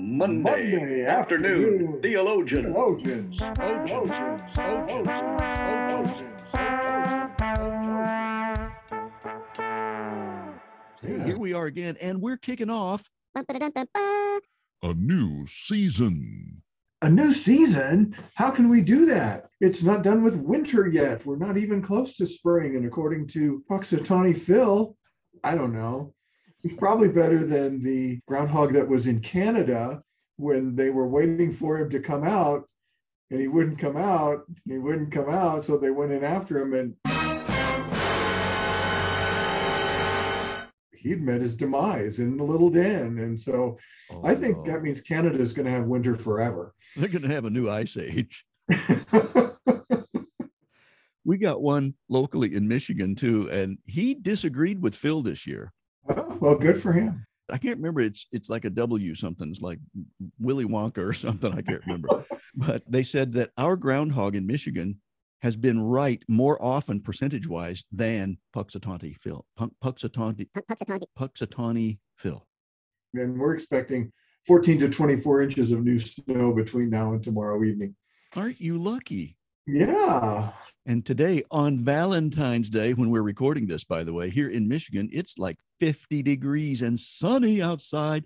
Monday, 0.00 0.42
Monday 0.42 1.04
afternoon, 1.04 1.74
afternoon, 1.74 2.00
theologians. 2.00 2.66
Theologians. 2.66 3.36
Theologians. 3.36 4.48
Theologians. 4.54 5.08
Hey, 11.02 11.18
here 11.26 11.36
we 11.36 11.52
are 11.52 11.66
again, 11.66 11.96
and 12.00 12.22
we're 12.22 12.36
kicking 12.36 12.70
off. 12.70 13.10
a 13.34 14.94
new 14.94 15.44
season. 15.48 16.62
A 17.02 17.10
new 17.10 17.32
season? 17.32 18.14
How 18.36 18.52
can 18.52 18.68
we 18.68 18.80
do 18.82 19.04
that? 19.06 19.48
It's 19.60 19.82
not 19.82 20.04
done 20.04 20.22
with 20.22 20.36
winter 20.36 20.86
yet. 20.86 21.26
We're 21.26 21.38
not 21.38 21.56
even 21.56 21.82
close 21.82 22.14
to 22.18 22.26
spring. 22.26 22.76
And 22.76 22.86
according 22.86 23.26
to 23.28 23.64
Punxsutawney 23.68 24.36
Phil, 24.36 24.96
I 25.42 25.56
don't 25.56 25.72
know. 25.72 26.14
Probably 26.76 27.08
better 27.08 27.44
than 27.44 27.82
the 27.82 28.20
groundhog 28.26 28.72
that 28.74 28.88
was 28.88 29.06
in 29.06 29.20
Canada 29.20 30.02
when 30.36 30.74
they 30.76 30.90
were 30.90 31.08
waiting 31.08 31.52
for 31.52 31.78
him 31.78 31.90
to 31.90 32.00
come 32.00 32.24
out 32.24 32.68
and 33.30 33.40
he 33.40 33.48
wouldn't 33.48 33.78
come 33.78 33.96
out 33.96 34.44
and 34.48 34.56
he 34.72 34.78
wouldn't 34.78 35.10
come 35.12 35.28
out. 35.28 35.64
So 35.64 35.76
they 35.76 35.90
went 35.90 36.12
in 36.12 36.24
after 36.24 36.58
him 36.58 36.74
and 36.74 36.94
he'd 40.92 41.22
met 41.22 41.40
his 41.40 41.54
demise 41.56 42.18
in 42.18 42.36
the 42.36 42.44
little 42.44 42.70
den. 42.70 43.18
And 43.18 43.38
so 43.38 43.78
Oh, 44.10 44.22
I 44.24 44.34
think 44.34 44.56
oh, 44.58 44.62
no. 44.62 44.72
that 44.72 44.82
means 44.82 45.00
Canada 45.02 45.38
is 45.38 45.52
going 45.52 45.66
to 45.66 45.72
have 45.72 45.84
winter 45.84 46.14
forever. 46.16 46.74
they're 46.96 47.08
going 47.08 47.22
to 47.22 47.28
have 47.28 47.44
a 47.44 47.50
new 47.50 47.68
ice 47.68 47.96
age. 47.96 48.44
We 51.24 51.36
got 51.36 51.60
one 51.60 51.92
locally 52.08 52.54
in 52.54 52.66
Michigan 52.68 53.14
too, 53.14 53.50
and 53.50 53.76
he 53.84 54.14
disagreed 54.14 54.80
with 54.80 54.94
Phil 54.94 55.20
this 55.20 55.46
year. 55.46 55.74
Well, 56.40 56.56
good 56.56 56.80
for 56.80 56.92
him. 56.92 57.24
I 57.50 57.56
can't 57.56 57.76
remember. 57.78 58.00
It's 58.02 58.26
it's 58.30 58.48
like 58.50 58.64
a 58.66 58.70
W 58.70 59.14
something. 59.14 59.50
It's 59.50 59.62
like 59.62 59.78
Willy 60.38 60.66
Wonka 60.66 60.98
or 60.98 61.12
something. 61.24 61.52
I 61.52 61.62
can't 61.62 61.80
remember. 61.86 62.24
but 62.54 62.82
they 62.86 63.02
said 63.02 63.32
that 63.34 63.50
our 63.56 63.76
groundhog 63.76 64.36
in 64.36 64.46
Michigan 64.46 65.00
has 65.40 65.56
been 65.56 65.80
right 65.80 66.22
more 66.28 66.60
often 66.62 67.00
percentage 67.00 67.46
wise 67.46 67.84
than 67.92 68.36
Punxsutawney 68.54 69.16
Phil. 69.16 69.46
Punk- 69.56 69.72
Punxsutawney 69.82 70.48
Punxsutawney 71.18 71.98
Phil. 72.16 72.44
And 73.14 73.38
we're 73.38 73.54
expecting 73.54 74.12
14 74.46 74.80
to 74.80 74.88
24 74.90 75.42
inches 75.42 75.70
of 75.70 75.82
new 75.84 75.98
snow 75.98 76.52
between 76.52 76.90
now 76.90 77.12
and 77.12 77.22
tomorrow 77.22 77.62
evening. 77.64 77.94
Aren't 78.36 78.60
you 78.60 78.76
lucky? 78.76 79.37
Yeah. 79.68 80.52
And 80.86 81.04
today 81.04 81.42
on 81.50 81.84
Valentine's 81.84 82.70
Day, 82.70 82.94
when 82.94 83.10
we're 83.10 83.20
recording 83.20 83.66
this, 83.66 83.84
by 83.84 84.02
the 84.02 84.14
way, 84.14 84.30
here 84.30 84.48
in 84.48 84.66
Michigan, 84.66 85.10
it's 85.12 85.36
like 85.36 85.58
50 85.78 86.22
degrees 86.22 86.80
and 86.80 86.98
sunny 86.98 87.60
outside. 87.60 88.24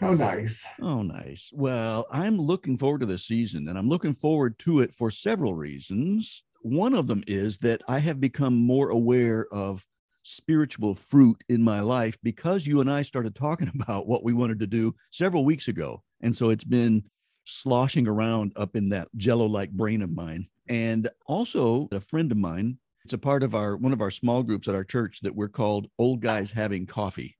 How 0.00 0.14
nice. 0.14 0.64
Oh, 0.80 1.02
nice. 1.02 1.50
Well, 1.52 2.06
I'm 2.10 2.38
looking 2.38 2.78
forward 2.78 3.00
to 3.00 3.06
this 3.06 3.26
season 3.26 3.68
and 3.68 3.78
I'm 3.78 3.88
looking 3.90 4.14
forward 4.14 4.58
to 4.60 4.80
it 4.80 4.94
for 4.94 5.10
several 5.10 5.54
reasons. 5.54 6.42
One 6.62 6.94
of 6.94 7.06
them 7.06 7.22
is 7.26 7.58
that 7.58 7.82
I 7.86 7.98
have 7.98 8.18
become 8.18 8.56
more 8.56 8.88
aware 8.88 9.46
of 9.52 9.84
spiritual 10.22 10.94
fruit 10.94 11.36
in 11.50 11.62
my 11.62 11.80
life 11.80 12.16
because 12.22 12.66
you 12.66 12.80
and 12.80 12.90
I 12.90 13.02
started 13.02 13.34
talking 13.34 13.70
about 13.82 14.06
what 14.06 14.24
we 14.24 14.32
wanted 14.32 14.58
to 14.60 14.66
do 14.66 14.94
several 15.10 15.44
weeks 15.44 15.68
ago. 15.68 16.02
And 16.22 16.34
so 16.34 16.48
it's 16.48 16.64
been 16.64 17.04
sloshing 17.44 18.06
around 18.06 18.52
up 18.56 18.76
in 18.76 18.88
that 18.90 19.08
jello 19.16 19.46
like 19.46 19.70
brain 19.70 20.02
of 20.02 20.10
mine. 20.10 20.46
And 20.68 21.08
also, 21.26 21.88
a 21.92 22.00
friend 22.00 22.30
of 22.30 22.38
mine, 22.38 22.78
it's 23.04 23.14
a 23.14 23.18
part 23.18 23.42
of 23.42 23.54
our 23.54 23.76
one 23.76 23.92
of 23.92 24.00
our 24.00 24.10
small 24.10 24.42
groups 24.42 24.68
at 24.68 24.74
our 24.74 24.84
church 24.84 25.20
that 25.22 25.34
we're 25.34 25.48
called 25.48 25.88
Old 25.98 26.20
Guys 26.20 26.52
Having 26.52 26.86
Coffee 26.86 27.36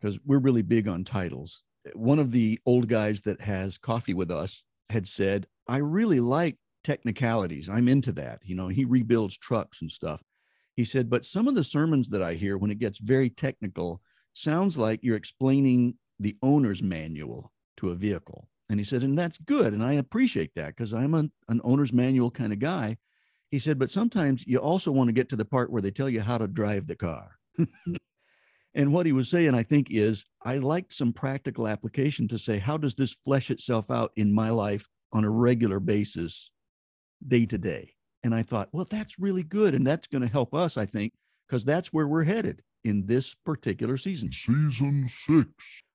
because 0.00 0.18
we're 0.24 0.40
really 0.40 0.62
big 0.62 0.88
on 0.88 1.04
titles 1.04 1.62
one 1.94 2.18
of 2.18 2.30
the 2.30 2.58
old 2.66 2.88
guys 2.88 3.20
that 3.22 3.40
has 3.40 3.78
coffee 3.78 4.14
with 4.14 4.30
us 4.30 4.62
had 4.90 5.06
said, 5.06 5.46
I 5.66 5.78
really 5.78 6.20
like 6.20 6.56
technicalities. 6.84 7.68
I'm 7.68 7.88
into 7.88 8.12
that. 8.12 8.40
You 8.44 8.54
know, 8.54 8.68
he 8.68 8.84
rebuilds 8.84 9.36
trucks 9.36 9.82
and 9.82 9.90
stuff. 9.90 10.22
He 10.74 10.84
said, 10.84 11.10
but 11.10 11.24
some 11.24 11.48
of 11.48 11.54
the 11.54 11.64
sermons 11.64 12.08
that 12.10 12.22
I 12.22 12.34
hear 12.34 12.56
when 12.56 12.70
it 12.70 12.78
gets 12.78 12.98
very 12.98 13.30
technical 13.30 14.00
sounds 14.32 14.78
like 14.78 15.00
you're 15.02 15.16
explaining 15.16 15.94
the 16.20 16.36
owner's 16.42 16.82
manual 16.82 17.52
to 17.78 17.90
a 17.90 17.94
vehicle. 17.94 18.48
And 18.70 18.78
he 18.78 18.84
said, 18.84 19.02
and 19.02 19.18
that's 19.18 19.38
good. 19.38 19.72
And 19.72 19.82
I 19.82 19.94
appreciate 19.94 20.54
that 20.56 20.76
because 20.76 20.92
I'm 20.92 21.14
a, 21.14 21.28
an 21.48 21.60
owner's 21.64 21.92
manual 21.92 22.30
kind 22.30 22.52
of 22.52 22.58
guy. 22.58 22.98
He 23.50 23.58
said, 23.58 23.78
but 23.78 23.90
sometimes 23.90 24.46
you 24.46 24.58
also 24.58 24.92
want 24.92 25.08
to 25.08 25.14
get 25.14 25.30
to 25.30 25.36
the 25.36 25.44
part 25.44 25.70
where 25.70 25.80
they 25.80 25.90
tell 25.90 26.08
you 26.08 26.20
how 26.20 26.36
to 26.36 26.46
drive 26.46 26.86
the 26.86 26.96
car. 26.96 27.30
And 28.78 28.92
what 28.92 29.06
he 29.06 29.12
was 29.12 29.28
saying, 29.28 29.56
I 29.56 29.64
think, 29.64 29.88
is 29.90 30.24
I 30.44 30.58
liked 30.58 30.92
some 30.92 31.12
practical 31.12 31.66
application 31.66 32.28
to 32.28 32.38
say, 32.38 32.58
how 32.58 32.76
does 32.76 32.94
this 32.94 33.16
flesh 33.24 33.50
itself 33.50 33.90
out 33.90 34.12
in 34.14 34.32
my 34.32 34.50
life 34.50 34.86
on 35.12 35.24
a 35.24 35.30
regular 35.30 35.80
basis, 35.80 36.50
day 37.26 37.44
to 37.46 37.58
day? 37.58 37.94
And 38.22 38.32
I 38.32 38.42
thought, 38.42 38.68
well, 38.72 38.86
that's 38.88 39.18
really 39.18 39.42
good. 39.42 39.74
And 39.74 39.84
that's 39.84 40.06
going 40.06 40.22
to 40.22 40.28
help 40.28 40.54
us, 40.54 40.76
I 40.76 40.86
think, 40.86 41.12
because 41.48 41.64
that's 41.64 41.92
where 41.92 42.06
we're 42.06 42.22
headed 42.22 42.62
in 42.84 43.06
this 43.06 43.34
particular 43.34 43.96
season. 43.96 44.30
Season 44.30 45.10
six. 45.26 45.48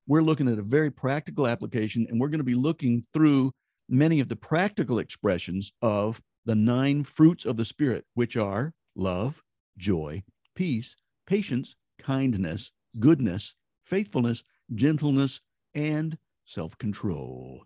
We're 0.06 0.22
looking 0.22 0.50
at 0.50 0.60
a 0.60 0.64
very 0.64 0.92
practical 0.92 1.48
application, 1.48 2.06
and 2.10 2.20
we're 2.20 2.28
going 2.28 2.40
to 2.40 2.44
be 2.44 2.56
looking 2.56 3.06
through 3.14 3.54
many 3.88 4.20
of 4.20 4.28
the 4.28 4.36
practical 4.36 5.00
expressions 5.00 5.72
of 5.82 6.22
the 6.46 6.56
nine 6.56 7.06
fruits 7.06 7.46
of 7.46 7.56
the 7.56 7.64
Spirit, 7.64 8.06
which 8.14 8.36
are 8.36 8.74
love, 8.96 9.42
joy, 9.78 10.24
peace, 10.56 10.98
patience, 11.26 11.78
kindness, 12.00 12.72
goodness, 13.00 13.56
faithfulness, 13.86 14.44
gentleness, 14.76 15.40
and 15.74 16.18
self 16.46 16.78
control. 16.78 17.64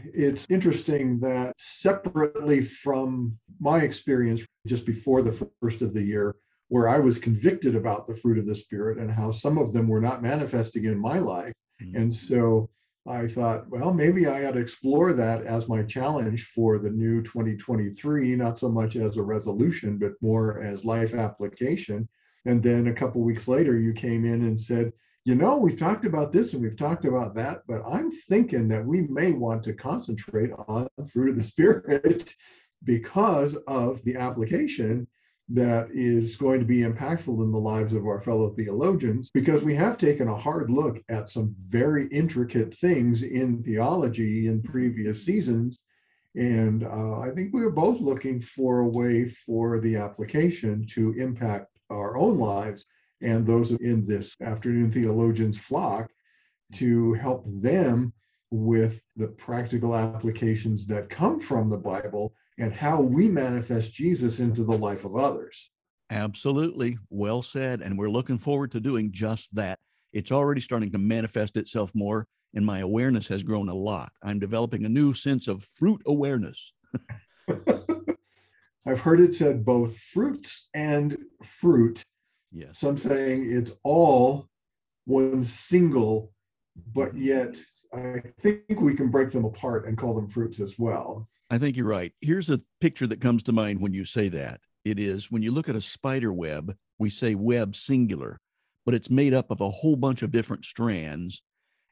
It's 0.00 0.46
interesting 0.50 1.20
that 1.20 1.52
separately 1.56 2.64
from 2.64 3.38
my 3.60 3.80
experience 3.80 4.44
just 4.66 4.84
before 4.84 5.22
the 5.22 5.46
first 5.60 5.80
of 5.82 5.94
the 5.94 6.02
year, 6.02 6.34
where 6.68 6.88
I 6.88 6.98
was 6.98 7.18
convicted 7.18 7.76
about 7.76 8.08
the 8.08 8.14
fruit 8.14 8.38
of 8.38 8.46
the 8.46 8.54
Spirit 8.56 8.98
and 8.98 9.10
how 9.10 9.30
some 9.30 9.58
of 9.58 9.72
them 9.72 9.86
were 9.86 10.00
not 10.00 10.22
manifesting 10.22 10.84
in 10.84 10.98
my 10.98 11.20
life. 11.20 11.52
Mm-hmm. 11.82 11.96
And 11.96 12.14
so 12.14 12.70
I 13.06 13.26
thought, 13.26 13.68
well, 13.70 13.94
maybe 13.94 14.26
I 14.26 14.44
ought 14.44 14.52
to 14.52 14.60
explore 14.60 15.12
that 15.14 15.44
as 15.44 15.68
my 15.68 15.82
challenge 15.82 16.44
for 16.44 16.78
the 16.78 16.90
new 16.90 17.22
2023, 17.22 18.36
not 18.36 18.58
so 18.58 18.68
much 18.68 18.96
as 18.96 19.16
a 19.16 19.22
resolution, 19.22 19.98
but 19.98 20.12
more 20.20 20.62
as 20.62 20.84
life 20.84 21.14
application. 21.14 22.08
And 22.44 22.62
then 22.62 22.88
a 22.88 22.92
couple 22.94 23.22
weeks 23.22 23.48
later, 23.48 23.78
you 23.78 23.92
came 23.92 24.24
in 24.24 24.42
and 24.42 24.58
said, 24.58 24.92
you 25.24 25.34
know, 25.34 25.56
we've 25.56 25.78
talked 25.78 26.04
about 26.04 26.32
this 26.32 26.52
and 26.52 26.62
we've 26.62 26.76
talked 26.76 27.04
about 27.04 27.34
that, 27.34 27.62
but 27.66 27.82
I'm 27.86 28.10
thinking 28.10 28.68
that 28.68 28.84
we 28.84 29.02
may 29.02 29.32
want 29.32 29.62
to 29.64 29.74
concentrate 29.74 30.50
on 30.66 30.88
fruit 31.06 31.30
of 31.30 31.36
the 31.36 31.42
Spirit 31.54 32.34
because 32.84 33.54
of 33.66 34.02
the 34.04 34.16
application 34.16 35.06
that 35.50 35.88
is 35.92 36.36
going 36.36 36.60
to 36.60 36.66
be 36.66 36.80
impactful 36.80 37.42
in 37.42 37.50
the 37.50 37.58
lives 37.58 37.94
of 37.94 38.06
our 38.06 38.20
fellow 38.20 38.50
theologians 38.50 39.30
because 39.32 39.62
we 39.62 39.74
have 39.74 39.96
taken 39.96 40.28
a 40.28 40.36
hard 40.36 40.70
look 40.70 41.02
at 41.08 41.28
some 41.28 41.54
very 41.58 42.06
intricate 42.08 42.74
things 42.74 43.22
in 43.22 43.62
theology 43.62 44.46
in 44.46 44.60
previous 44.60 45.24
seasons. 45.24 45.84
And 46.36 46.84
uh, 46.84 47.20
I 47.20 47.30
think 47.30 47.54
we 47.54 47.62
were 47.62 47.70
both 47.70 48.00
looking 48.00 48.40
for 48.42 48.80
a 48.80 48.88
way 48.88 49.26
for 49.26 49.80
the 49.80 49.96
application 49.96 50.84
to 50.90 51.12
impact 51.14 51.78
our 51.88 52.18
own 52.18 52.38
lives 52.38 52.84
and 53.22 53.46
those 53.46 53.70
in 53.70 54.06
this 54.06 54.36
afternoon 54.42 54.92
theologians 54.92 55.58
flock 55.58 56.10
to 56.74 57.14
help 57.14 57.44
them 57.46 58.12
with 58.50 59.00
the 59.16 59.28
practical 59.28 59.94
applications 59.94 60.86
that 60.86 61.10
come 61.10 61.38
from 61.38 61.68
the 61.68 61.76
Bible 61.76 62.34
and 62.58 62.72
how 62.72 63.00
we 63.00 63.28
manifest 63.28 63.92
Jesus 63.92 64.40
into 64.40 64.64
the 64.64 64.76
life 64.76 65.04
of 65.04 65.16
others. 65.16 65.70
Absolutely. 66.10 66.98
Well 67.10 67.42
said. 67.42 67.82
And 67.82 67.98
we're 67.98 68.10
looking 68.10 68.38
forward 68.38 68.72
to 68.72 68.80
doing 68.80 69.12
just 69.12 69.54
that. 69.54 69.78
It's 70.12 70.32
already 70.32 70.60
starting 70.60 70.90
to 70.92 70.98
manifest 70.98 71.56
itself 71.56 71.92
more, 71.94 72.26
and 72.54 72.64
my 72.64 72.78
awareness 72.78 73.28
has 73.28 73.42
grown 73.42 73.68
a 73.68 73.74
lot. 73.74 74.10
I'm 74.22 74.38
developing 74.38 74.84
a 74.84 74.88
new 74.88 75.12
sense 75.12 75.48
of 75.48 75.62
fruit 75.62 76.00
awareness. 76.06 76.72
I've 78.86 79.00
heard 79.00 79.20
it 79.20 79.34
said 79.34 79.66
both 79.66 79.98
fruits 79.98 80.70
and 80.72 81.18
fruit. 81.42 82.02
Yes. 82.50 82.78
Some 82.78 82.96
saying 82.96 83.52
it's 83.52 83.72
all 83.84 84.48
one 85.04 85.44
single, 85.44 86.32
but 86.94 87.10
mm-hmm. 87.10 87.22
yet 87.22 87.58
I 87.92 88.22
think 88.40 88.80
we 88.80 88.94
can 88.94 89.10
break 89.10 89.30
them 89.30 89.44
apart 89.44 89.86
and 89.86 89.96
call 89.96 90.14
them 90.14 90.28
fruits 90.28 90.60
as 90.60 90.78
well. 90.78 91.28
I 91.50 91.58
think 91.58 91.76
you're 91.76 91.86
right. 91.86 92.12
Here's 92.20 92.50
a 92.50 92.60
picture 92.80 93.06
that 93.06 93.20
comes 93.20 93.42
to 93.44 93.52
mind 93.52 93.80
when 93.80 93.94
you 93.94 94.04
say 94.04 94.28
that. 94.28 94.60
It 94.84 94.98
is 94.98 95.30
when 95.30 95.42
you 95.42 95.50
look 95.50 95.68
at 95.68 95.76
a 95.76 95.80
spider 95.80 96.32
web, 96.32 96.76
we 96.98 97.10
say 97.10 97.34
web 97.34 97.74
singular, 97.74 98.40
but 98.84 98.94
it's 98.94 99.10
made 99.10 99.34
up 99.34 99.50
of 99.50 99.60
a 99.60 99.70
whole 99.70 99.96
bunch 99.96 100.22
of 100.22 100.30
different 100.30 100.64
strands. 100.64 101.42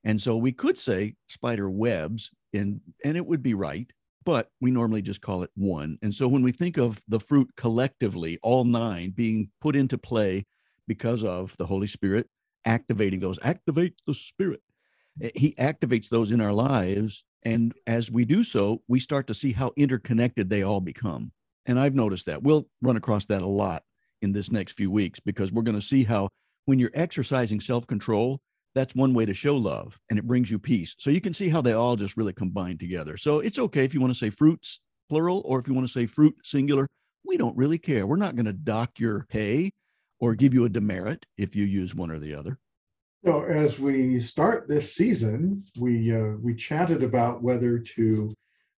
And 0.05 0.21
so 0.21 0.37
we 0.37 0.53
could 0.53 0.79
say 0.79 1.15
spider 1.29 1.71
webs, 1.71 2.31
and, 2.53 2.81
and 3.05 3.17
it 3.17 3.27
would 3.27 3.43
be 3.43 3.55
right, 3.55 3.91
but 4.25 4.51
we 4.61 4.71
normally 4.71 5.03
just 5.03 5.21
call 5.21 5.43
it 5.43 5.51
one. 5.57 5.99
And 6.03 6.15
so 6.15 6.29
when 6.29 6.43
we 6.43 6.53
think 6.53 6.77
of 6.77 7.01
the 7.09 7.21
fruit 7.21 7.51
collectively, 7.57 8.39
all 8.43 8.65
nine 8.65 9.11
being 9.11 9.51
put 9.61 9.77
into 9.77 9.99
play 9.99 10.45
because 10.87 11.25
of 11.25 11.57
the 11.57 11.67
Holy 11.67 11.87
Spirit 11.87 12.29
activating 12.67 13.21
those, 13.21 13.39
activate 13.43 13.95
the 14.07 14.15
Spirit, 14.15 14.61
Eh, 15.23 15.31
he 15.35 15.53
activates 15.55 16.09
those 16.09 16.31
in 16.31 16.41
our 16.41 16.53
lives. 16.53 17.25
And 17.45 17.75
as 17.87 18.11
we 18.11 18.25
do 18.25 18.43
so, 18.43 18.83
we 18.89 18.99
start 19.01 19.27
to 19.29 19.35
see 19.35 19.53
how 19.53 19.73
interconnected 19.77 20.51
they 20.51 20.63
all 20.63 20.81
become. 20.81 21.33
And 21.67 21.79
I've 21.79 21.95
noticed 21.95 22.27
that. 22.27 22.43
We'll 22.43 22.67
run 22.83 22.97
across 22.97 23.25
that 23.27 23.43
a 23.43 23.47
lot 23.47 23.83
in 24.23 24.33
this 24.33 24.51
next 24.51 24.73
few 24.73 24.91
weeks 24.91 25.21
because 25.21 25.53
we're 25.53 25.63
going 25.63 25.79
to 25.79 25.87
see 25.87 26.05
how 26.05 26.29
when 26.65 26.79
you're 26.79 26.91
exercising 26.95 27.61
self 27.61 27.87
control, 27.87 28.41
that's 28.75 28.95
one 28.95 29.15
way 29.15 29.25
to 29.25 29.33
show 29.33 29.57
love 29.57 29.99
and 30.11 30.19
it 30.19 30.27
brings 30.27 30.51
you 30.51 30.59
peace. 30.59 30.95
So 30.99 31.11
you 31.11 31.21
can 31.21 31.33
see 31.33 31.49
how 31.49 31.63
they 31.63 31.73
all 31.73 31.97
just 31.97 32.17
really 32.17 32.33
combine 32.33 32.77
together. 32.77 33.17
So 33.17 33.41
it's 33.41 33.59
okay 33.59 33.85
if 33.85 33.95
you 33.95 34.01
want 34.01 34.13
to 34.13 34.19
say 34.19 34.31
fruits 34.31 34.81
plural 35.09 35.43
or 35.45 35.59
if 35.59 35.69
you 35.69 35.75
want 35.75 35.87
to 35.87 35.93
say 35.93 36.07
fruit 36.07 36.35
singular. 36.43 36.87
We 37.25 37.37
don't 37.37 37.57
really 37.57 37.79
care. 37.79 38.07
We're 38.07 38.17
not 38.17 38.37
going 38.37 38.47
to 38.47 38.53
dock 38.53 38.99
your 38.99 39.27
pay 39.29 39.71
or 40.21 40.35
give 40.35 40.55
you 40.55 40.65
a 40.65 40.69
demerit 40.69 41.27
if 41.37 41.57
you 41.57 41.65
use 41.65 41.95
one 41.95 42.11
or 42.11 42.19
the 42.19 42.35
other. 42.35 42.59
So 43.27 43.43
as 43.43 43.81
we 43.81 44.21
start 44.21 44.69
this 44.69 44.95
season, 44.95 45.65
we 45.81 46.15
uh, 46.15 46.37
we 46.41 46.55
chatted 46.55 47.03
about 47.03 47.43
whether 47.43 47.77
to 47.81 48.33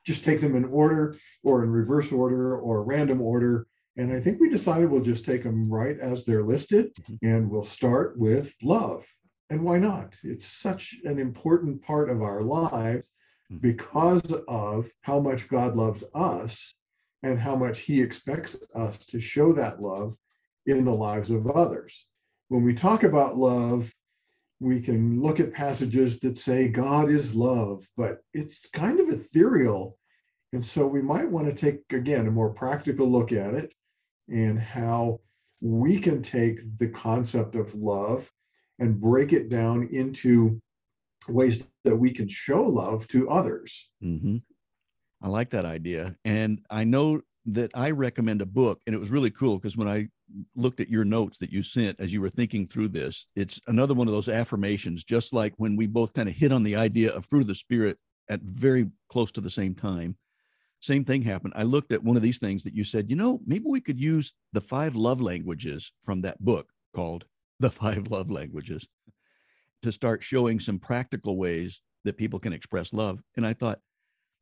just 0.07 0.25
take 0.25 0.41
them 0.41 0.57
in 0.57 0.65
order 0.65 1.15
or 1.45 1.63
in 1.63 1.69
reverse 1.69 2.11
order 2.11 2.57
or 2.57 2.83
random 2.83 3.21
order. 3.21 3.67
And 3.99 4.11
I 4.11 4.21
think 4.21 4.41
we 4.41 4.49
decided 4.49 4.89
we'll 4.91 5.03
just 5.03 5.27
take 5.27 5.43
them 5.43 5.69
right 5.69 6.01
as 6.01 6.25
they're 6.25 6.45
listed 6.45 6.95
Mhm. 6.95 7.19
and 7.23 7.51
we'll 7.51 7.63
start 7.63 8.19
with 8.19 8.55
love. 8.63 9.07
And 9.51 9.65
why 9.65 9.79
not? 9.79 10.17
It's 10.25 10.47
such 10.47 10.97
an 11.05 11.19
important 11.19 11.83
part 11.83 12.09
of 12.09 12.23
our 12.23 12.43
lives 12.43 13.13
Mhm. 13.53 13.61
because 13.61 14.33
of 14.49 14.91
how 15.03 15.21
much 15.21 15.51
God 15.51 15.77
loves 15.77 16.05
us 16.15 16.75
and 17.23 17.39
how 17.39 17.55
much 17.55 17.81
he 17.81 18.01
expects 18.01 18.57
us 18.75 18.97
to 19.11 19.21
show 19.21 19.53
that 19.53 19.83
love 19.83 20.17
in 20.65 20.87
the 20.87 20.95
lives 20.95 21.31
of 21.31 21.49
others. 21.49 22.07
When 22.49 22.63
we 22.65 22.73
talk 22.73 23.03
about 23.03 23.37
love, 23.37 23.95
we 24.61 24.81
can 24.81 25.21
look 25.23 25.41
at 25.41 25.53
passages 25.53 26.19
that 26.21 26.37
say 26.37 26.69
God 26.69 27.09
is 27.09 27.35
love, 27.35 27.89
but 27.97 28.19
it's 28.35 28.69
kind 28.69 28.99
of 28.99 29.09
ethereal. 29.09 29.97
And 30.53 30.63
so 30.63 30.87
we 30.87 31.03
might 31.03 31.31
want 31.31 31.47
to 31.47 31.53
take, 31.55 31.81
again, 31.93 32.27
a 32.27 32.31
more 32.31 32.51
practical 32.51 33.09
look 33.09 33.33
at 33.33 33.55
it 33.55 33.73
and 34.29 34.59
how 34.59 35.21
we 35.61 35.99
can 35.99 36.23
take 36.23 36.61
the 36.79 36.89
concept 36.89 37.55
of 37.55 37.75
love 37.75 38.31
and 38.79 39.01
break 39.01 39.33
it 39.33 39.49
down 39.49 39.89
into 39.93 40.61
ways 41.29 41.65
that 41.85 41.97
we 41.97 42.11
can 42.11 42.29
show 42.29 42.63
love 42.63 43.07
to 43.09 43.29
others. 43.29 43.91
hmm 44.01 44.39
I 45.21 45.27
like 45.27 45.51
that 45.51 45.65
idea. 45.65 46.15
And 46.25 46.61
I 46.71 46.85
know 46.85 47.23
that 47.47 47.73
I 47.75 47.91
recommend 47.91 48.41
a 48.41 48.47
book, 48.47 48.81
and 48.87 48.95
it 48.95 49.01
was 49.01 49.11
really 49.11 49.31
cool 49.31 49.59
because 49.59 49.77
when 49.77 49.89
I 49.89 50.09
looked 50.55 50.81
at 50.81 50.89
your 50.89 51.05
notes 51.05 51.39
that 51.39 51.53
you 51.53 51.63
sent 51.63 52.01
as 52.01 52.13
you 52.13 52.21
were 52.21 52.31
thinking 52.31 52.67
through 52.67 52.89
this, 52.89 53.27
it's 53.37 53.61
another 53.67 53.95
one 53.95 54.09
of 54.09 54.15
those 54.15 54.29
affirmations, 54.29 55.05
just 55.05 55.33
like 55.33 55.55
when 55.57 55.77
we 55.77 55.87
both 55.87 56.13
kind 56.13 56.29
of 56.29 56.35
hit 56.35 56.53
on 56.53 56.63
the 56.63 56.77
idea 56.77 57.13
of 57.13 57.27
fruit 57.27 57.43
of 57.43 57.47
the 57.47 57.55
spirit 57.55 57.97
at 58.29 58.41
very 58.43 58.91
close 59.09 59.33
to 59.33 59.41
the 59.41 59.51
same 59.51 59.75
time. 59.75 60.17
Same 60.81 61.05
thing 61.05 61.23
happened. 61.23 61.55
I 61.57 61.65
looked 61.65 61.93
at 61.93 62.03
one 62.03 62.17
of 62.17 62.23
these 62.23 62.39
things 62.39 62.63
that 62.63 62.75
you 62.75 62.85
said, 62.85 63.11
you 63.11 63.17
know, 63.17 63.41
maybe 63.45 63.65
we 63.67 63.81
could 63.81 64.01
use 64.01 64.33
the 64.53 64.61
five 64.61 64.95
love 64.95 65.21
languages 65.21 65.91
from 66.03 66.21
that 66.23 66.39
book 66.45 66.71
called 66.95 67.25
The 67.59 67.71
Five 67.71 68.09
Love 68.09 68.31
Languages 68.31 68.87
to 69.83 69.93
start 69.93 70.23
showing 70.23 70.61
some 70.61 70.79
practical 70.79 71.37
ways 71.37 71.81
that 72.05 72.17
people 72.17 72.39
can 72.39 72.53
express 72.53 72.93
love. 72.93 73.21
And 73.37 73.47
I 73.47 73.53
thought, 73.53 73.81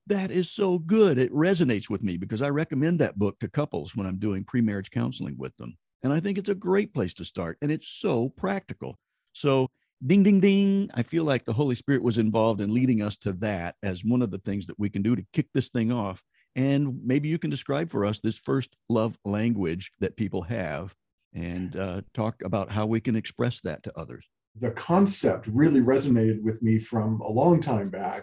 that 0.07 0.31
is 0.31 0.51
so 0.51 0.79
good. 0.79 1.19
It 1.19 1.33
resonates 1.33 1.91
with 1.91 2.03
me 2.03 2.17
because 2.17 2.43
I 2.43 2.51
recommend 2.51 2.99
that 3.01 3.19
book 3.19 3.39
to 3.41 3.49
couples 3.49 3.97
when 3.97 4.07
I'm 4.07 4.19
doing 4.19 4.45
pre-marriage 4.45 4.91
counseling 4.91 5.37
with 5.39 5.57
them. 5.57 5.77
And 6.03 6.13
I 6.13 6.21
think 6.21 6.39
it's 6.39 6.49
a 6.49 6.55
great 6.55 6.95
place 6.95 7.15
to 7.15 7.25
start. 7.25 7.59
And 7.63 7.73
it's 7.73 7.89
so 7.89 8.29
practical. 8.29 8.99
So 9.33 9.69
ding, 10.07 10.23
ding, 10.23 10.41
ding. 10.41 10.91
I 10.95 11.03
feel 11.03 11.25
like 11.25 11.45
the 11.45 11.53
Holy 11.53 11.75
Spirit 11.75 12.03
was 12.03 12.19
involved 12.19 12.61
in 12.61 12.73
leading 12.73 13.03
us 13.03 13.17
to 13.19 13.33
that 13.35 13.75
as 13.83 14.05
one 14.05 14.23
of 14.23 14.31
the 14.31 14.39
things 14.39 14.67
that 14.67 14.79
we 14.79 14.89
can 14.89 15.03
do 15.03 15.17
to 15.17 15.27
kick 15.33 15.49
this 15.55 15.69
thing 15.69 15.91
off. 15.91 16.23
And 16.55 17.01
maybe 17.05 17.29
you 17.29 17.39
can 17.39 17.51
describe 17.51 17.91
for 17.91 18.07
us 18.07 18.19
this 18.19 18.39
first 18.39 18.77
love 18.89 19.19
language 19.25 19.93
that 20.01 20.17
people 20.17 20.43
have 20.43 20.95
and 21.35 21.77
uh, 21.77 22.01
talk 22.15 22.41
about 22.43 22.71
how 22.71 22.87
we 22.87 23.01
can 23.01 23.17
express 23.17 23.61
that 23.63 23.83
to 23.83 23.99
others. 23.99 24.27
The 24.59 24.71
concept 24.71 25.49
really 25.49 25.81
resonated 25.81 26.43
with 26.43 26.63
me 26.63 26.79
from 26.79 27.21
a 27.21 27.31
long 27.31 27.61
time 27.61 27.91
back. 27.91 28.23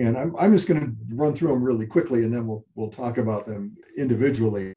And 0.00 0.16
I'm, 0.16 0.34
I'm 0.36 0.56
just 0.56 0.66
going 0.66 0.80
to 0.80 1.14
run 1.14 1.34
through 1.34 1.48
them 1.48 1.62
really 1.62 1.86
quickly 1.86 2.24
and 2.24 2.32
then 2.32 2.46
we'll, 2.46 2.64
we'll 2.74 2.88
talk 2.88 3.18
about 3.18 3.44
them 3.44 3.76
individually. 3.98 4.72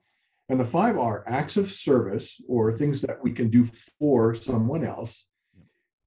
And 0.49 0.59
the 0.59 0.65
five 0.65 0.97
are 0.97 1.23
acts 1.27 1.55
of 1.55 1.71
service 1.71 2.41
or 2.45 2.73
things 2.73 2.99
that 3.01 3.23
we 3.23 3.31
can 3.31 3.49
do 3.49 3.63
for 3.97 4.35
someone 4.35 4.83
else. 4.83 5.25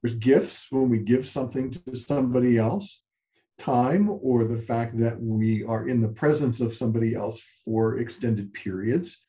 There's 0.03 0.13
gifts 0.13 0.67
when 0.69 0.89
we 0.89 0.99
give 0.99 1.25
something 1.25 1.71
to 1.71 1.95
somebody 1.95 2.59
else, 2.59 3.01
time 3.57 4.19
or 4.21 4.45
the 4.45 4.61
fact 4.61 4.99
that 4.99 5.19
we 5.19 5.63
are 5.63 5.87
in 5.87 5.99
the 5.99 6.07
presence 6.09 6.59
of 6.59 6.75
somebody 6.75 7.15
else 7.15 7.41
for 7.65 7.97
extended 7.97 8.53
periods. 8.53 9.25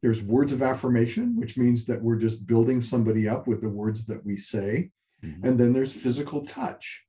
There's 0.00 0.22
words 0.22 0.52
of 0.52 0.62
affirmation, 0.62 1.36
which 1.36 1.58
means 1.58 1.84
that 1.86 2.00
we're 2.00 2.18
just 2.18 2.46
building 2.46 2.80
somebody 2.80 3.28
up 3.28 3.48
with 3.48 3.62
the 3.62 3.68
words 3.68 4.06
that 4.06 4.24
we 4.24 4.36
say. 4.36 4.92
Mhm. 5.24 5.42
And 5.42 5.58
then 5.58 5.72
there's 5.72 5.92
physical 5.92 6.44
touch. 6.44 7.04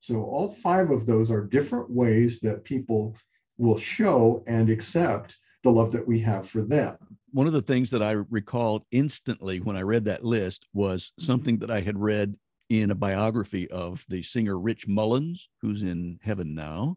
So 0.00 0.22
all 0.22 0.50
five 0.50 0.90
of 0.90 1.06
those 1.06 1.30
are 1.30 1.44
different 1.44 1.90
ways 1.90 2.40
that 2.40 2.64
people 2.64 3.16
will 3.58 3.78
show 3.78 4.44
and 4.46 4.70
accept 4.70 5.36
the 5.64 5.70
love 5.70 5.92
that 5.92 6.06
we 6.06 6.20
have 6.20 6.48
for 6.48 6.62
them. 6.62 6.96
one 7.32 7.46
of 7.46 7.52
the 7.52 7.60
things 7.62 7.90
that 7.90 8.02
I 8.02 8.12
recalled 8.12 8.84
instantly 8.90 9.60
when 9.60 9.76
I 9.76 9.82
read 9.82 10.04
that 10.06 10.24
list 10.24 10.66
was 10.72 11.12
something 11.18 11.58
that 11.58 11.70
I 11.70 11.80
had 11.80 11.98
read 11.98 12.36
in 12.70 12.90
a 12.90 12.94
biography 12.94 13.68
of 13.70 14.04
the 14.08 14.22
singer 14.22 14.58
Rich 14.58 14.86
Mullins, 14.88 15.48
who's 15.60 15.82
in 15.82 16.18
heaven 16.22 16.54
now. 16.54 16.96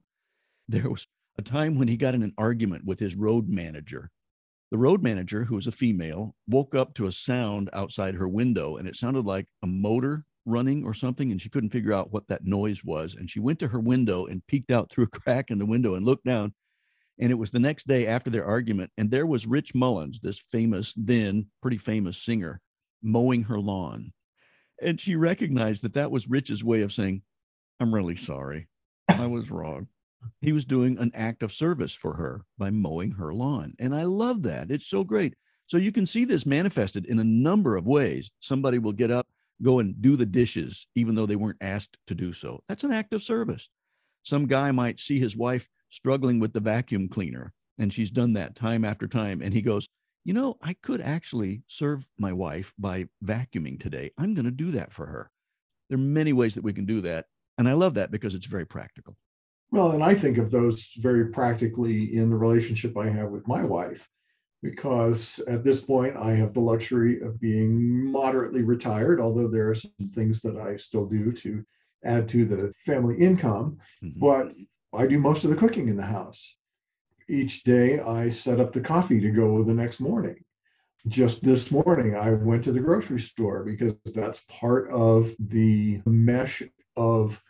There 0.69 0.89
was 0.89 1.07
a 1.38 1.42
time 1.42 1.77
when 1.77 1.88
he 1.88 1.98
got 1.98 2.15
in 2.15 2.24
an 2.24 2.33
argument 2.38 2.86
with 2.86 3.00
his 3.00 3.15
road 3.15 3.50
manager. 3.50 4.09
The 4.69 4.77
road 4.77 5.03
manager, 5.03 5.44
who 5.44 5.56
was 5.56 5.68
a 5.68 5.71
female, 5.71 6.36
woke 6.48 6.75
up 6.75 6.94
to 6.94 7.07
a 7.07 7.12
sound 7.12 7.69
outside 7.74 8.15
her 8.15 8.27
window, 8.27 8.77
and 8.77 8.88
it 8.88 8.95
sounded 8.95 9.25
like 9.25 9.48
a 9.63 9.68
motor 9.68 10.24
running 10.45 10.85
or 10.85 10.93
something, 10.93 11.31
and 11.31 11.41
she 11.41 11.49
couldn't 11.49 11.69
figure 11.69 11.93
out 11.93 12.11
what 12.11 12.27
that 12.27 12.45
noise 12.45 12.83
was. 12.83 13.15
And 13.15 13.29
she 13.29 13.39
went 13.39 13.59
to 13.59 13.67
her 13.67 13.79
window 13.79 14.25
and 14.25 14.45
peeked 14.47 14.71
out 14.71 14.89
through 14.89 15.05
a 15.05 15.07
crack 15.19 15.51
in 15.51 15.59
the 15.59 15.65
window 15.65 15.95
and 15.95 16.05
looked 16.05 16.25
down. 16.25 16.53
And 17.19 17.31
it 17.31 17.35
was 17.35 17.51
the 17.51 17.59
next 17.59 17.88
day 17.88 18.07
after 18.07 18.29
their 18.29 18.45
argument, 18.45 18.91
and 18.97 19.11
there 19.11 19.27
was 19.27 19.45
Rich 19.45 19.75
Mullins, 19.75 20.19
this 20.21 20.39
famous, 20.39 20.93
then 20.97 21.47
pretty 21.61 21.77
famous 21.77 22.17
singer, 22.17 22.61
mowing 23.03 23.43
her 23.43 23.59
lawn. 23.59 24.11
And 24.81 24.99
she 24.99 25.15
recognized 25.15 25.83
that 25.83 25.93
that 25.93 26.09
was 26.09 26.27
Rich's 26.27 26.63
way 26.63 26.81
of 26.81 26.91
saying, 26.91 27.21
I'm 27.79 27.93
really 27.93 28.15
sorry. 28.15 28.67
I 29.09 29.27
was 29.27 29.51
wrong. 29.51 29.88
He 30.39 30.51
was 30.51 30.65
doing 30.65 30.98
an 30.98 31.12
act 31.13 31.43
of 31.43 31.51
service 31.51 31.93
for 31.93 32.13
her 32.13 32.43
by 32.57 32.69
mowing 32.71 33.12
her 33.12 33.33
lawn. 33.33 33.74
And 33.79 33.93
I 33.93 34.03
love 34.03 34.43
that. 34.43 34.71
It's 34.71 34.88
so 34.88 35.03
great. 35.03 35.36
So 35.67 35.77
you 35.77 35.91
can 35.91 36.05
see 36.05 36.25
this 36.25 36.45
manifested 36.45 37.05
in 37.05 37.19
a 37.19 37.24
number 37.24 37.75
of 37.75 37.88
ways. 37.88 38.31
Somebody 38.39 38.77
will 38.77 38.91
get 38.91 39.12
up, 39.12 39.27
go 39.62 39.80
and 39.80 40.01
do 40.01 40.15
the 40.15 40.25
dishes, 40.25 40.88
even 40.96 41.15
though 41.15 41.25
they 41.25 41.36
weren't 41.36 41.62
asked 41.62 41.98
to 42.08 42.15
do 42.15 42.34
so. 42.34 42.62
That's 42.68 42.84
an 42.84 42.91
act 42.91 43.13
of 43.13 43.24
service. 43.24 43.70
Some 44.24 44.48
guy 44.48 44.72
might 44.72 45.00
see 45.00 45.20
his 45.20 45.36
wife 45.36 45.68
struggling 45.89 46.39
with 46.39 46.53
the 46.53 46.60
vacuum 46.60 47.08
cleaner, 47.08 47.53
and 47.77 47.94
she's 47.94 48.12
done 48.12 48.34
that 48.34 48.56
time 48.56 48.86
after 48.86 49.08
time. 49.08 49.41
And 49.41 49.53
he 49.53 49.62
goes, 49.62 49.88
You 50.24 50.34
know, 50.34 50.58
I 50.62 50.75
could 50.82 51.01
actually 51.01 51.63
serve 51.68 52.08
my 52.18 52.34
wife 52.34 52.74
by 52.77 53.08
vacuuming 53.24 53.80
today. 53.80 54.12
I'm 54.18 54.34
going 54.34 54.46
to 54.46 54.51
do 54.51 54.72
that 54.72 54.94
for 54.94 55.06
her. 55.08 55.32
There 55.89 55.98
are 55.98 56.01
many 56.01 56.34
ways 56.34 56.56
that 56.56 56.63
we 56.63 56.74
can 56.74 56.86
do 56.86 57.01
that. 57.01 57.25
And 57.58 57.68
I 57.68 57.74
love 57.74 57.96
that 57.96 58.12
because 58.12 58.34
it's 58.34 58.46
very 58.46 58.65
practical. 58.65 59.18
Well, 59.72 59.91
and 59.91 60.03
I 60.03 60.15
think 60.15 60.38
of 60.38 60.51
those 60.51 60.91
very 60.98 61.27
practically 61.27 62.15
in 62.15 62.30
the 62.30 62.36
relationship 62.36 62.98
I 62.98 63.10
have 63.10 63.30
with 63.30 63.48
my 63.48 63.63
wife, 63.63 64.10
because 64.62 65.39
at 65.48 65.63
this 65.63 65.82
point 65.82 66.15
I 66.18 66.36
have 66.36 66.53
the 66.53 66.60
luxury 66.62 67.20
of 67.22 67.39
being 67.39 68.12
moderately 68.12 68.63
retired, 68.63 69.20
although 69.20 69.48
there 69.48 69.70
are 69.70 69.75
some 69.75 69.91
things 70.13 70.41
that 70.41 70.58
I 70.58 70.75
still 70.75 71.06
do 71.08 71.32
to 71.32 71.65
add 72.03 72.27
to 72.30 72.46
the 72.46 72.74
family 72.86 73.18
income. 73.18 73.77
Mhm. 74.03 74.20
But 74.20 74.56
I 74.94 75.08
do 75.08 75.20
most 75.20 75.44
of 75.44 75.50
the 75.50 75.56
cooking 75.56 75.88
in 75.88 75.98
the 75.98 76.03
house. 76.03 76.58
Each 77.30 77.63
day 77.63 78.00
I 78.00 78.30
set 78.30 78.60
up 78.60 78.72
the 78.72 78.82
coffee 78.82 79.20
to 79.22 79.32
go 79.32 79.63
the 79.63 79.74
next 79.74 80.00
morning. 80.00 80.44
Just 81.08 81.44
this 81.44 81.72
morning, 81.72 82.15
I 82.15 82.32
went 82.32 82.63
to 82.65 82.72
the 82.72 82.80
grocery 82.80 83.20
store 83.20 83.63
because 83.63 83.96
that's 84.13 84.46
part 84.48 84.89
of 84.91 85.34
the 85.39 86.01
mesh 86.06 86.62
of 86.96 87.41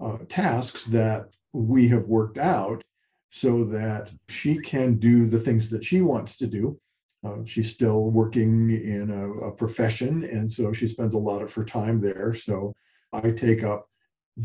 uh, 0.00 0.18
tasks 0.28 0.86
that 0.86 1.28
we 1.52 1.88
have 1.88 2.06
worked 2.06 2.38
out 2.38 2.84
so 3.30 3.64
that 3.64 4.10
she 4.28 4.56
can 4.58 4.98
do 4.98 5.26
the 5.26 5.38
things 5.38 5.68
that 5.70 5.84
she 5.84 6.00
wants 6.00 6.36
to 6.38 6.46
do. 6.46 6.78
Uh, 7.24 7.38
she's 7.44 7.72
still 7.72 8.10
working 8.10 8.70
in 8.70 9.10
a, 9.10 9.48
a 9.48 9.52
profession, 9.52 10.24
and 10.24 10.50
so 10.50 10.72
she 10.72 10.86
spends 10.86 11.14
a 11.14 11.18
lot 11.18 11.42
of 11.42 11.52
her 11.52 11.64
time 11.64 12.00
there. 12.00 12.32
So 12.32 12.74
I 13.12 13.30
take 13.30 13.64
up 13.64 13.88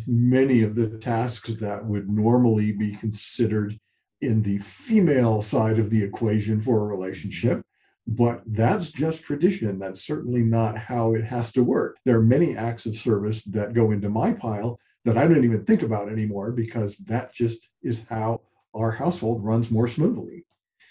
many 0.08 0.64
of 0.64 0.76
the 0.76 0.98
tasks 0.98 1.56
that 1.56 1.86
would 1.86 2.10
normally 2.10 2.72
be 2.72 2.96
considered 2.96 3.80
in 4.22 4.42
the 4.42 4.58
female 4.60 5.42
side 5.42 5.80
of 5.80 5.90
the 5.90 6.04
equation 6.04 6.62
for 6.62 6.80
a 6.80 6.88
relationship. 6.88 7.62
But 8.08 8.42
that's 8.46 8.90
just 8.90 9.24
tradition. 9.24 9.78
That's 9.78 10.04
certainly 10.04 10.42
not 10.42 10.78
how 10.78 11.14
it 11.14 11.24
has 11.24 11.52
to 11.54 11.64
work. 11.64 11.98
There 12.04 12.18
are 12.18 12.24
many 12.24 12.58
acts 12.58 12.86
of 12.86 12.96
service 12.96 13.44
that 13.46 13.74
go 13.74 13.92
into 13.92 14.10
my 14.10 14.34
pile 14.34 14.80
that 15.06 15.18
I 15.18 15.28
don't 15.28 15.44
even 15.44 15.66
think 15.66 15.82
about 15.82 16.10
anymore 16.10 16.52
because 16.52 16.98
that 16.98 17.34
just 17.34 17.70
is 17.84 18.04
how 18.10 18.42
our 18.74 18.92
household 18.92 19.44
runs 19.44 19.72
more 19.72 19.88
smoothly. 19.88 20.46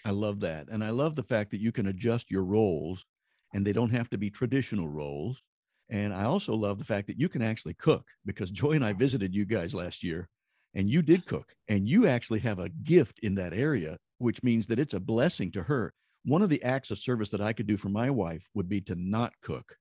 I 0.04 0.10
love 0.10 0.40
that. 0.40 0.68
And 0.68 0.82
I 0.82 0.90
love 0.90 1.16
the 1.16 1.22
fact 1.22 1.50
that 1.50 1.60
you 1.60 1.72
can 1.72 1.86
adjust 1.86 2.30
your 2.30 2.44
roles 2.44 3.04
and 3.52 3.66
they 3.66 3.72
don't 3.72 3.90
have 3.90 4.08
to 4.10 4.18
be 4.18 4.30
traditional 4.30 4.88
roles. 4.88 5.42
And 5.88 6.14
I 6.14 6.24
also 6.24 6.54
love 6.54 6.78
the 6.78 6.84
fact 6.84 7.08
that 7.08 7.18
you 7.18 7.28
can 7.28 7.42
actually 7.42 7.74
cook 7.74 8.06
because 8.24 8.50
Joy 8.52 8.72
and 8.72 8.84
I 8.84 8.92
visited 8.92 9.34
you 9.34 9.44
guys 9.44 9.74
last 9.74 10.02
year 10.02 10.28
and 10.74 10.88
you 10.88 11.02
did 11.02 11.26
cook 11.26 11.54
and 11.68 11.88
you 11.88 12.06
actually 12.06 12.40
have 12.40 12.58
a 12.58 12.68
gift 12.68 13.18
in 13.20 13.34
that 13.36 13.52
area, 13.52 13.98
which 14.18 14.42
means 14.42 14.66
that 14.68 14.78
it's 14.78 14.94
a 14.94 15.00
blessing 15.00 15.50
to 15.52 15.62
her. 15.64 15.92
One 16.24 16.42
of 16.42 16.50
the 16.50 16.62
acts 16.62 16.90
of 16.90 16.98
service 16.98 17.30
that 17.30 17.40
I 17.40 17.52
could 17.52 17.66
do 17.66 17.76
for 17.76 17.88
my 17.88 18.10
wife 18.10 18.48
would 18.54 18.68
be 18.68 18.80
to 18.82 18.94
not 18.94 19.32
cook. 19.42 19.76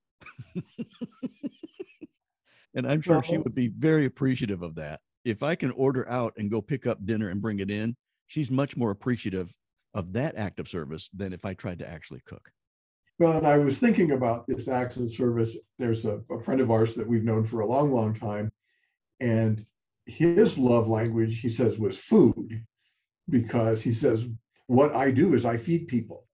and 2.74 2.86
I'm 2.86 3.00
sure 3.00 3.22
she 3.22 3.38
would 3.38 3.54
be 3.54 3.68
very 3.68 4.06
appreciative 4.06 4.62
of 4.62 4.74
that. 4.76 5.00
If 5.24 5.42
I 5.42 5.54
can 5.54 5.70
order 5.72 6.08
out 6.08 6.34
and 6.36 6.50
go 6.50 6.62
pick 6.62 6.86
up 6.86 7.04
dinner 7.04 7.28
and 7.28 7.42
bring 7.42 7.60
it 7.60 7.70
in, 7.70 7.96
she's 8.26 8.50
much 8.50 8.76
more 8.76 8.90
appreciative 8.90 9.54
of 9.94 10.12
that 10.12 10.36
act 10.36 10.60
of 10.60 10.68
service 10.68 11.10
than 11.12 11.32
if 11.32 11.44
I 11.44 11.54
tried 11.54 11.78
to 11.80 11.88
actually 11.88 12.22
cook. 12.26 12.50
Well, 13.18 13.32
and 13.32 13.46
I 13.46 13.58
was 13.58 13.78
thinking 13.78 14.12
about 14.12 14.46
this 14.46 14.66
act 14.66 14.96
of 14.96 15.10
service. 15.12 15.58
There's 15.78 16.06
a, 16.06 16.20
a 16.30 16.40
friend 16.40 16.60
of 16.60 16.70
ours 16.70 16.94
that 16.94 17.06
we've 17.06 17.24
known 17.24 17.44
for 17.44 17.60
a 17.60 17.66
long, 17.66 17.92
long 17.92 18.14
time. 18.14 18.50
And 19.20 19.66
his 20.06 20.56
love 20.56 20.88
language, 20.88 21.40
he 21.40 21.50
says, 21.50 21.78
was 21.78 21.98
food, 21.98 22.64
because 23.28 23.82
he 23.82 23.92
says, 23.92 24.26
What 24.66 24.94
I 24.94 25.10
do 25.10 25.34
is 25.34 25.44
I 25.44 25.56
feed 25.56 25.88
people. 25.88 26.24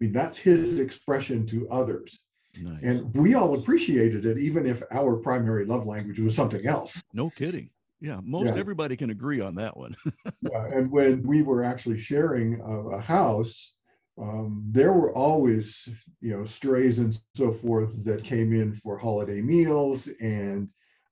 I 0.00 0.04
mean, 0.04 0.12
that's 0.12 0.38
his 0.38 0.78
expression 0.78 1.46
to 1.46 1.68
others. 1.68 2.20
Nice. 2.60 2.78
And 2.82 3.14
we 3.14 3.34
all 3.34 3.58
appreciated 3.58 4.24
it, 4.24 4.38
even 4.38 4.66
if 4.66 4.82
our 4.92 5.16
primary 5.16 5.64
love 5.64 5.86
language 5.86 6.18
was 6.18 6.34
something 6.34 6.66
else. 6.66 7.02
No 7.12 7.28
kidding. 7.30 7.70
Yeah, 8.00 8.20
most 8.22 8.54
yeah. 8.54 8.60
everybody 8.60 8.96
can 8.96 9.10
agree 9.10 9.40
on 9.40 9.54
that 9.54 9.76
one. 9.76 9.96
yeah, 10.42 10.66
and 10.66 10.90
when 10.90 11.22
we 11.22 11.42
were 11.42 11.64
actually 11.64 11.98
sharing 11.98 12.60
a, 12.60 12.96
a 12.96 13.00
house, 13.00 13.76
um, 14.20 14.62
there 14.70 14.92
were 14.92 15.12
always, 15.12 15.88
you 16.20 16.36
know, 16.36 16.44
strays 16.44 16.98
and 16.98 17.18
so 17.34 17.52
forth 17.52 18.04
that 18.04 18.24
came 18.24 18.52
in 18.52 18.74
for 18.74 18.98
holiday 18.98 19.40
meals, 19.40 20.08
and 20.20 20.68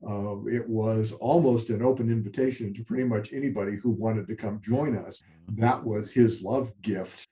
uh, 0.07 0.45
it 0.47 0.69
was 0.69 1.13
almost 1.13 1.71
an 1.71 1.83
open 1.83 2.11
invitation 2.11 2.73
to 2.75 2.85
pretty 2.85 3.05
much 3.05 3.33
anybody 3.33 3.77
who 3.77 3.91
wanted 3.91 4.27
to 4.29 4.37
come 4.37 4.61
join 4.63 4.97
us. 4.97 5.21
Mm-hmm. 5.21 5.61
That 5.61 5.85
was 5.85 6.11
his 6.11 6.43
love 6.43 6.73
gift. 6.83 7.27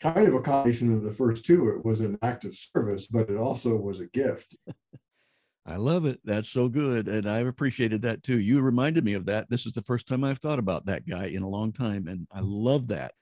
Kind 0.00 0.28
of 0.28 0.34
a 0.34 0.40
combination 0.40 0.94
of 0.94 1.02
the 1.02 1.12
first 1.12 1.44
two. 1.44 1.70
It 1.70 1.84
was 1.84 2.00
an 2.00 2.18
act 2.22 2.44
of 2.44 2.54
service, 2.54 3.06
but 3.06 3.28
it 3.30 3.36
also 3.36 3.74
was 3.74 4.00
a 4.00 4.06
gift. 4.06 4.56
I 5.68 5.76
love 5.76 6.06
it. 6.06 6.18
That's 6.24 6.48
so 6.48 6.66
good. 6.66 7.08
And 7.08 7.28
I've 7.28 7.46
appreciated 7.46 8.00
that 8.02 8.22
too. 8.22 8.38
You 8.38 8.62
reminded 8.62 9.04
me 9.04 9.12
of 9.12 9.26
that. 9.26 9.50
This 9.50 9.66
is 9.66 9.74
the 9.74 9.82
first 9.82 10.08
time 10.08 10.24
I've 10.24 10.38
thought 10.38 10.58
about 10.58 10.86
that 10.86 11.06
guy 11.06 11.26
in 11.26 11.42
a 11.42 11.48
long 11.48 11.72
time. 11.72 12.08
And 12.08 12.26
I 12.32 12.40
mm. 12.40 12.46
love 12.46 12.88
that. 12.88 13.12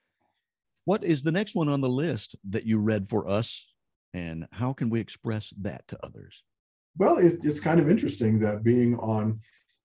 What 0.85 1.03
is 1.03 1.25
the 1.25 1.33
next 1.33 1.57
one 1.57 1.69
on 1.69 1.81
the 1.81 1.89
list 1.89 2.37
that 2.49 2.65
you 2.65 2.79
read 2.79 3.09
for 3.09 3.29
us? 3.29 3.67
And 4.15 4.47
how 4.53 4.73
can 4.73 4.91
we 4.91 5.01
express 5.01 5.53
that 5.61 5.89
to 5.89 5.99
others? 6.05 6.45
Well, 6.97 7.19
it, 7.19 7.45
it's 7.45 7.59
kind 7.59 7.81
of 7.81 7.91
interesting 7.91 8.39
that 8.39 8.63
being 8.63 8.97
on 9.01 9.41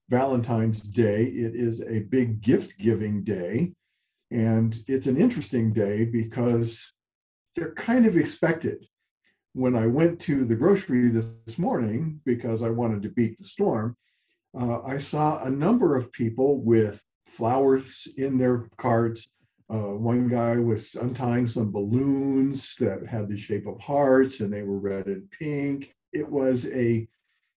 Valentine's 0.10 0.82
Day, 0.82 1.26
it 1.26 1.56
is 1.56 1.82
a 1.82 2.02
big 2.02 2.42
gift 2.42 2.78
giving 2.78 3.24
day. 3.24 3.74
And 4.30 4.78
it's 4.88 5.08
an 5.08 5.18
interesting 5.18 5.74
day 5.74 6.06
because 6.06 6.94
they're 7.56 7.74
kind 7.74 8.06
of 8.06 8.18
expected 8.18 8.86
when 9.54 9.76
I 9.76 9.88
went 9.88 10.20
to 10.22 10.46
the 10.46 10.56
grocery 10.56 11.10
this 11.10 11.58
morning 11.58 12.22
because 12.26 12.64
I 12.64 12.70
wanted 12.70 13.02
to 13.04 13.10
beat 13.10 13.38
the 13.38 13.44
storm, 13.44 13.98
uh, 14.60 14.82
I 14.84 14.98
saw 14.98 15.44
a 15.44 15.50
number 15.50 15.96
of 15.96 16.12
people 16.12 16.62
with 16.62 17.02
flowers 17.26 18.08
in 18.18 18.38
their 18.38 18.70
carts. 18.78 19.28
Uh, 19.70 19.96
one 19.96 20.28
guy 20.28 20.58
was 20.58 20.96
untying 20.96 21.48
some 21.48 21.72
balloons 21.72 22.76
that 22.76 23.06
had 23.06 23.28
the 23.28 23.38
shape 23.38 23.68
of 23.68 23.80
hearts 23.80 24.40
and 24.40 24.52
they 24.52 24.64
were 24.64 24.80
red 24.80 25.08
and 25.08 25.30
pink. 25.32 25.94
It 26.14 26.28
was 26.30 26.68
a 26.68 27.08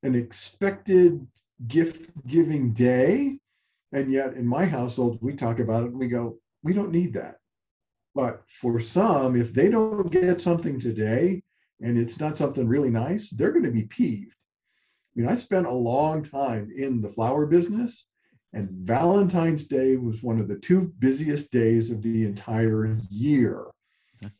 an 0.02 0.14
expected 0.14 1.26
gift 1.66 2.10
giving 2.26 2.72
day. 2.72 3.38
And 3.92 4.12
yet 4.12 4.34
in 4.34 4.46
my 4.46 4.66
household, 4.66 5.18
we 5.22 5.34
talk 5.34 5.60
about 5.60 5.84
it 5.84 5.90
and 5.90 5.98
we 5.98 6.08
go, 6.08 6.38
we 6.62 6.72
don't 6.72 6.92
need 6.92 7.14
that. 7.14 7.36
But 8.14 8.42
for 8.46 8.78
some, 8.80 9.34
if 9.34 9.52
they 9.52 9.68
don't 9.68 10.10
get 10.10 10.40
something 10.40 10.78
today, 10.78 11.42
and 11.84 11.98
it's 11.98 12.18
not 12.18 12.38
something 12.38 12.66
really 12.66 12.90
nice, 12.90 13.28
they're 13.30 13.52
going 13.52 13.64
to 13.64 13.70
be 13.70 13.84
peeved. 13.84 14.34
I 15.14 15.20
mean, 15.20 15.28
I 15.28 15.34
spent 15.34 15.66
a 15.66 15.72
long 15.72 16.24
time 16.24 16.72
in 16.74 17.02
the 17.02 17.10
flower 17.10 17.44
business, 17.46 18.08
and 18.54 18.70
Valentine's 18.70 19.64
Day 19.64 19.96
was 19.96 20.22
one 20.22 20.40
of 20.40 20.48
the 20.48 20.58
two 20.58 20.94
busiest 20.98 21.52
days 21.52 21.90
of 21.90 22.02
the 22.02 22.24
entire 22.24 22.98
year. 23.10 23.66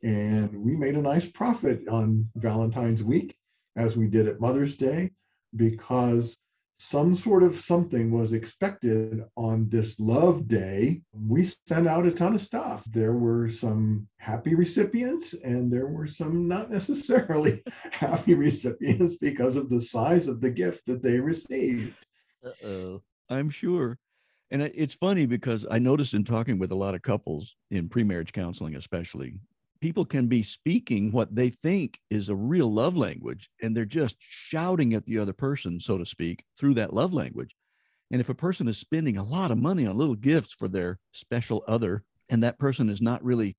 And 0.02 0.56
we 0.56 0.74
made 0.74 0.94
a 0.94 1.02
nice 1.02 1.26
profit 1.26 1.86
on 1.86 2.30
Valentine's 2.34 3.02
week, 3.02 3.36
as 3.76 3.94
we 3.94 4.08
did 4.08 4.26
at 4.26 4.40
Mother's 4.40 4.76
Day, 4.76 5.10
because 5.54 6.38
some 6.76 7.14
sort 7.14 7.43
of 7.43 7.54
something 7.54 8.11
was 8.11 8.33
expected 8.33 9.25
on 9.37 9.69
this 9.69 9.99
love 10.00 10.49
day. 10.49 11.02
We 11.12 11.45
sent 11.66 11.87
out 11.87 12.07
a 12.07 12.11
ton 12.11 12.35
of 12.35 12.40
stuff. 12.40 12.85
There 12.85 13.14
were 13.14 13.49
some 13.49 14.09
happy 14.19 14.54
recipients 14.54 15.35
and 15.35 15.73
there 15.73 15.87
were 15.87 16.07
some 16.07 16.49
not 16.49 16.71
necessarily 16.71 17.62
happy 17.93 18.35
recipients 18.35 19.16
because 19.16 19.57
of 19.57 19.71
the 19.71 19.81
size 19.81 20.26
of 20.26 20.40
the 20.40 20.50
gift 20.50 20.83
that 20.87 21.02
they 21.02 21.21
received. 21.21 21.95
Uh-oh. 22.45 23.02
I'm 23.31 23.50
sure. 23.50 23.99
And 24.50 24.62
it's 24.62 24.95
funny 24.95 25.26
because 25.26 25.66
I 25.71 25.78
noticed 25.78 26.14
in 26.14 26.25
talking 26.25 26.59
with 26.59 26.71
a 26.71 26.76
lot 26.76 26.95
of 26.95 27.02
couples 27.02 27.57
in 27.71 27.88
pre-marriage 27.88 28.33
counseling, 28.33 28.76
especially, 28.76 29.40
people 29.85 30.07
can 30.07 30.29
be 30.29 30.43
speaking 30.43 31.12
what 31.12 31.37
they 31.37 31.50
think 31.50 32.00
is 32.09 32.31
a 32.31 32.35
real 32.35 32.73
love 32.73 32.97
language 32.97 33.50
and 33.61 33.76
they're 33.76 33.85
just 33.85 34.17
shouting 34.19 34.95
at 34.95 35.05
the 35.05 35.19
other 35.19 35.35
person 35.35 35.79
so 35.79 35.99
to 35.99 36.07
speak 36.07 36.43
through 36.59 36.73
that 36.73 36.95
love 36.95 37.12
language. 37.12 37.55
And 38.11 38.19
if 38.19 38.31
a 38.31 38.35
person 38.35 38.67
is 38.67 38.79
spending 38.79 39.19
a 39.19 39.23
lot 39.23 39.50
of 39.50 39.59
money 39.59 39.87
on 39.87 39.99
little 39.99 40.14
gifts 40.14 40.55
for 40.55 40.69
their 40.69 40.99
special 41.12 41.62
other 41.69 42.03
and 42.31 42.43
that 42.43 42.59
person 42.59 42.88
is 42.88 43.03
not 43.03 43.23
really 43.23 43.59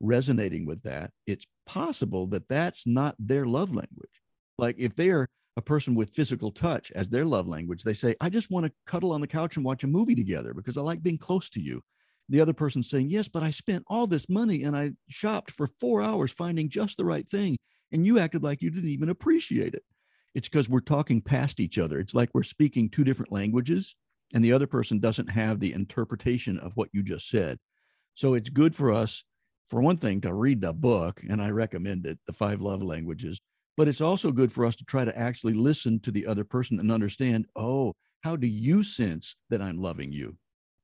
resonating 0.00 0.66
with 0.66 0.82
that 0.82 1.12
it's 1.28 1.46
possible 1.66 2.26
that 2.26 2.48
that's 2.48 2.84
not 2.84 3.14
their 3.20 3.44
love 3.44 3.72
language. 3.72 4.22
Like 4.58 4.74
if 4.76 4.96
they 4.96 5.10
are 5.10 5.28
a 5.56 5.62
person 5.62 5.94
with 5.94 6.10
physical 6.10 6.50
touch 6.50 6.90
as 6.96 7.08
their 7.08 7.24
love 7.24 7.46
language 7.46 7.84
they 7.84 7.92
say 7.92 8.14
i 8.20 8.28
just 8.28 8.50
want 8.50 8.64
to 8.64 8.72
cuddle 8.86 9.12
on 9.12 9.20
the 9.20 9.26
couch 9.26 9.56
and 9.56 9.64
watch 9.64 9.84
a 9.84 9.86
movie 9.88 10.14
together 10.14 10.54
because 10.54 10.76
i 10.76 10.80
like 10.80 11.02
being 11.02 11.18
close 11.18 11.50
to 11.50 11.60
you 11.60 11.82
the 12.30 12.40
other 12.40 12.52
person 12.52 12.82
saying, 12.82 13.10
Yes, 13.10 13.28
but 13.28 13.42
I 13.42 13.50
spent 13.50 13.84
all 13.88 14.06
this 14.06 14.28
money 14.30 14.62
and 14.62 14.76
I 14.76 14.92
shopped 15.08 15.50
for 15.50 15.66
four 15.66 16.00
hours 16.00 16.32
finding 16.32 16.70
just 16.70 16.96
the 16.96 17.04
right 17.04 17.28
thing. 17.28 17.58
And 17.92 18.06
you 18.06 18.18
acted 18.18 18.42
like 18.42 18.62
you 18.62 18.70
didn't 18.70 18.88
even 18.88 19.10
appreciate 19.10 19.74
it. 19.74 19.82
It's 20.34 20.48
because 20.48 20.68
we're 20.68 20.80
talking 20.80 21.20
past 21.20 21.58
each 21.58 21.76
other. 21.76 21.98
It's 21.98 22.14
like 22.14 22.30
we're 22.32 22.44
speaking 22.44 22.88
two 22.88 23.02
different 23.02 23.32
languages, 23.32 23.96
and 24.32 24.44
the 24.44 24.52
other 24.52 24.68
person 24.68 25.00
doesn't 25.00 25.28
have 25.28 25.58
the 25.58 25.72
interpretation 25.72 26.56
of 26.60 26.76
what 26.76 26.88
you 26.92 27.02
just 27.02 27.28
said. 27.28 27.58
So 28.14 28.34
it's 28.34 28.48
good 28.48 28.76
for 28.76 28.92
us, 28.92 29.24
for 29.66 29.82
one 29.82 29.96
thing, 29.96 30.20
to 30.20 30.32
read 30.32 30.60
the 30.60 30.72
book, 30.72 31.20
and 31.28 31.42
I 31.42 31.50
recommend 31.50 32.06
it, 32.06 32.20
The 32.28 32.32
Five 32.32 32.60
Love 32.60 32.80
Languages. 32.80 33.40
But 33.76 33.88
it's 33.88 34.00
also 34.00 34.30
good 34.30 34.52
for 34.52 34.64
us 34.64 34.76
to 34.76 34.84
try 34.84 35.04
to 35.04 35.18
actually 35.18 35.54
listen 35.54 35.98
to 36.00 36.12
the 36.12 36.28
other 36.28 36.44
person 36.44 36.78
and 36.78 36.92
understand, 36.92 37.46
oh, 37.56 37.94
how 38.20 38.36
do 38.36 38.46
you 38.46 38.84
sense 38.84 39.34
that 39.48 39.60
I'm 39.60 39.78
loving 39.78 40.12
you? 40.12 40.36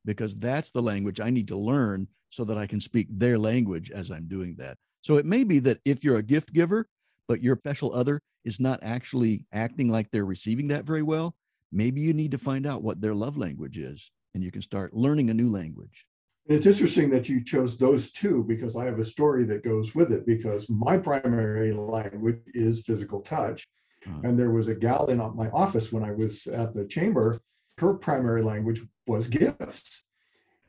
Because 0.06 0.34
that's 0.36 0.70
the 0.70 0.80
language 0.80 1.20
I 1.20 1.28
need 1.28 1.48
to 1.48 1.56
learn 1.58 2.08
so 2.30 2.44
that 2.44 2.56
I 2.56 2.66
can 2.66 2.80
speak 2.80 3.08
their 3.10 3.38
language 3.38 3.90
as 3.90 4.10
I'm 4.10 4.26
doing 4.28 4.54
that. 4.56 4.78
So 5.02 5.18
it 5.18 5.26
may 5.26 5.44
be 5.44 5.58
that 5.60 5.80
if 5.84 6.02
you're 6.02 6.16
a 6.16 6.22
gift 6.22 6.54
giver, 6.54 6.88
but 7.28 7.42
your 7.42 7.56
special 7.56 7.92
other 7.92 8.22
is 8.44 8.58
not 8.60 8.80
actually 8.82 9.44
acting 9.52 9.88
like 9.88 10.10
they're 10.10 10.24
receiving 10.24 10.68
that 10.68 10.84
very 10.84 11.02
well, 11.02 11.34
maybe 11.72 12.00
you 12.00 12.12
need 12.12 12.30
to 12.30 12.38
find 12.38 12.66
out 12.66 12.82
what 12.82 13.00
their 13.00 13.14
love 13.14 13.36
language 13.36 13.76
is 13.76 14.10
and 14.34 14.42
you 14.42 14.50
can 14.50 14.62
start 14.62 14.94
learning 14.94 15.30
a 15.30 15.34
new 15.34 15.50
language. 15.50 16.06
And 16.48 16.56
it's 16.56 16.66
interesting 16.66 17.10
that 17.10 17.28
you 17.28 17.42
chose 17.42 17.76
those 17.76 18.12
two 18.12 18.44
because 18.46 18.76
I 18.76 18.84
have 18.84 19.00
a 19.00 19.04
story 19.04 19.44
that 19.44 19.64
goes 19.64 19.94
with 19.94 20.12
it 20.12 20.24
because 20.26 20.68
my 20.70 20.96
primary 20.96 21.72
language 21.72 22.40
is 22.54 22.84
physical 22.84 23.20
touch. 23.20 23.66
Uh-huh. 24.06 24.20
And 24.22 24.38
there 24.38 24.52
was 24.52 24.68
a 24.68 24.74
gal 24.74 25.06
in 25.06 25.18
my 25.34 25.50
office 25.50 25.90
when 25.90 26.04
I 26.04 26.12
was 26.12 26.46
at 26.46 26.74
the 26.74 26.84
chamber 26.84 27.40
her 27.78 27.94
primary 27.94 28.42
language 28.42 28.82
was 29.06 29.26
gifts. 29.28 30.02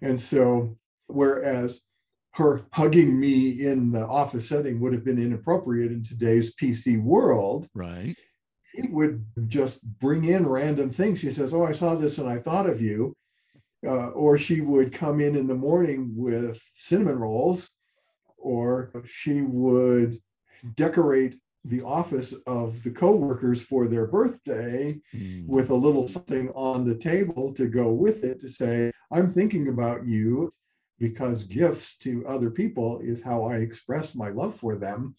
And 0.02 0.20
so, 0.20 0.78
whereas 1.08 1.82
her 2.34 2.62
hugging 2.72 3.20
me 3.20 3.66
in 3.66 3.92
the 3.92 4.06
office 4.06 4.48
setting 4.48 4.80
would 4.80 4.94
have 4.94 5.04
been 5.04 5.22
inappropriate 5.22 5.92
in 5.92 6.04
today's 6.04 6.54
PC 6.56 7.02
world. 7.02 7.68
Right. 7.74 8.16
He 8.74 8.88
would 8.90 9.26
just 9.48 9.82
bring 10.00 10.26
in 10.26 10.48
random 10.48 10.92
things. 10.92 11.20
She 11.20 11.32
says, 11.32 11.54
Oh, 11.54 11.66
I 11.66 11.72
saw 11.72 11.96
this 11.96 12.20
and 12.20 12.30
I 12.30 12.38
thought 12.38 12.70
of 12.70 12.80
you. 12.80 13.16
Uh, 13.86 14.10
or 14.10 14.38
she 14.38 14.62
would 14.62 14.92
come 14.92 15.20
in 15.20 15.36
in 15.36 15.48
the 15.48 15.56
morning 15.56 16.12
with 16.16 16.60
cinnamon 16.74 17.20
rolls, 17.20 17.70
or 18.38 18.92
she 19.06 19.42
would 19.42 20.20
decorate 20.76 21.38
the 21.68 21.82
office 21.82 22.34
of 22.46 22.82
the 22.84 22.92
coworkers 22.92 23.62
for 23.62 23.88
their 23.88 24.08
birthday 24.08 25.00
Mm. 25.14 25.48
with 25.48 25.70
a 25.70 25.76
little 25.76 26.08
something 26.08 26.50
on 26.52 26.86
the 26.88 26.96
table 26.96 27.54
to 27.54 27.68
go 27.68 27.92
with 27.92 28.24
it 28.24 28.40
to 28.40 28.50
say, 28.50 28.92
I'm 29.12 29.28
thinking 29.28 29.68
about 29.68 30.06
you 30.06 30.54
because 31.00 31.44
gifts 31.44 31.98
to 32.00 32.26
other 32.26 32.50
people 32.50 33.00
is 33.00 33.22
how 33.22 33.44
I 33.44 33.58
express 33.58 34.16
my 34.16 34.30
love 34.30 34.56
for 34.56 34.76
them. 34.76 35.16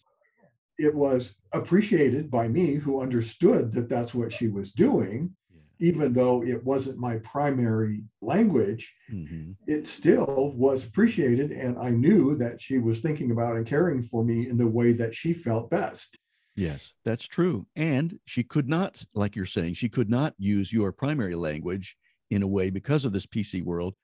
It 0.77 0.93
was 0.95 1.35
appreciated 1.53 2.29
by 2.31 2.47
me 2.47 2.75
who 2.75 3.01
understood 3.01 3.71
that 3.73 3.89
that's 3.89 4.13
what 4.15 4.31
she 4.31 4.47
was 4.47 4.71
doing, 4.73 5.35
Yeah. 5.53 5.87
even 5.89 6.13
though 6.13 6.43
it 6.43 6.63
wasn't 6.63 6.97
my 6.99 7.17
primary 7.17 8.03
language. 8.21 8.93
Mhm. 9.11 9.55
It 9.67 9.85
still 9.85 10.53
was 10.57 10.85
appreciated, 10.85 11.51
and 11.51 11.77
I 11.77 11.89
knew 11.91 12.35
that 12.37 12.59
she 12.61 12.77
was 12.79 13.01
thinking 13.01 13.31
about 13.31 13.55
and 13.57 13.65
caring 13.65 14.01
for 14.03 14.23
me 14.23 14.47
in 14.49 14.57
the 14.57 14.67
way 14.67 14.93
that 14.93 15.13
she 15.13 15.33
felt 15.33 15.69
best. 15.69 16.17
Yes, 16.59 16.93
that's 17.05 17.25
true. 17.27 17.65
And 17.75 18.19
she 18.25 18.43
could 18.43 18.67
not, 18.67 19.03
like 19.13 19.35
you're 19.35 19.45
saying, 19.45 19.75
she 19.75 19.89
could 19.89 20.09
not 20.09 20.33
use 20.37 20.73
your 20.73 20.91
primary 20.91 21.35
language 21.35 21.95
in 22.29 22.43
a 22.43 22.47
way 22.47 22.69
because 22.69 23.05
of 23.05 23.13
this 23.13 23.25
PC 23.25 23.63
world. 23.63 23.95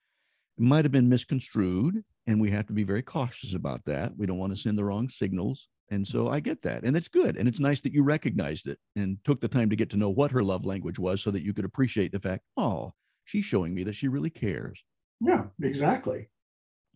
It 0.57 0.63
might 0.63 0.85
have 0.85 0.91
been 0.91 1.09
misconstrued, 1.09 2.03
and 2.27 2.39
we 2.39 2.49
have 2.51 2.65
to 2.67 2.73
be 2.73 2.83
very 2.83 3.01
cautious 3.01 3.53
about 3.53 3.83
that. 3.85 4.15
We 4.15 4.25
don't 4.25 4.37
want 4.37 4.53
to 4.53 4.57
send 4.61 4.77
the 4.77 4.85
wrong 4.85 5.09
signals. 5.09 5.67
And 5.91 6.07
so 6.07 6.29
I 6.29 6.39
get 6.39 6.61
that. 6.63 6.83
And 6.83 6.95
it's 6.95 7.09
good. 7.09 7.37
And 7.37 7.47
it's 7.47 7.59
nice 7.59 7.81
that 7.81 7.93
you 7.93 8.03
recognized 8.03 8.67
it 8.67 8.79
and 8.95 9.17
took 9.23 9.41
the 9.41 9.47
time 9.47 9.69
to 9.69 9.75
get 9.75 9.89
to 9.91 9.97
know 9.97 10.09
what 10.09 10.31
her 10.31 10.43
love 10.43 10.65
language 10.65 10.97
was 10.97 11.21
so 11.21 11.29
that 11.31 11.43
you 11.43 11.53
could 11.53 11.65
appreciate 11.65 12.11
the 12.11 12.19
fact, 12.19 12.43
oh, 12.57 12.93
she's 13.25 13.45
showing 13.45 13.75
me 13.75 13.83
that 13.83 13.93
she 13.93 14.07
really 14.07 14.29
cares. 14.29 14.83
Yeah, 15.19 15.47
exactly. 15.61 16.29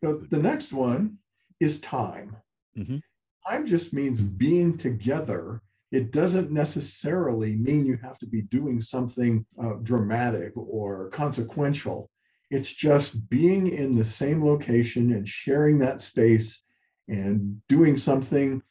So 0.03 0.23
the 0.29 0.39
next 0.39 0.71
one 0.71 1.19
is 1.59 1.79
time. 1.81 2.37
Mhm. 2.77 3.01
Time 3.49 3.65
just 3.65 3.93
means 3.93 4.19
being 4.19 4.77
together. 4.77 5.61
It 5.91 6.11
doesn't 6.11 6.51
necessarily 6.51 7.55
mean 7.55 7.85
you 7.85 7.97
have 8.03 8.19
to 8.19 8.27
be 8.27 8.43
doing 8.43 8.79
something 8.79 9.43
uh, 9.61 9.73
dramatic 9.81 10.53
or 10.55 11.09
consequential. 11.09 12.11
It's 12.51 12.71
just 12.71 13.27
being 13.27 13.67
in 13.67 13.95
the 13.95 14.03
same 14.03 14.45
location 14.45 15.13
and 15.13 15.27
sharing 15.27 15.79
that 15.79 15.99
space 15.99 16.63
and 17.07 17.59
doing 17.67 17.97
something 17.97 18.61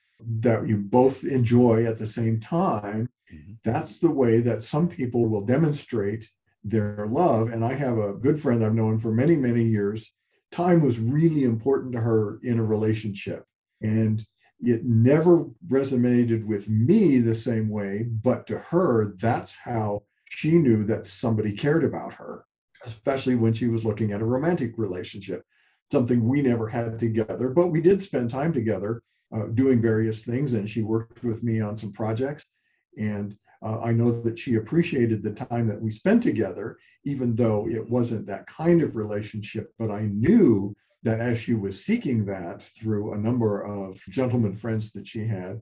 that 0.41 0.69
you 0.69 0.77
both 0.77 1.25
enjoy 1.25 1.85
at 1.85 1.99
the 1.99 2.07
same 2.07 2.39
time. 2.39 3.09
Mhm. 3.33 3.59
That's 3.65 3.99
the 3.99 4.11
way 4.11 4.41
that 4.41 4.61
some 4.61 4.89
people 4.89 5.27
will 5.27 5.45
demonstrate 5.45 6.31
their 6.63 7.07
love. 7.09 7.51
And 7.53 7.65
I 7.65 7.75
have 7.75 7.99
a 7.99 8.15
good 8.15 8.41
friend 8.41 8.65
I've 8.65 8.75
known 8.75 9.01
for 9.01 9.13
many, 9.13 9.37
many 9.37 9.65
years. 9.65 10.13
Time 10.53 10.83
was 10.83 11.01
really 11.01 11.43
important 11.43 11.93
to 11.95 12.01
her 12.01 12.39
in 12.45 12.61
a 12.61 12.65
relationship. 12.65 13.45
And 13.81 14.25
it 14.61 14.85
never 14.85 15.45
resonated 15.69 16.45
with 16.45 16.69
me 16.69 17.19
the 17.19 17.35
same 17.35 17.69
way, 17.69 18.03
but 18.03 18.47
to 18.49 18.59
her, 18.59 19.15
that's 19.19 19.55
how 19.55 20.03
she 20.29 20.59
knew 20.59 20.85
that 20.85 21.07
somebody 21.07 21.53
cared 21.53 21.85
about 21.85 22.15
her, 22.15 22.45
especially 22.85 23.37
when 23.37 23.53
she 23.53 23.69
was 23.69 23.85
looking 23.85 24.13
at 24.13 24.21
a 24.21 24.27
romantic 24.27 24.73
relationship, 24.77 25.45
something 25.93 26.27
we 26.27 26.43
never 26.43 26.69
had 26.69 26.99
together, 26.99 27.49
but 27.49 27.69
we 27.69 27.81
did 27.81 28.03
spend 28.03 28.31
time 28.31 28.53
together 28.53 29.03
uh, 29.35 29.47
doing 29.55 29.81
various 29.81 30.25
things. 30.25 30.55
And 30.55 30.69
she 30.69 30.83
worked 30.83 31.23
with 31.23 31.43
me 31.43 31.61
on 31.61 31.77
some 31.77 31.93
projects. 31.93 32.45
And 32.99 33.37
uh, 33.63 33.81
I 33.81 33.93
know 33.93 34.21
that 34.23 34.39
she 34.39 34.57
appreciated 34.57 35.23
the 35.23 35.33
time 35.33 35.67
that 35.69 35.81
we 35.81 35.91
spent 35.91 36.23
together, 36.23 36.79
even 37.05 37.35
though 37.35 37.69
it 37.69 37.89
wasn't 37.89 38.27
that 38.27 38.47
kind 38.47 38.83
of 38.83 38.97
relationship. 38.97 39.73
But 39.79 39.91
I 39.91 40.03
knew 40.03 40.75
that 41.03 41.21
as 41.21 41.39
she 41.39 41.55
was 41.55 41.85
seeking 41.85 42.25
that 42.27 42.63
through 42.63 43.13
a 43.13 43.19
number 43.19 43.63
of 43.63 44.01
gentlemen 44.11 44.55
friends 44.55 44.93
that 44.93 45.07
she 45.07 45.27
had, 45.27 45.61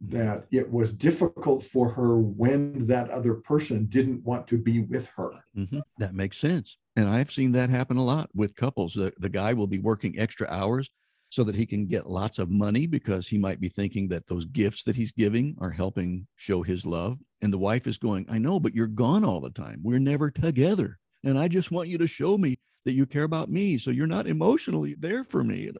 that 0.00 0.46
it 0.52 0.70
was 0.70 0.92
difficult 0.92 1.64
for 1.64 1.88
her 1.88 2.18
when 2.18 2.86
that 2.86 3.10
other 3.10 3.34
person 3.34 3.86
didn't 3.86 4.22
want 4.24 4.46
to 4.46 4.58
be 4.58 4.80
with 4.80 5.08
her. 5.16 5.30
Mhm. 5.56 5.82
That 5.98 6.14
makes 6.14 6.38
sense. 6.38 6.76
And 6.96 7.08
I've 7.08 7.32
seen 7.32 7.52
that 7.52 7.70
happen 7.70 7.96
a 7.96 8.04
lot 8.04 8.30
with 8.34 8.54
couples. 8.54 8.94
The, 8.94 9.12
the 9.18 9.28
guy 9.28 9.54
will 9.54 9.66
be 9.66 9.78
working 9.78 10.18
extra 10.18 10.46
hours 10.48 10.90
so 11.30 11.42
that 11.44 11.56
he 11.56 11.66
can 11.66 11.86
get 11.86 12.08
lots 12.08 12.38
of 12.38 12.50
money 12.50 12.86
because 12.86 13.26
he 13.26 13.38
might 13.38 13.60
be 13.60 13.68
thinking 13.68 14.06
that 14.08 14.26
those 14.26 14.44
gifts 14.44 14.84
that 14.84 14.96
he's 14.96 15.12
giving 15.12 15.56
are 15.60 15.70
helping 15.70 16.26
show 16.36 16.62
his 16.62 16.86
love. 16.86 17.18
And 17.42 17.52
the 17.52 17.58
wife 17.58 17.86
is 17.86 17.98
going, 17.98 18.26
I 18.28 18.38
know, 18.38 18.60
but 18.60 18.74
you're 18.74 18.86
gone 18.86 19.24
all 19.24 19.40
the 19.40 19.50
time. 19.50 19.80
We're 19.82 19.98
never 19.98 20.30
together. 20.30 20.98
And 21.24 21.38
I 21.38 21.48
just 21.48 21.72
want 21.72 21.88
you 21.88 21.98
to 21.98 22.06
show 22.06 22.38
me 22.38 22.55
that 22.86 22.94
you 22.94 23.04
care 23.04 23.24
about 23.24 23.50
me. 23.50 23.76
So 23.76 23.90
you're 23.90 24.06
not 24.06 24.26
emotionally 24.26 24.96
there 24.98 25.22
for 25.22 25.44
me. 25.44 25.70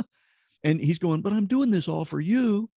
and 0.64 0.80
he's 0.80 0.98
going, 0.98 1.20
but 1.20 1.32
I'm 1.32 1.46
doing 1.46 1.70
this 1.70 1.88
all 1.88 2.06
for 2.06 2.20
you. 2.20 2.70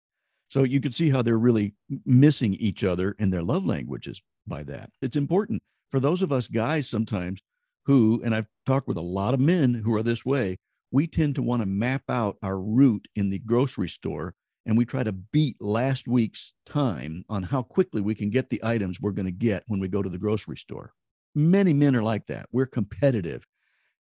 So 0.49 0.65
you 0.65 0.81
can 0.81 0.93
see 0.93 1.11
how 1.11 1.23
they're 1.23 1.39
really 1.39 1.75
missing 2.05 2.55
each 2.55 2.83
other 2.83 3.15
in 3.19 3.31
their 3.31 3.43
love 3.43 3.65
languages 3.65 4.21
by 4.47 4.65
that. 4.65 4.91
It's 5.03 5.17
important 5.17 5.63
for 5.91 6.01
those 6.01 6.23
of 6.23 6.33
us 6.33 6.49
guys 6.49 6.89
sometimes 6.89 7.41
who, 7.85 8.21
and 8.25 8.35
I've 8.35 8.49
talked 8.65 8.89
with 8.89 8.97
a 8.97 9.03
lot 9.03 9.35
of 9.35 9.41
men 9.41 9.75
who 9.75 9.95
are 9.95 10.03
this 10.03 10.25
way, 10.25 10.57
we 10.91 11.07
tend 11.07 11.35
to 11.37 11.43
want 11.43 11.63
to 11.63 11.69
map 11.69 12.03
out 12.09 12.37
our 12.43 12.59
route 12.59 13.07
in 13.15 13.31
the 13.31 13.39
grocery 13.41 13.89
store 13.89 14.35
and 14.67 14.77
we 14.77 14.85
try 14.85 15.05
to 15.05 15.13
beat 15.13 15.61
last 15.63 16.09
week's 16.09 16.53
time 16.65 17.25
on 17.29 17.45
how 17.45 17.63
quickly 17.63 18.01
we 18.01 18.15
can 18.15 18.31
get 18.31 18.51
the 18.51 18.61
items 18.65 19.01
we're 19.01 19.13
going 19.13 19.27
to 19.27 19.33
get 19.33 19.63
when 19.69 19.79
we 19.79 19.87
go 19.87 20.03
to 20.03 20.09
the 20.09 20.19
grocery 20.19 20.57
store. 20.57 20.93
Many 21.35 21.73
men 21.73 21.95
are 21.95 22.03
like 22.03 22.27
that. 22.27 22.47
We're 22.51 22.67
competitive 22.67 23.47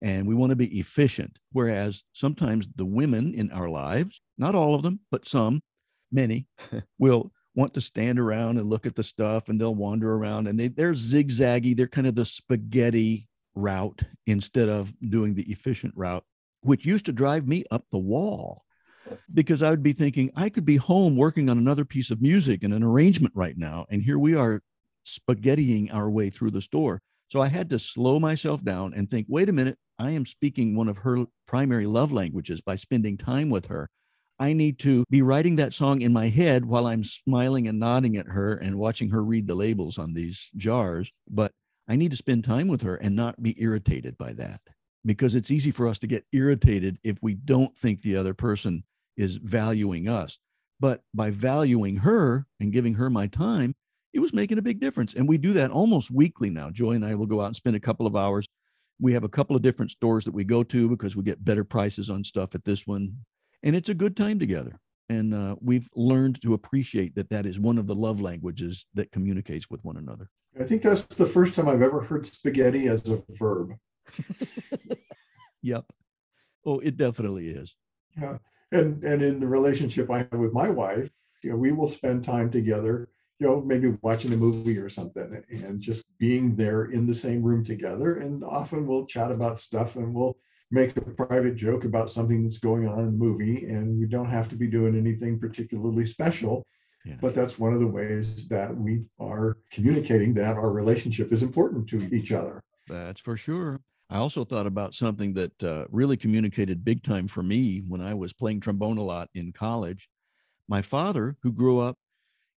and 0.06 0.28
we 0.28 0.36
want 0.36 0.52
to 0.52 0.56
be 0.56 0.80
efficient. 0.80 1.40
Whereas 1.52 2.04
sometimes 2.14 2.68
the 2.76 2.86
women 2.86 3.34
in 3.34 3.52
our 3.52 3.68
lives, 3.68 4.22
not 4.38 4.54
all 4.54 4.76
of 4.76 4.84
them, 4.84 5.00
but 5.10 5.28
some, 5.28 5.62
many, 6.12 6.46
will 7.00 7.32
want 7.56 7.74
to 7.74 7.82
stand 7.82 8.20
around 8.20 8.60
and 8.60 8.70
look 8.70 8.86
at 8.86 8.96
the 8.96 9.04
stuff 9.04 9.50
and 9.50 9.60
they'll 9.60 9.74
wander 9.74 10.14
around 10.14 10.48
and 10.48 10.60
they, 10.60 10.68
they're 10.68 10.94
zigzaggy. 10.94 11.76
They're 11.76 11.88
kind 11.88 12.06
of 12.06 12.14
the 12.14 12.26
spaghetti 12.26 13.28
route 13.56 14.04
instead 14.28 14.70
of 14.70 14.94
doing 15.10 15.34
the 15.34 15.50
efficient 15.52 15.94
route, 15.98 16.24
which 16.62 16.86
used 16.86 17.08
to 17.08 17.12
drive 17.12 17.48
me 17.48 17.66
up 17.72 17.86
the 17.90 17.98
wall 17.98 18.64
because 19.34 19.64
I 19.64 19.72
would 19.72 19.84
be 19.84 19.94
thinking 19.94 20.30
I 20.36 20.50
could 20.50 20.66
be 20.66 20.76
home 20.76 21.18
working 21.18 21.50
on 21.50 21.58
another 21.58 21.86
piece 21.86 22.12
of 22.12 22.22
music 22.22 22.64
and 22.64 22.76
an 22.76 22.84
arrangement 22.84 23.34
right 23.36 23.58
now. 23.58 23.88
And 23.90 24.04
here 24.04 24.20
we 24.20 24.36
are 24.36 24.62
spaghettiing 25.04 25.92
our 25.92 26.12
way 26.12 26.30
through 26.30 26.52
the 26.52 26.62
store. 26.62 27.02
So 27.36 27.42
I 27.42 27.50
had 27.50 27.70
to 27.72 27.80
slow 27.80 28.18
myself 28.18 28.64
down 28.64 28.94
and 28.94 29.12
think, 29.12 29.26
wait 29.28 29.50
a 29.50 29.52
minute, 29.52 29.78
I 30.00 30.12
am 30.12 30.26
speaking 30.26 30.74
one 30.74 30.88
of 30.88 31.00
her 31.00 31.26
primary 31.46 31.86
love 31.86 32.14
languages 32.14 32.62
by 32.62 32.78
spending 32.78 33.18
time 33.18 33.50
with 33.50 33.66
her. 33.66 33.90
I 34.40 34.54
need 34.54 34.80
to 34.80 35.04
be 35.10 35.22
writing 35.22 35.58
that 35.58 35.74
song 35.74 36.00
in 36.00 36.14
my 36.14 36.30
head 36.30 36.64
while 36.64 36.88
I'm 36.88 37.04
smiling 37.04 37.68
and 37.68 37.78
nodding 37.78 38.16
at 38.16 38.28
her 38.28 38.54
and 38.54 38.80
watching 38.80 39.10
her 39.10 39.22
read 39.22 39.48
the 39.48 39.56
labels 39.56 39.98
on 39.98 40.14
these 40.14 40.50
jars. 40.56 41.12
But 41.30 41.52
I 41.90 41.98
need 41.98 42.12
to 42.12 42.18
spend 42.18 42.46
time 42.46 42.70
with 42.70 42.84
her 42.84 42.96
and 42.96 43.18
not 43.18 43.44
be 43.44 43.62
irritated 43.62 44.18
by 44.18 44.32
that 44.32 44.62
because 45.04 45.36
it's 45.36 45.52
easy 45.52 45.72
for 45.72 45.90
us 45.90 46.00
to 46.00 46.08
get 46.08 46.24
irritated 46.32 47.00
if 47.04 47.18
we 47.22 47.34
don't 47.34 47.78
think 47.78 48.02
the 48.02 48.16
other 48.16 48.34
person 48.34 48.86
is 49.18 49.36
valuing 49.36 50.08
us. 50.08 50.40
But 50.80 51.02
by 51.14 51.32
valuing 51.32 51.98
her 51.98 52.46
and 52.62 52.72
giving 52.72 52.94
her 52.94 53.10
my 53.10 53.28
time, 53.28 53.76
it 54.16 54.22
was 54.22 54.34
making 54.34 54.58
a 54.58 54.64
big 54.64 54.80
difference. 54.80 55.14
And 55.14 55.28
we 55.28 55.38
do 55.38 55.54
that 55.54 55.72
almost 55.72 56.10
weekly 56.10 56.50
now. 56.50 56.70
Joy 56.70 56.94
and 56.94 57.06
I 57.06 57.16
will 57.16 57.26
go 57.26 57.42
out 57.42 57.48
and 57.48 57.56
spend 57.56 57.76
a 57.76 57.82
couple 57.82 58.08
of 58.08 58.16
hours. 58.16 58.48
We 59.00 59.12
have 59.12 59.26
a 59.26 59.30
couple 59.30 59.58
of 59.58 59.62
different 59.62 59.92
stores 59.92 60.24
that 60.24 60.34
we 60.34 60.46
go 60.46 60.64
to 60.64 60.90
because 60.90 61.18
we 61.18 61.24
get 61.24 61.44
better 61.44 61.66
prices 61.66 62.10
on 62.10 62.24
stuff 62.24 62.56
at 62.56 62.64
this 62.64 62.88
one. 62.88 63.18
And 63.62 63.76
it's 63.76 63.90
a 63.90 63.94
good 63.94 64.16
time 64.16 64.40
together. 64.40 64.72
And 65.10 65.34
uh, 65.34 65.58
we've 65.60 65.90
learned 65.96 66.42
to 66.44 66.54
appreciate 66.54 67.14
that 67.16 67.30
that 67.30 67.46
is 67.46 67.60
one 67.60 67.78
of 67.78 67.88
the 67.88 67.94
love 67.94 68.22
languages 68.22 68.86
that 68.94 69.12
communicates 69.12 69.70
with 69.70 69.84
one 69.84 69.98
another. 69.98 70.30
I 70.60 70.64
think 70.64 70.82
that's 70.82 71.04
the 71.04 71.26
first 71.26 71.54
time 71.54 71.68
I've 71.68 71.82
ever 71.82 72.00
heard 72.02 72.26
spaghetti 72.26 72.88
as 72.88 73.08
a 73.10 73.22
verb. 73.30 73.76
Yep. 75.66 75.86
Oh, 76.64 76.78
it 76.78 76.96
definitely 76.96 77.48
is. 77.48 77.76
Yeah. 78.16 78.38
And 78.72 79.04
and 79.04 79.24
in 79.24 79.40
the 79.40 79.48
relationship 79.48 80.12
I 80.12 80.20
have 80.20 80.34
with 80.34 80.54
my 80.54 80.70
wife, 80.70 81.10
you 81.42 81.50
know, 81.50 81.58
we 81.58 81.72
will 81.72 81.90
spend 81.90 82.24
time 82.24 82.52
together, 82.52 83.10
you 83.40 83.48
know, 83.48 83.62
maybe 83.62 83.98
watching 84.02 84.34
a 84.34 84.38
movie 84.38 84.78
or 84.78 84.90
something 84.90 85.44
and 85.50 85.82
just 85.82 86.06
being 86.18 86.56
there 86.56 86.86
in 86.86 87.06
the 87.06 87.14
same 87.14 87.44
room 87.44 87.64
together. 87.64 88.18
And 88.18 88.44
often 88.44 88.88
we'll 88.88 89.06
chat 89.06 89.32
about 89.32 89.60
stuff 89.60 89.98
and 89.98 90.14
we'll 90.14 90.38
make 90.72 90.96
a 90.96 91.02
private 91.02 91.56
joke 91.56 91.84
about 91.84 92.10
something 92.10 92.44
that's 92.44 92.60
going 92.60 92.88
on 92.88 93.00
in 93.00 93.06
the 93.06 93.12
movie. 93.12 93.66
And 93.66 94.00
we 94.00 94.06
don't 94.06 94.30
have 94.30 94.48
to 94.50 94.56
be 94.56 94.68
doing 94.68 94.98
anything 94.98 95.38
particularly 95.38 96.06
special. 96.06 96.66
Yeah. 97.06 97.16
But 97.22 97.36
that's 97.36 97.60
one 97.60 97.74
of 97.74 97.82
the 97.82 97.88
ways 97.88 98.48
that 98.48 98.76
we 98.76 99.04
are 99.20 99.58
communicating 99.72 100.34
that 100.36 100.56
our 100.56 100.72
relationship 100.72 101.32
is 101.32 101.44
important 101.44 101.88
to 101.90 102.16
each 102.16 102.32
other. 102.32 102.64
That's 102.88 103.22
for 103.22 103.38
sure. 103.38 103.82
I 104.10 104.18
also 104.18 104.44
thought 104.44 104.68
about 104.68 104.94
something 104.94 105.34
that 105.34 105.64
uh, 105.64 105.86
really 105.90 106.18
communicated 106.18 106.86
big 106.86 107.04
time 107.04 107.28
for 107.28 107.44
me 107.44 107.84
when 107.88 108.02
I 108.02 108.14
was 108.14 108.34
playing 108.34 108.60
trombone 108.60 108.98
a 108.98 109.04
lot 109.04 109.30
in 109.34 109.52
college. 109.52 110.10
My 110.68 110.82
father, 110.82 111.36
who 111.44 111.52
grew 111.52 111.80
up 111.80 111.98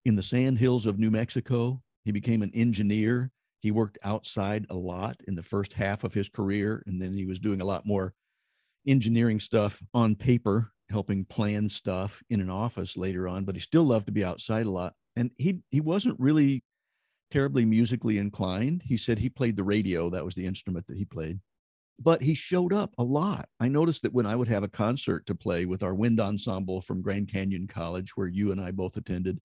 in 0.08 0.16
the 0.16 0.22
sand 0.22 0.58
hills 0.58 0.86
of 0.86 0.98
New 0.98 1.10
Mexico, 1.10 1.82
he 2.02 2.12
became 2.12 2.40
an 2.40 2.50
engineer. 2.54 3.30
He 3.60 3.70
worked 3.70 3.98
outside 4.02 4.64
a 4.70 4.74
lot 4.74 5.20
in 5.28 5.34
the 5.34 5.42
first 5.42 5.74
half 5.74 6.02
of 6.02 6.14
his 6.14 6.30
career, 6.30 6.82
and 6.86 7.00
then 7.00 7.14
he 7.14 7.26
was 7.26 7.38
doing 7.38 7.60
a 7.60 7.66
lot 7.66 7.84
more 7.84 8.14
engineering 8.86 9.38
stuff 9.38 9.82
on 9.92 10.14
paper 10.14 10.72
helping 10.88 11.26
plan 11.26 11.68
stuff 11.68 12.22
in 12.30 12.40
an 12.40 12.48
office 12.48 12.96
later 12.96 13.28
on, 13.28 13.44
but 13.44 13.54
he 13.54 13.60
still 13.60 13.84
loved 13.84 14.06
to 14.06 14.12
be 14.12 14.24
outside 14.24 14.64
a 14.64 14.70
lot. 14.70 14.94
And 15.14 15.30
he 15.36 15.60
he 15.70 15.82
wasn't 15.82 16.18
really 16.18 16.64
terribly 17.30 17.66
musically 17.66 18.16
inclined. 18.16 18.84
He 18.86 18.96
said 18.96 19.18
he 19.18 19.28
played 19.28 19.56
the 19.56 19.64
radio, 19.64 20.08
that 20.08 20.24
was 20.24 20.34
the 20.34 20.46
instrument 20.46 20.86
that 20.86 20.96
he 20.96 21.04
played. 21.04 21.40
But 22.00 22.22
he 22.22 22.32
showed 22.32 22.72
up 22.72 22.94
a 22.96 23.04
lot. 23.04 23.46
I 23.60 23.68
noticed 23.68 24.02
that 24.04 24.14
when 24.14 24.24
I 24.24 24.36
would 24.36 24.48
have 24.48 24.62
a 24.62 24.68
concert 24.68 25.26
to 25.26 25.34
play 25.34 25.66
with 25.66 25.82
our 25.82 25.94
wind 25.94 26.18
ensemble 26.18 26.80
from 26.80 27.02
Grand 27.02 27.30
Canyon 27.30 27.66
College, 27.66 28.16
where 28.16 28.28
you 28.28 28.52
and 28.52 28.60
I 28.60 28.70
both 28.70 28.96
attended, 28.96 29.38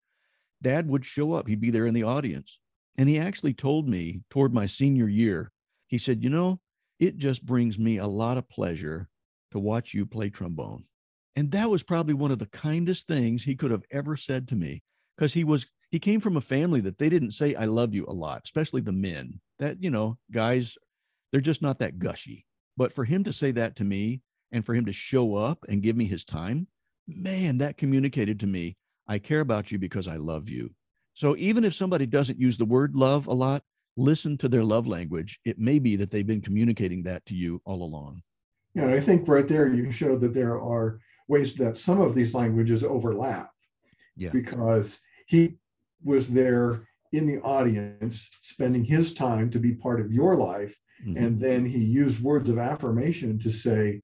dad 0.63 0.87
would 0.87 1.05
show 1.05 1.33
up. 1.33 1.47
He'd 1.47 1.61
be 1.61 1.71
there 1.71 1.85
in 1.85 1.93
the 1.93 2.03
audience. 2.03 2.59
And 2.97 3.09
he 3.09 3.19
actually 3.19 3.53
told 3.53 3.87
me 3.87 4.21
toward 4.29 4.53
my 4.53 4.65
senior 4.65 5.07
year, 5.07 5.51
he 5.87 5.97
said, 5.97 6.23
You 6.23 6.29
know, 6.29 6.59
it 6.99 7.17
just 7.17 7.45
brings 7.45 7.77
me 7.77 7.97
a 7.97 8.07
lot 8.07 8.37
of 8.37 8.49
pleasure 8.49 9.09
to 9.51 9.59
watch 9.59 9.93
you 9.93 10.05
play 10.05 10.29
trombone. 10.29 10.85
And 11.35 11.51
that 11.51 11.69
was 11.69 11.83
probably 11.83 12.13
one 12.13 12.31
of 12.31 12.39
the 12.39 12.47
kindest 12.47 13.07
things 13.07 13.43
he 13.43 13.55
could 13.55 13.71
have 13.71 13.83
ever 13.91 14.15
said 14.15 14.47
to 14.49 14.55
me 14.55 14.83
because 15.17 15.33
he 15.33 15.43
was 15.43 15.65
he 15.89 15.99
came 15.99 16.19
from 16.19 16.37
a 16.37 16.41
family 16.41 16.81
that 16.81 16.97
they 16.97 17.09
didn't 17.09 17.31
say 17.31 17.53
I 17.53 17.65
love 17.65 17.93
you 17.93 18.05
a 18.07 18.13
lot, 18.13 18.41
especially 18.45 18.81
the 18.81 18.91
men. 18.91 19.39
That, 19.59 19.81
you 19.81 19.89
know, 19.89 20.17
guys 20.31 20.75
they're 21.31 21.41
just 21.41 21.61
not 21.63 21.79
that 21.79 21.99
gushy. 21.99 22.45
But 22.77 22.93
for 22.93 23.05
him 23.05 23.23
to 23.23 23.33
say 23.33 23.51
that 23.51 23.75
to 23.77 23.83
me 23.83 24.21
and 24.51 24.65
for 24.65 24.75
him 24.75 24.85
to 24.85 24.93
show 24.93 25.35
up 25.35 25.65
and 25.67 25.81
give 25.81 25.97
me 25.97 26.05
his 26.05 26.23
time, 26.23 26.67
man, 27.07 27.57
that 27.57 27.77
communicated 27.77 28.39
to 28.41 28.47
me, 28.47 28.77
I 29.07 29.19
care 29.19 29.41
about 29.41 29.71
you 29.71 29.79
because 29.79 30.07
I 30.07 30.15
love 30.15 30.49
you. 30.49 30.73
So 31.13 31.35
even 31.37 31.63
if 31.63 31.73
somebody 31.73 32.05
doesn't 32.05 32.39
use 32.39 32.57
the 32.57 32.65
word 32.65 32.95
love 32.95 33.27
a 33.27 33.33
lot, 33.33 33.63
listen 33.95 34.37
to 34.39 34.49
their 34.49 34.63
love 34.63 34.87
language. 34.87 35.39
It 35.45 35.59
may 35.59 35.79
be 35.79 35.95
that 35.97 36.09
they've 36.09 36.25
been 36.25 36.41
communicating 36.41 37.03
that 37.03 37.25
to 37.27 37.35
you 37.35 37.61
all 37.65 37.83
along. 37.83 38.23
Yeah, 38.73 38.87
I 38.87 38.99
think 38.99 39.27
right 39.27 39.47
there 39.47 39.71
you 39.71 39.91
showed 39.91 40.21
that 40.21 40.33
there 40.33 40.59
are 40.59 40.99
ways 41.27 41.53
that 41.55 41.77
some 41.77 42.01
of 42.01 42.15
these 42.15 42.33
languages 42.33 42.83
overlap. 42.83 43.51
Yeah. 44.17 44.31
Because 44.31 44.99
he 45.27 45.57
was 46.03 46.27
there 46.27 46.87
in 47.11 47.27
the 47.27 47.39
audience, 47.41 48.29
spending 48.41 48.83
his 48.83 49.13
time 49.13 49.51
to 49.51 49.59
be 49.59 49.73
part 49.75 49.99
of 49.99 50.11
your 50.11 50.35
life. 50.35 50.75
Mhm. 51.05 51.15
And 51.17 51.39
then 51.39 51.65
he 51.65 51.83
used 51.83 52.23
words 52.23 52.49
of 52.49 52.57
affirmation 52.57 53.37
to 53.39 53.51
say, 53.51 54.01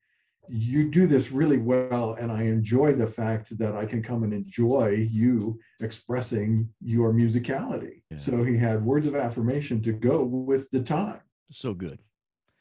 You 0.50 0.90
do 0.90 1.06
this 1.08 1.32
really 1.32 1.58
well. 1.58 2.14
And 2.14 2.32
I 2.32 2.44
enjoy 2.44 2.94
the 2.94 3.08
fact 3.08 3.58
that 3.60 3.76
I 3.76 3.86
can 3.86 4.02
come 4.02 4.24
and 4.24 4.34
enjoy 4.34 5.08
you 5.10 5.60
expressing 5.80 6.70
your 6.82 7.14
musicality. 7.14 8.02
Yeah. 8.10 8.18
So 8.18 8.44
he 8.44 8.58
had 8.58 8.84
words 8.84 9.08
of 9.08 9.16
affirmation 9.16 9.82
to 9.84 9.92
go 9.92 10.24
with 10.24 10.70
the 10.72 10.82
time. 10.82 11.22
So 11.52 11.74
good. 11.74 12.00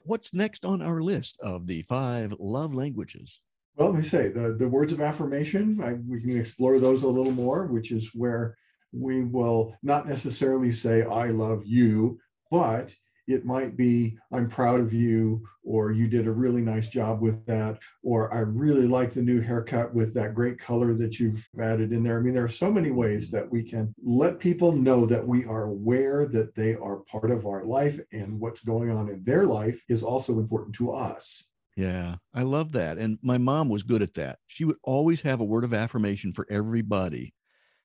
What's 0.00 0.32
next 0.32 0.64
on 0.64 0.80
our 0.80 1.02
list 1.02 1.38
of 1.40 1.66
the 1.66 1.82
five 1.82 2.34
love 2.38 2.74
languages? 2.74 3.40
Well, 3.76 3.90
let 3.90 4.02
me 4.02 4.08
say 4.08 4.28
the, 4.28 4.54
the 4.54 4.68
words 4.68 4.92
of 4.92 5.00
affirmation, 5.00 5.80
I, 5.82 5.94
we 5.94 6.20
can 6.20 6.38
explore 6.38 6.78
those 6.78 7.02
a 7.02 7.08
little 7.08 7.32
more, 7.32 7.66
which 7.66 7.92
is 7.92 8.10
where 8.14 8.56
we 8.92 9.22
will 9.22 9.76
not 9.82 10.08
necessarily 10.08 10.72
say, 10.72 11.02
I 11.02 11.28
love 11.28 11.62
you, 11.64 12.18
but 12.50 12.94
it 13.28 13.44
might 13.44 13.76
be, 13.76 14.18
I'm 14.32 14.48
proud 14.48 14.80
of 14.80 14.94
you, 14.94 15.46
or 15.62 15.92
you 15.92 16.08
did 16.08 16.26
a 16.26 16.32
really 16.32 16.62
nice 16.62 16.88
job 16.88 17.20
with 17.20 17.44
that, 17.44 17.78
or 18.02 18.32
I 18.32 18.38
really 18.38 18.88
like 18.88 19.12
the 19.12 19.22
new 19.22 19.42
haircut 19.42 19.94
with 19.94 20.14
that 20.14 20.34
great 20.34 20.58
color 20.58 20.94
that 20.94 21.20
you've 21.20 21.46
added 21.60 21.92
in 21.92 22.02
there. 22.02 22.18
I 22.18 22.22
mean, 22.22 22.32
there 22.32 22.44
are 22.44 22.48
so 22.48 22.72
many 22.72 22.90
ways 22.90 23.30
that 23.30 23.48
we 23.48 23.62
can 23.62 23.94
let 24.02 24.40
people 24.40 24.72
know 24.72 25.04
that 25.04 25.24
we 25.24 25.44
are 25.44 25.64
aware 25.64 26.26
that 26.26 26.54
they 26.54 26.74
are 26.74 27.00
part 27.00 27.30
of 27.30 27.44
our 27.44 27.64
life 27.64 28.00
and 28.12 28.40
what's 28.40 28.60
going 28.60 28.90
on 28.90 29.10
in 29.10 29.22
their 29.24 29.44
life 29.44 29.82
is 29.90 30.02
also 30.02 30.38
important 30.38 30.74
to 30.76 30.90
us. 30.90 31.44
Yeah, 31.76 32.16
I 32.34 32.42
love 32.42 32.72
that. 32.72 32.96
And 32.96 33.18
my 33.22 33.36
mom 33.36 33.68
was 33.68 33.82
good 33.82 34.02
at 34.02 34.14
that. 34.14 34.38
She 34.46 34.64
would 34.64 34.78
always 34.82 35.20
have 35.20 35.40
a 35.40 35.44
word 35.44 35.64
of 35.64 35.74
affirmation 35.74 36.32
for 36.32 36.46
everybody. 36.50 37.34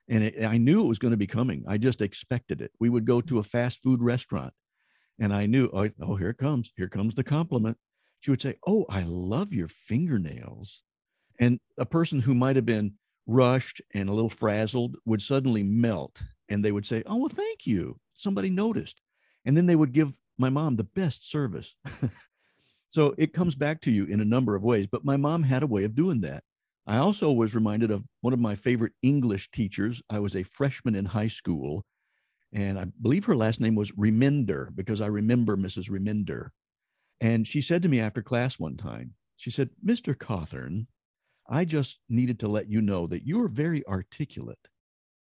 And 0.08 0.24
it, 0.24 0.44
I 0.44 0.58
knew 0.58 0.84
it 0.84 0.88
was 0.88 1.00
going 1.00 1.12
to 1.12 1.18
be 1.18 1.28
coming. 1.28 1.64
I 1.68 1.78
just 1.78 2.02
expected 2.02 2.62
it. 2.62 2.72
We 2.80 2.90
would 2.90 3.06
go 3.06 3.20
to 3.22 3.40
a 3.40 3.44
fast 3.44 3.84
food 3.84 4.02
restaurant 4.02 4.54
and 5.20 5.34
I 5.34 5.46
knew, 5.46 5.70
oh, 5.74 5.90
oh, 6.02 6.16
here 6.16 6.30
it 6.30 6.38
comes. 6.38 6.72
Here 6.76 6.88
comes 6.88 7.16
the 7.16 7.24
compliment. 7.24 7.78
She 8.20 8.32
would 8.32 8.42
say, 8.42 8.56
Oh, 8.66 8.86
I 8.90 9.04
love 9.04 9.54
your 9.54 9.68
fingernails. 9.68 10.82
And 11.40 11.60
a 11.78 11.86
person 11.86 12.22
who 12.22 12.34
might 12.34 12.56
have 12.56 12.66
been 12.66 12.94
rushed 13.28 13.82
and 13.94 14.10
a 14.10 14.14
little 14.14 14.30
frazzled 14.30 14.98
would 15.06 15.22
suddenly 15.22 15.64
melt 15.64 16.22
and 16.50 16.64
they 16.64 16.72
would 16.72 16.86
say, 16.86 17.04
Oh, 17.06 17.18
well, 17.18 17.30
thank 17.30 17.66
you. 17.66 18.00
Somebody 18.16 18.50
noticed. 18.50 19.02
And 19.46 19.58
then 19.58 19.66
they 19.66 19.76
would 19.76 19.92
give 19.92 20.14
my 20.38 20.50
mom 20.50 20.76
the 20.76 20.84
best 20.84 21.30
service. 21.30 21.76
so 22.90 23.14
it 23.18 23.34
comes 23.34 23.56
back 23.56 23.82
to 23.82 23.92
you 23.92 24.06
in 24.06 24.22
a 24.22 24.26
number 24.26 24.56
of 24.56 24.64
ways. 24.64 24.88
But 24.90 25.06
my 25.06 25.18
mom 25.18 25.44
had 25.44 25.64
a 25.64 25.68
way 25.68 25.84
of 25.84 25.96
doing 25.96 26.22
that. 26.22 26.44
I 26.86 26.98
also 26.98 27.32
was 27.32 27.56
reminded 27.56 27.92
of 27.92 28.04
one 28.22 28.34
of 28.34 28.40
my 28.40 28.56
favorite 28.56 28.94
English 29.02 29.52
teachers. 29.52 30.02
I 30.10 30.20
was 30.20 30.36
a 30.36 30.44
freshman 30.44 30.96
in 30.96 31.06
high 31.06 31.28
school, 31.30 31.86
and 32.54 32.78
I 32.78 32.86
believe 33.02 33.26
her 33.26 33.36
last 33.36 33.60
name 33.60 33.76
was 33.76 33.98
Reminder 33.98 34.72
because 34.76 35.02
I 35.02 35.08
remember 35.08 35.58
Mrs. 35.58 35.90
Reminder. 35.90 36.52
And 37.20 37.48
she 37.48 37.62
said 37.62 37.82
to 37.84 37.90
me 37.90 38.00
after 38.00 38.22
class 38.22 38.60
one 38.60 38.78
time, 38.78 39.16
she 39.38 39.50
said, 39.50 39.70
Mr. 39.86 40.16
Cawthorn, 40.16 40.86
I 41.50 41.66
just 41.66 42.00
needed 42.10 42.40
to 42.40 42.48
let 42.48 42.70
you 42.70 42.80
know 42.80 43.08
that 43.08 43.26
you 43.26 43.44
are 43.44 43.48
very 43.48 43.86
articulate. 43.88 44.60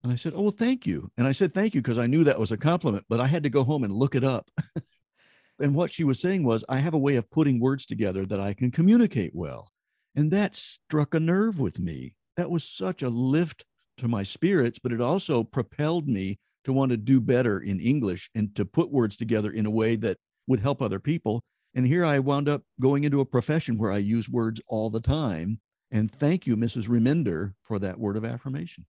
And 0.03 0.13
I 0.13 0.17
said, 0.17 0.33
Oh, 0.35 0.43
well, 0.43 0.51
thank 0.51 0.87
you. 0.87 1.11
And 1.17 1.27
I 1.27 1.33
said, 1.33 1.53
Thank 1.53 1.75
you, 1.75 1.81
because 1.81 1.99
I 1.99 2.07
knew 2.07 2.25
that 2.25 2.39
was 2.39 2.53
a 2.53 2.57
compliment, 2.57 3.05
but 3.09 3.21
I 3.21 3.27
had 3.27 3.43
to 3.45 3.51
go 3.51 3.65
home 3.65 3.85
and 3.85 3.93
look 3.93 4.15
it 4.15 4.25
up. 4.25 4.51
and 5.61 5.75
what 5.75 5.93
she 5.93 6.05
was 6.05 6.21
saying 6.21 6.45
was, 6.45 6.65
I 6.69 6.79
have 6.79 6.95
a 6.95 6.99
way 6.99 7.17
of 7.17 7.31
putting 7.31 7.61
words 7.61 7.87
together 7.87 8.27
that 8.27 8.41
I 8.41 8.55
can 8.55 8.71
communicate 8.71 9.35
well. 9.35 9.71
And 10.17 10.31
that 10.31 10.55
struck 10.55 11.15
a 11.15 11.21
nerve 11.21 11.61
with 11.61 11.79
me. 11.79 12.15
That 12.37 12.51
was 12.51 12.65
such 12.65 13.03
a 13.03 13.09
lift 13.09 13.65
to 13.99 14.09
my 14.09 14.25
spirits, 14.25 14.79
but 14.79 14.93
it 14.93 15.01
also 15.01 15.45
propelled 15.45 16.09
me 16.09 16.39
to 16.65 16.73
want 16.73 16.91
to 16.91 16.97
do 16.97 17.21
better 17.21 17.61
in 17.61 17.81
English 17.81 18.31
and 18.35 18.55
to 18.57 18.65
put 18.65 18.91
words 18.91 19.17
together 19.17 19.51
in 19.51 19.67
a 19.67 19.71
way 19.71 19.97
that 19.97 20.19
would 20.47 20.61
help 20.61 20.83
other 20.83 20.99
people. 20.99 21.43
And 21.75 21.87
here 21.87 22.05
I 22.05 22.19
wound 22.19 22.49
up 22.49 22.63
going 22.81 23.05
into 23.05 23.21
a 23.21 23.27
profession 23.27 23.79
where 23.79 23.93
I 23.93 23.99
use 23.99 24.29
words 24.29 24.61
all 24.69 24.91
the 24.91 25.01
time. 25.01 25.61
And 25.91 26.11
thank 26.11 26.47
you, 26.47 26.57
Mrs. 26.57 26.89
Reminder, 26.89 27.55
for 27.63 27.79
that 27.79 27.99
word 27.99 28.17
of 28.17 28.25
affirmation. 28.25 28.87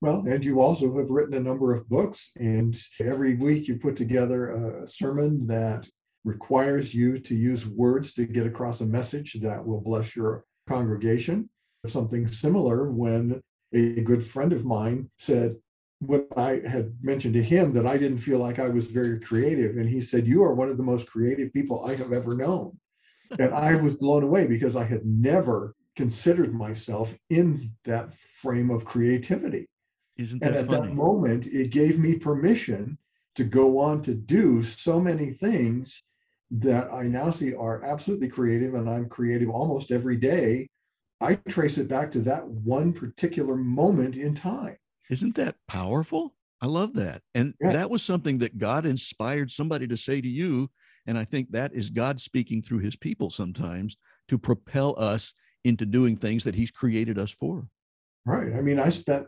Well, 0.00 0.24
and 0.26 0.44
you 0.44 0.60
also 0.60 0.94
have 0.98 1.08
written 1.08 1.34
a 1.34 1.40
number 1.40 1.74
of 1.74 1.88
books, 1.88 2.32
and 2.36 2.76
every 3.00 3.34
week 3.34 3.66
you 3.66 3.76
put 3.76 3.96
together 3.96 4.50
a 4.50 4.86
sermon 4.86 5.46
that 5.46 5.88
requires 6.24 6.92
you 6.92 7.18
to 7.20 7.34
use 7.34 7.66
words 7.66 8.12
to 8.14 8.26
get 8.26 8.46
across 8.46 8.82
a 8.82 8.86
message 8.86 9.34
that 9.40 9.64
will 9.64 9.80
bless 9.80 10.14
your 10.14 10.44
congregation. 10.68 11.48
Something 11.86 12.26
similar 12.26 12.90
when 12.90 13.40
a 13.72 14.00
good 14.02 14.24
friend 14.24 14.52
of 14.52 14.66
mine 14.66 15.08
said, 15.18 15.56
when 16.00 16.26
I 16.36 16.60
had 16.66 16.92
mentioned 17.02 17.34
to 17.34 17.42
him 17.42 17.72
that 17.72 17.86
I 17.86 17.96
didn't 17.96 18.18
feel 18.18 18.38
like 18.38 18.58
I 18.58 18.68
was 18.68 18.86
very 18.88 19.18
creative, 19.20 19.76
and 19.76 19.88
he 19.88 20.00
said, 20.00 20.26
You 20.26 20.42
are 20.44 20.54
one 20.54 20.68
of 20.68 20.76
the 20.76 20.82
most 20.82 21.06
creative 21.06 21.52
people 21.52 21.84
I 21.84 21.94
have 21.96 22.12
ever 22.12 22.36
known. 22.36 22.78
and 23.38 23.54
I 23.54 23.74
was 23.76 23.94
blown 23.94 24.22
away 24.22 24.46
because 24.46 24.76
I 24.76 24.84
had 24.84 25.04
never 25.04 25.74
considered 25.96 26.54
myself 26.54 27.16
in 27.30 27.72
that 27.84 28.14
frame 28.14 28.70
of 28.70 28.84
creativity. 28.84 29.68
Isn't 30.16 30.42
that 30.44 30.48
And 30.48 30.56
at 30.56 30.66
funny? 30.66 30.88
that 30.88 30.94
moment, 30.94 31.46
it 31.46 31.70
gave 31.70 31.98
me 31.98 32.16
permission 32.16 32.98
to 33.34 33.44
go 33.44 33.78
on 33.78 34.02
to 34.02 34.14
do 34.14 34.62
so 34.62 35.00
many 35.00 35.32
things 35.32 36.02
that 36.50 36.92
I 36.92 37.04
now 37.04 37.30
see 37.30 37.54
are 37.54 37.84
absolutely 37.84 38.28
creative, 38.28 38.74
and 38.74 38.88
I'm 38.88 39.08
creative 39.08 39.50
almost 39.50 39.90
every 39.90 40.16
day. 40.16 40.68
I 41.20 41.34
trace 41.48 41.78
it 41.78 41.88
back 41.88 42.10
to 42.12 42.20
that 42.20 42.46
one 42.46 42.92
particular 42.92 43.56
moment 43.56 44.16
in 44.16 44.34
time. 44.34 44.76
Isn't 45.10 45.34
that 45.36 45.56
powerful? 45.68 46.34
I 46.60 46.66
love 46.66 46.94
that. 46.94 47.22
And 47.34 47.54
Yeah. 47.60 47.72
that 47.72 47.90
was 47.90 48.02
something 48.02 48.38
that 48.38 48.58
God 48.58 48.86
inspired 48.86 49.50
somebody 49.50 49.86
to 49.88 49.96
say 49.96 50.20
to 50.20 50.28
you. 50.28 50.70
And 51.06 51.16
I 51.16 51.24
think 51.24 51.52
that 51.52 51.72
is 51.74 51.90
God 51.90 52.20
speaking 52.20 52.62
through 52.62 52.78
his 52.80 52.96
people 52.96 53.30
sometimes 53.30 53.96
to 54.28 54.38
propel 54.38 54.94
us 54.98 55.32
into 55.64 55.86
doing 55.86 56.16
things 56.16 56.44
that 56.44 56.54
he's 56.54 56.70
created 56.70 57.18
us 57.18 57.30
for. 57.30 57.68
Right. 58.24 58.52
I 58.54 58.60
mean, 58.60 58.78
I 58.80 58.88
spent 58.88 59.26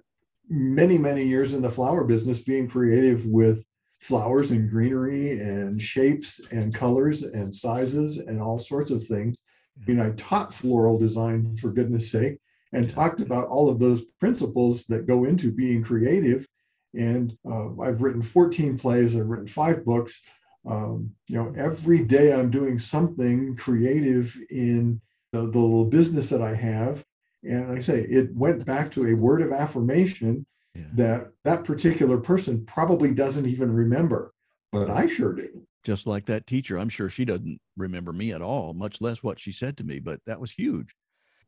many, 0.49 0.99
many 0.99 1.25
years 1.25 1.53
in 1.53 1.62
the 1.62 1.71
flower 1.71 2.05
business 2.05 2.41
being 2.41 2.69
creative 2.69 3.27
with 3.27 3.64
flowers 4.01 4.51
and 4.51 4.71
greenery 4.71 5.38
and 5.41 5.81
shapes 5.81 6.41
and 6.51 6.75
colors 6.75 7.23
and 7.23 7.55
sizes 7.55 8.19
and 8.19 8.41
all 8.41 8.59
sorts 8.59 8.91
of 8.91 9.07
things. 9.07 9.37
I 9.81 9.91
mean, 9.91 10.01
I 10.01 10.11
taught 10.11 10.55
floral 10.55 10.99
design 10.99 11.57
for 11.57 11.71
goodness 11.71 12.11
sake 12.11 12.38
and 12.73 12.89
talked 12.89 13.21
about 13.21 13.49
all 13.49 13.69
of 13.69 13.79
those 13.79 14.03
principles 14.21 14.85
that 14.87 15.07
go 15.07 15.25
into 15.25 15.51
being 15.51 15.83
creative. 15.83 16.47
And 16.95 17.37
uh, 17.49 17.81
I've 17.81 18.03
written 18.03 18.23
14 18.23 18.79
plays, 18.79 19.17
I've 19.17 19.29
written 19.29 19.47
five 19.47 19.85
books. 19.85 20.23
Um, 20.69 21.13
you 21.29 21.37
know, 21.37 21.51
every 21.57 22.01
day 22.05 22.35
I'm 22.35 22.51
doing 22.51 22.79
something 22.79 23.57
creative 23.57 24.37
in 24.51 25.01
the, 25.33 25.41
the 25.41 25.47
little 25.59 25.85
business 25.85 26.29
that 26.31 26.43
I 26.43 26.55
have. 26.55 27.05
And 27.45 27.69
like 27.69 27.79
I 27.79 27.81
say, 27.81 28.01
it 28.03 28.35
went 28.35 28.65
back 28.67 28.91
to 28.93 29.07
a 29.07 29.15
word 29.15 29.41
of 29.43 29.53
affirmation 29.53 30.45
Yeah. 30.75 30.83
that 30.95 31.29
that 31.45 31.65
particular 31.65 32.19
person 32.19 32.65
probably 32.67 33.13
doesn't 33.13 33.47
even 33.47 33.73
remember, 33.73 34.33
but 34.73 34.91
I 34.91 35.07
sure 35.07 35.33
do. 35.33 35.67
Just 35.85 36.07
like 36.07 36.27
that 36.27 36.47
teacher. 36.47 36.79
I'm 36.79 36.89
sure 36.89 37.09
she 37.09 37.25
doesn't 37.25 37.61
remember 37.77 38.13
me 38.13 38.33
at 38.33 38.43
all, 38.43 38.75
much 38.75 39.01
less 39.01 39.23
what 39.23 39.39
she 39.39 39.53
said 39.53 39.77
to 39.79 39.85
me, 39.85 40.01
but 40.01 40.21
that 40.27 40.41
was 40.41 40.51
huge. 40.51 40.95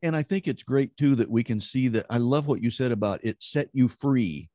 And 0.03 0.15
I 0.15 0.23
think 0.23 0.47
it's 0.47 0.63
great 0.63 0.95
too 0.97 1.15
that 1.15 1.29
we 1.29 1.43
can 1.43 1.61
see 1.61 1.87
that. 1.89 2.05
I 2.09 2.17
love 2.17 2.47
what 2.47 2.61
you 2.61 2.71
said 2.71 2.91
about 2.91 3.19
it 3.23 3.41
set 3.41 3.69
you 3.73 3.87
free 3.87 4.49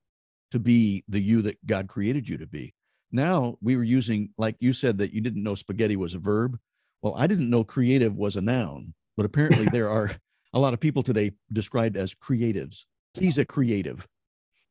to 0.50 0.58
be 0.58 1.04
the 1.08 1.20
you 1.20 1.42
that 1.42 1.64
God 1.66 1.88
created 1.88 2.28
you 2.28 2.38
to 2.38 2.46
be. 2.46 2.74
Now 3.12 3.56
we 3.62 3.76
were 3.76 3.84
using, 3.84 4.30
like 4.36 4.56
you 4.58 4.72
said, 4.72 4.98
that 4.98 5.12
you 5.12 5.20
didn't 5.20 5.42
know 5.42 5.54
spaghetti 5.54 5.96
was 5.96 6.14
a 6.14 6.18
verb. 6.18 6.58
Well, 7.02 7.14
I 7.16 7.26
didn't 7.26 7.50
know 7.50 7.62
creative 7.64 8.16
was 8.16 8.36
a 8.36 8.40
noun, 8.40 8.94
but 9.16 9.26
apparently 9.26 9.66
there 9.72 9.88
are 9.88 10.10
a 10.52 10.58
lot 10.58 10.74
of 10.74 10.80
people 10.80 11.02
today 11.02 11.32
described 11.52 11.96
as 11.96 12.14
creatives. 12.14 12.84
He's 13.14 13.38
a 13.38 13.44
creative. 13.44 14.06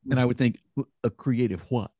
And 0.08 0.14
I 0.14 0.22
mm-hmm. 0.22 0.28
would 0.28 0.38
think, 0.38 0.58
a 1.02 1.10
creative 1.10 1.64
what? 1.68 1.90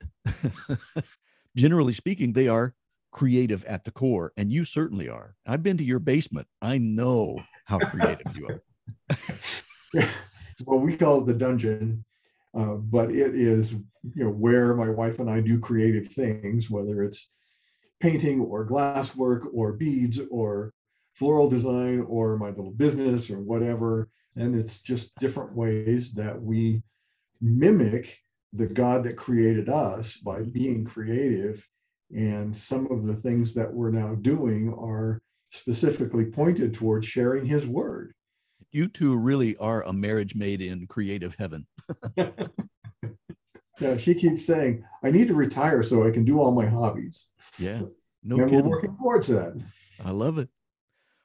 Generally 1.57 1.95
speaking, 1.95 2.33
they 2.33 2.49
are 2.49 2.75
creative 3.16 3.64
at 3.64 3.83
the 3.83 3.90
core, 3.90 4.33
and 4.37 4.52
you 4.52 4.64
certainly 4.64 5.09
are. 5.09 5.35
I've 5.46 5.62
been 5.62 5.79
to 5.79 5.85
your 5.85 5.98
basement. 5.98 6.46
I 6.61 6.76
know 6.76 7.38
how 7.64 7.79
creative 7.79 8.37
you 8.37 8.48
are. 9.96 10.05
well, 10.66 10.79
we 10.79 10.98
call 10.98 11.22
it 11.22 11.26
the 11.26 11.33
dungeon, 11.33 12.05
uh, 12.55 12.74
but 12.74 13.11
it 13.11 13.35
is 13.35 13.72
you 13.72 14.24
know 14.24 14.31
where 14.31 14.74
my 14.74 14.90
wife 14.90 15.18
and 15.18 15.31
I 15.31 15.40
do 15.40 15.59
creative 15.59 16.09
things, 16.09 16.70
whether 16.70 17.02
it's 17.02 17.31
painting 18.00 18.42
or 18.42 18.64
glass 18.64 19.16
work 19.16 19.48
or 19.55 19.72
beads 19.72 20.20
or 20.31 20.74
floral 21.14 21.48
design 21.48 22.05
or 22.09 22.37
my 22.37 22.50
little 22.50 22.72
business 22.72 23.31
or 23.31 23.40
whatever. 23.40 24.11
And 24.37 24.55
it's 24.55 24.81
just 24.81 25.16
different 25.18 25.55
ways 25.55 26.12
that 26.12 26.40
we 26.40 26.83
mimic 27.40 28.18
the 28.52 28.66
God 28.66 29.05
that 29.05 29.16
created 29.16 29.70
us 29.70 30.18
by 30.18 30.42
being 30.42 30.85
creative. 30.85 31.66
And 32.14 32.57
some 32.57 32.90
of 32.90 33.07
the 33.07 33.14
things 33.14 33.55
that 33.55 33.73
we're 33.73 33.90
now 33.90 34.14
doing 34.16 34.73
are 34.75 35.21
specifically 35.53 36.27
pointed 36.27 36.75
towards 36.75 37.07
sharing 37.07 37.47
his 37.47 37.66
word. 37.66 38.12
You 38.71 38.88
two 38.88 39.16
really 39.16 39.57
are 39.57 39.83
a 39.85 39.92
marriage 39.92 40.35
made 40.35 40.61
in 40.61 40.87
creative 40.87 41.35
heaven. 41.38 41.66
yeah, 43.81 43.97
she 43.97 44.14
keeps 44.14 44.47
saying, 44.47 44.85
I 45.03 45.11
need 45.11 45.29
to 45.29 45.35
retire 45.35 45.83
so 45.83 46.07
I 46.07 46.11
can 46.11 46.25
do 46.25 46.40
all 46.40 46.53
my 46.53 46.66
hobbies. 46.66 47.31
Yeah. 47.59 47.83
No 48.23 48.40
and 48.40 48.51
kidding. 48.51 48.64
we're 48.64 48.77
working 48.77 48.97
towards 48.97 49.29
that. 49.29 49.55
I 50.05 50.11
love 50.11 50.38
it. 50.38 50.49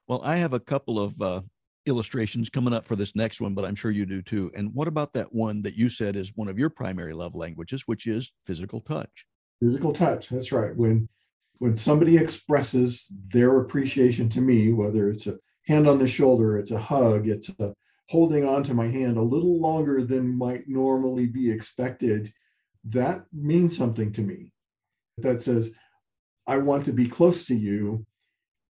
Well, 0.08 0.22
I 0.24 0.38
have 0.38 0.54
a 0.54 0.60
couple 0.60 1.00
of 1.00 1.22
uh, 1.22 1.42
illustrations 1.86 2.50
coming 2.50 2.74
up 2.74 2.88
for 2.88 2.96
this 2.96 3.16
next 3.16 3.42
one, 3.42 3.54
but 3.54 3.66
I'm 3.66 3.76
sure 3.76 3.92
you 3.92 4.06
do 4.06 4.22
too. 4.22 4.52
And 4.56 4.74
what 4.74 4.88
about 4.88 5.14
that 5.14 5.34
one 5.34 5.62
that 5.64 5.76
you 5.76 5.90
said 5.90 6.16
is 6.16 6.32
one 6.36 6.48
of 6.48 6.60
your 6.60 6.70
primary 6.70 7.14
love 7.14 7.36
languages, 7.36 7.84
which 7.86 8.08
is 8.08 8.32
physical 8.46 8.82
touch? 8.82 9.26
Physical 9.62 9.94
touch. 9.94 10.30
That's 10.30 10.52
right. 10.52 10.76
When 10.76 11.08
when 11.60 11.76
somebody 11.76 12.18
expresses 12.18 13.14
their 13.32 13.60
appreciation 13.60 14.28
to 14.30 14.42
me, 14.42 14.74
whether 14.74 15.08
it's 15.10 15.28
a 15.28 15.38
hand 15.68 15.88
on 15.88 16.00
the 16.00 16.08
shoulder, 16.08 16.58
it's 16.58 16.72
a 16.72 16.80
hug, 16.80 17.28
it's 17.28 17.50
a 17.60 17.76
holding 18.10 18.44
on 18.44 18.64
to 18.64 18.74
my 18.74 18.88
hand 18.88 19.16
a 19.18 19.22
little 19.22 19.62
longer 19.62 20.04
than 20.04 20.38
might 20.38 20.68
normally 20.68 21.28
be 21.28 21.52
expected, 21.52 22.34
that 22.84 23.24
means 23.32 23.78
something 23.78 24.12
to 24.12 24.22
me. 24.22 24.52
That 25.20 25.42
says, 25.42 25.72
I 26.48 26.58
want 26.58 26.84
to 26.86 26.94
be 26.94 27.08
close 27.08 27.46
to 27.46 27.56
you. 27.56 28.06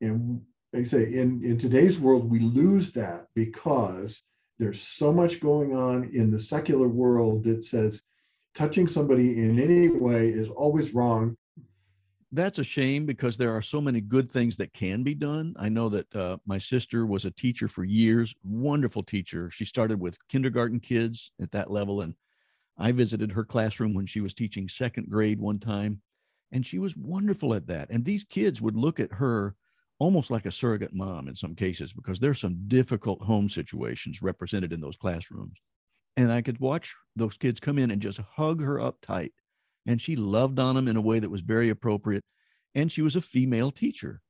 And 0.02 0.42
they 0.74 0.84
say 0.84 1.04
in, 1.14 1.44
in 1.44 1.58
today's 1.58 2.00
world, 2.00 2.30
we 2.30 2.40
lose 2.40 2.92
that 2.94 3.28
because 3.36 4.24
there's 4.58 4.82
so 4.82 5.14
much 5.14 5.40
going 5.40 5.76
on 5.76 6.10
in 6.14 6.32
the 6.32 6.40
secular 6.40 6.88
world 6.88 7.44
that 7.44 7.64
says 7.64 8.02
touching 8.56 8.88
somebody 8.88 9.44
in 9.44 9.60
any 9.60 9.90
way 9.90 10.30
is 10.30 10.50
always 10.50 10.94
wrong. 10.94 11.36
That's 12.32 12.60
a 12.60 12.64
shame 12.64 13.08
because 13.08 13.38
there 13.38 13.56
are 13.56 13.62
so 13.62 13.82
many 13.82 14.02
good 14.02 14.30
things 14.30 14.56
that 14.58 14.74
can 14.74 15.02
be 15.02 15.16
done. 15.16 15.56
I 15.58 15.70
know 15.70 15.90
that 15.90 16.16
uh, 16.16 16.38
my 16.46 16.60
sister 16.60 17.08
was 17.08 17.26
a 17.26 17.32
teacher 17.32 17.68
for 17.68 17.84
years, 17.84 18.36
wonderful 18.44 19.02
teacher. 19.02 19.50
She 19.50 19.66
started 19.66 20.00
with 20.00 20.28
kindergarten 20.28 20.80
kids 20.80 21.32
at 21.42 21.50
that 21.52 21.72
level. 21.72 22.02
And 22.02 22.14
I 22.78 22.92
visited 22.92 23.32
her 23.32 23.44
classroom 23.44 23.96
when 23.96 24.06
she 24.06 24.22
was 24.22 24.36
teaching 24.36 24.70
second 24.70 25.10
grade 25.10 25.40
one 25.40 25.60
time. 25.60 26.02
And 26.52 26.66
she 26.66 26.78
was 26.78 26.96
wonderful 26.96 27.56
at 27.56 27.68
that. 27.68 27.90
And 27.90 28.06
these 28.06 28.24
kids 28.24 28.62
would 28.62 28.76
look 28.76 29.00
at 29.00 29.14
her 29.14 29.56
almost 29.98 30.32
like 30.32 30.46
a 30.46 30.52
surrogate 30.52 30.94
mom 30.94 31.28
in 31.28 31.36
some 31.36 31.56
cases 31.56 31.94
because 31.94 32.20
there's 32.20 32.40
some 32.40 32.68
difficult 32.68 33.22
home 33.22 33.50
situations 33.50 34.22
represented 34.22 34.72
in 34.72 34.80
those 34.80 34.96
classrooms. 34.96 35.54
And 36.18 36.32
I 36.32 36.42
could 36.42 36.60
watch 36.60 36.96
those 37.16 37.38
kids 37.38 37.60
come 37.60 37.78
in 37.78 37.92
and 37.92 38.02
just 38.02 38.20
hug 38.20 38.62
her 38.62 38.80
up 38.80 38.98
tight. 39.02 39.34
And 39.86 40.02
she 40.02 40.16
loved 40.16 40.60
on 40.60 40.76
them 40.76 40.88
in 40.88 40.98
a 40.98 41.02
way 41.02 41.20
that 41.20 41.30
was 41.30 41.42
very 41.42 41.70
appropriate. 41.70 42.24
And 42.76 42.92
she 42.92 43.02
was 43.02 43.16
a 43.16 43.22
female 43.22 43.72
teacher, 43.72 44.22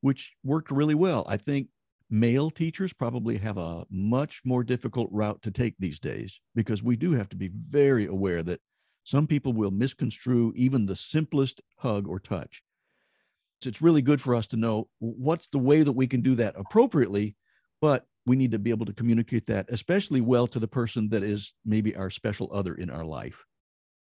which 0.00 0.32
worked 0.44 0.70
really 0.70 0.94
well. 0.94 1.24
I 1.28 1.36
think 1.36 1.68
male 2.10 2.50
teachers 2.50 2.92
probably 2.92 3.38
have 3.38 3.56
a 3.56 3.84
much 3.90 4.42
more 4.44 4.62
difficult 4.62 5.08
route 5.10 5.42
to 5.42 5.50
take 5.50 5.74
these 5.78 5.98
days 5.98 6.40
because 6.54 6.82
we 6.82 6.94
do 6.94 7.12
have 7.12 7.28
to 7.30 7.36
be 7.36 7.50
very 7.68 8.06
aware 8.06 8.42
that 8.42 8.60
some 9.04 9.26
people 9.26 9.52
will 9.52 9.70
misconstrue 9.70 10.52
even 10.54 10.86
the 10.86 10.94
simplest 10.94 11.60
hug 11.78 12.06
or 12.06 12.20
touch 12.20 12.62
So 13.62 13.68
it's 13.68 13.82
really 13.82 14.02
good 14.02 14.20
for 14.20 14.34
us 14.34 14.46
to 14.48 14.56
know 14.56 14.88
what's 14.98 15.48
the 15.48 15.58
way 15.58 15.82
that 15.82 15.92
we 15.92 16.06
can 16.06 16.20
do 16.20 16.34
that 16.36 16.54
appropriately, 16.56 17.34
but 17.80 18.04
we 18.26 18.36
need 18.36 18.52
to 18.52 18.58
be 18.58 18.70
able 18.70 18.86
to 18.86 18.92
communicate 18.92 19.46
that 19.46 19.66
especially 19.68 20.20
well 20.20 20.46
to 20.46 20.58
the 20.58 20.68
person 20.68 21.08
that 21.08 21.22
is 21.22 21.54
maybe 21.64 21.94
our 21.96 22.10
special 22.10 22.48
other 22.52 22.74
in 22.74 22.90
our 22.90 23.04
life. 23.04 23.44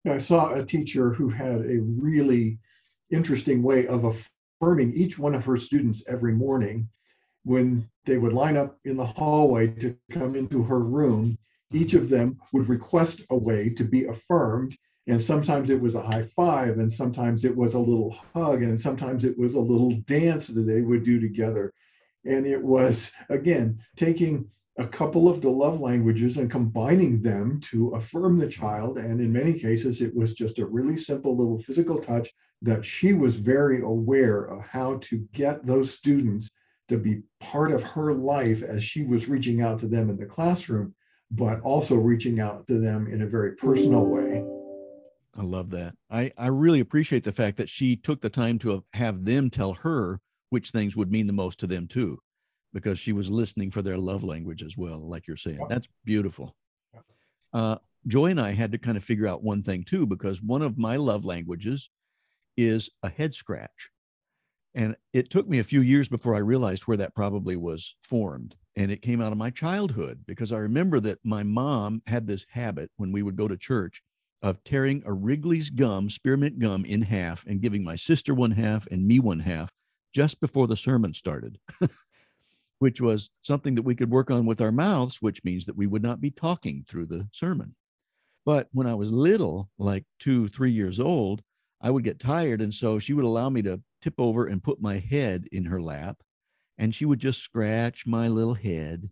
I 0.06 0.18
saw 0.18 0.52
a 0.52 0.64
teacher 0.64 1.12
who 1.12 1.30
had 1.30 1.60
a 1.62 1.80
really 1.80 2.58
interesting 3.10 3.62
way 3.62 3.86
of 3.86 4.04
affirming 4.04 4.92
each 4.94 5.18
one 5.18 5.34
of 5.34 5.44
her 5.44 5.56
students 5.56 6.04
every 6.06 6.32
morning 6.32 6.88
when 7.44 7.88
they 8.04 8.18
would 8.18 8.32
line 8.32 8.56
up 8.56 8.78
in 8.84 8.96
the 8.96 9.06
hallway 9.06 9.68
to 9.68 9.96
come 10.10 10.34
into 10.34 10.62
her 10.62 10.80
room. 10.80 11.38
Each 11.72 11.94
of 11.94 12.10
them 12.10 12.38
would 12.52 12.68
request 12.68 13.22
a 13.30 13.36
way 13.36 13.70
to 13.70 13.84
be 13.84 14.04
affirmed 14.04 14.76
and 15.06 15.20
sometimes 15.20 15.68
it 15.68 15.80
was 15.80 15.94
a 15.94 16.02
high 16.02 16.22
five, 16.22 16.78
and 16.78 16.90
sometimes 16.90 17.44
it 17.44 17.54
was 17.54 17.74
a 17.74 17.78
little 17.78 18.16
hug, 18.32 18.62
and 18.62 18.78
sometimes 18.78 19.24
it 19.24 19.38
was 19.38 19.54
a 19.54 19.60
little 19.60 19.90
dance 20.06 20.46
that 20.46 20.62
they 20.62 20.80
would 20.80 21.04
do 21.04 21.20
together. 21.20 21.74
And 22.24 22.46
it 22.46 22.62
was, 22.62 23.12
again, 23.28 23.80
taking 23.96 24.48
a 24.78 24.86
couple 24.86 25.28
of 25.28 25.40
the 25.40 25.50
love 25.50 25.80
languages 25.80 26.36
and 26.36 26.50
combining 26.50 27.22
them 27.22 27.60
to 27.60 27.90
affirm 27.90 28.38
the 28.38 28.48
child. 28.48 28.98
And 28.98 29.20
in 29.20 29.32
many 29.32 29.58
cases, 29.58 30.00
it 30.00 30.14
was 30.14 30.34
just 30.34 30.58
a 30.58 30.66
really 30.66 30.96
simple 30.96 31.36
little 31.36 31.58
physical 31.58 31.98
touch 31.98 32.30
that 32.62 32.84
she 32.84 33.12
was 33.12 33.36
very 33.36 33.82
aware 33.82 34.44
of 34.44 34.64
how 34.64 34.96
to 35.02 35.18
get 35.32 35.66
those 35.66 35.92
students 35.92 36.50
to 36.88 36.98
be 36.98 37.22
part 37.40 37.70
of 37.70 37.82
her 37.82 38.12
life 38.12 38.62
as 38.62 38.82
she 38.82 39.04
was 39.04 39.28
reaching 39.28 39.60
out 39.60 39.78
to 39.78 39.86
them 39.86 40.10
in 40.10 40.16
the 40.16 40.26
classroom, 40.26 40.94
but 41.30 41.60
also 41.60 41.94
reaching 41.96 42.40
out 42.40 42.66
to 42.66 42.78
them 42.78 43.06
in 43.06 43.22
a 43.22 43.26
very 43.26 43.54
personal 43.56 44.04
way. 44.04 44.44
I 45.36 45.42
love 45.42 45.70
that. 45.70 45.94
I, 46.10 46.32
I 46.36 46.48
really 46.48 46.80
appreciate 46.80 47.24
the 47.24 47.32
fact 47.32 47.56
that 47.56 47.68
she 47.68 47.96
took 47.96 48.20
the 48.20 48.30
time 48.30 48.58
to 48.60 48.84
have 48.92 49.24
them 49.24 49.50
tell 49.50 49.74
her 49.74 50.20
which 50.54 50.70
things 50.70 50.96
would 50.96 51.10
mean 51.10 51.26
the 51.26 51.32
most 51.32 51.58
to 51.58 51.66
them 51.66 51.88
too, 51.88 52.16
because 52.72 52.96
she 52.96 53.12
was 53.12 53.28
listening 53.28 53.72
for 53.72 53.82
their 53.82 53.98
love 53.98 54.22
language 54.22 54.62
as 54.62 54.76
well, 54.76 55.00
like 55.00 55.26
you're 55.26 55.36
saying. 55.36 55.58
That's 55.68 55.88
beautiful. 56.04 56.54
Uh, 57.52 57.78
Joy 58.06 58.26
and 58.26 58.40
I 58.40 58.52
had 58.52 58.70
to 58.70 58.78
kind 58.78 58.96
of 58.96 59.02
figure 59.02 59.26
out 59.26 59.42
one 59.42 59.64
thing 59.64 59.82
too, 59.82 60.06
because 60.06 60.40
one 60.40 60.62
of 60.62 60.78
my 60.78 60.94
love 60.94 61.24
languages 61.24 61.90
is 62.56 62.88
a 63.02 63.08
head 63.08 63.34
scratch. 63.34 63.90
And 64.76 64.94
it 65.12 65.28
took 65.28 65.48
me 65.48 65.58
a 65.58 65.64
few 65.64 65.80
years 65.80 66.08
before 66.08 66.36
I 66.36 66.38
realized 66.38 66.84
where 66.84 66.98
that 66.98 67.16
probably 67.16 67.56
was 67.56 67.96
formed. 68.04 68.54
And 68.76 68.92
it 68.92 69.02
came 69.02 69.20
out 69.20 69.32
of 69.32 69.38
my 69.38 69.50
childhood 69.50 70.20
because 70.24 70.52
I 70.52 70.58
remember 70.58 71.00
that 71.00 71.18
my 71.24 71.42
mom 71.42 72.00
had 72.06 72.28
this 72.28 72.46
habit 72.48 72.92
when 72.96 73.10
we 73.10 73.24
would 73.24 73.34
go 73.34 73.48
to 73.48 73.56
church 73.56 74.04
of 74.40 74.62
tearing 74.62 75.02
a 75.04 75.12
Wrigley's 75.12 75.70
gum, 75.70 76.08
spearmint 76.08 76.60
gum, 76.60 76.84
in 76.84 77.02
half 77.02 77.44
and 77.44 77.60
giving 77.60 77.82
my 77.82 77.96
sister 77.96 78.34
one 78.34 78.52
half 78.52 78.86
and 78.92 79.04
me 79.04 79.18
one 79.18 79.40
half 79.40 79.72
just 80.14 80.40
before 80.40 80.66
the 80.66 80.76
sermon 80.76 81.12
started, 81.12 81.58
which 82.78 83.00
was 83.00 83.30
something 83.42 83.74
that 83.74 83.82
we 83.82 83.94
could 83.94 84.10
work 84.10 84.30
on 84.30 84.46
with 84.46 84.60
our 84.60 84.72
mouths, 84.72 85.20
which 85.20 85.44
means 85.44 85.66
that 85.66 85.76
we 85.76 85.86
would 85.86 86.02
not 86.02 86.20
be 86.20 86.30
talking 86.30 86.84
through 86.86 87.06
the 87.06 87.28
sermon. 87.32 87.74
But 88.46 88.68
when 88.72 88.86
I 88.86 88.94
was 88.94 89.10
little, 89.10 89.70
like 89.78 90.04
two, 90.18 90.48
three 90.48 90.70
years 90.70 91.00
old, 91.00 91.42
I 91.80 91.90
would 91.90 92.04
get 92.04 92.20
tired. 92.20 92.60
And 92.60 92.72
so 92.72 92.98
she 92.98 93.12
would 93.12 93.24
allow 93.24 93.48
me 93.48 93.62
to 93.62 93.80
tip 94.00 94.14
over 94.18 94.46
and 94.46 94.62
put 94.62 94.80
my 94.80 94.98
head 94.98 95.46
in 95.50 95.64
her 95.66 95.80
lap. 95.80 96.18
And 96.78 96.94
she 96.94 97.04
would 97.04 97.20
just 97.20 97.40
scratch 97.40 98.06
my 98.06 98.28
little 98.28 98.54
head. 98.54 99.10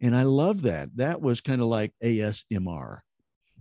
And 0.00 0.16
I 0.16 0.22
love 0.22 0.62
that. 0.62 0.96
That 0.96 1.20
was 1.20 1.40
kind 1.40 1.60
of 1.60 1.66
like 1.66 1.92
ASMR 2.02 3.00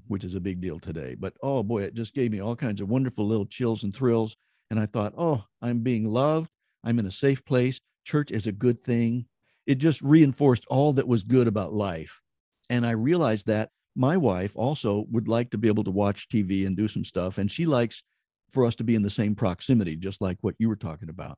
which 0.07 0.23
is 0.23 0.36
a 0.36 0.41
big 0.41 0.62
deal 0.62 0.79
today. 0.79 1.15
But 1.17 1.33
oh 1.41 1.63
boy, 1.63 1.83
it 1.83 1.93
just 1.93 2.13
gave 2.13 2.31
me 2.31 2.41
all 2.41 2.55
kinds 2.55 2.81
of 2.81 2.89
wonderful 2.89 3.25
little 3.25 3.45
chills 3.45 3.83
and 3.83 3.95
thrills. 3.95 4.36
And 4.69 4.79
I 4.79 4.86
thought, 4.86 5.13
oh, 5.17 5.43
I'm 5.62 5.79
being 5.79 6.05
loved. 6.05 6.49
I'm 6.83 6.99
in 6.99 7.05
a 7.05 7.11
safe 7.11 7.43
place. 7.45 7.79
Church 8.03 8.31
is 8.31 8.47
a 8.47 8.51
good 8.51 8.81
thing. 8.81 9.25
It 9.65 9.75
just 9.75 10.01
reinforced 10.01 10.65
all 10.69 10.93
that 10.93 11.07
was 11.07 11.23
good 11.23 11.47
about 11.47 11.73
life. 11.73 12.21
And 12.69 12.85
I 12.85 12.91
realized 12.91 13.47
that 13.47 13.69
my 13.95 14.17
wife 14.17 14.53
also 14.55 15.05
would 15.11 15.27
like 15.27 15.51
to 15.51 15.57
be 15.57 15.67
able 15.67 15.83
to 15.83 15.91
watch 15.91 16.27
TV 16.27 16.65
and 16.65 16.75
do 16.75 16.87
some 16.87 17.05
stuff. 17.05 17.37
And 17.37 17.49
she 17.49 17.65
likes 17.65 18.03
for 18.51 18.65
us 18.65 18.75
to 18.75 18.83
be 18.83 18.95
in 18.95 19.03
the 19.03 19.09
same 19.09 19.35
proximity, 19.35 19.95
just 19.95 20.21
like 20.21 20.37
what 20.41 20.55
you 20.59 20.67
were 20.67 20.75
talking 20.75 21.09
about. 21.09 21.37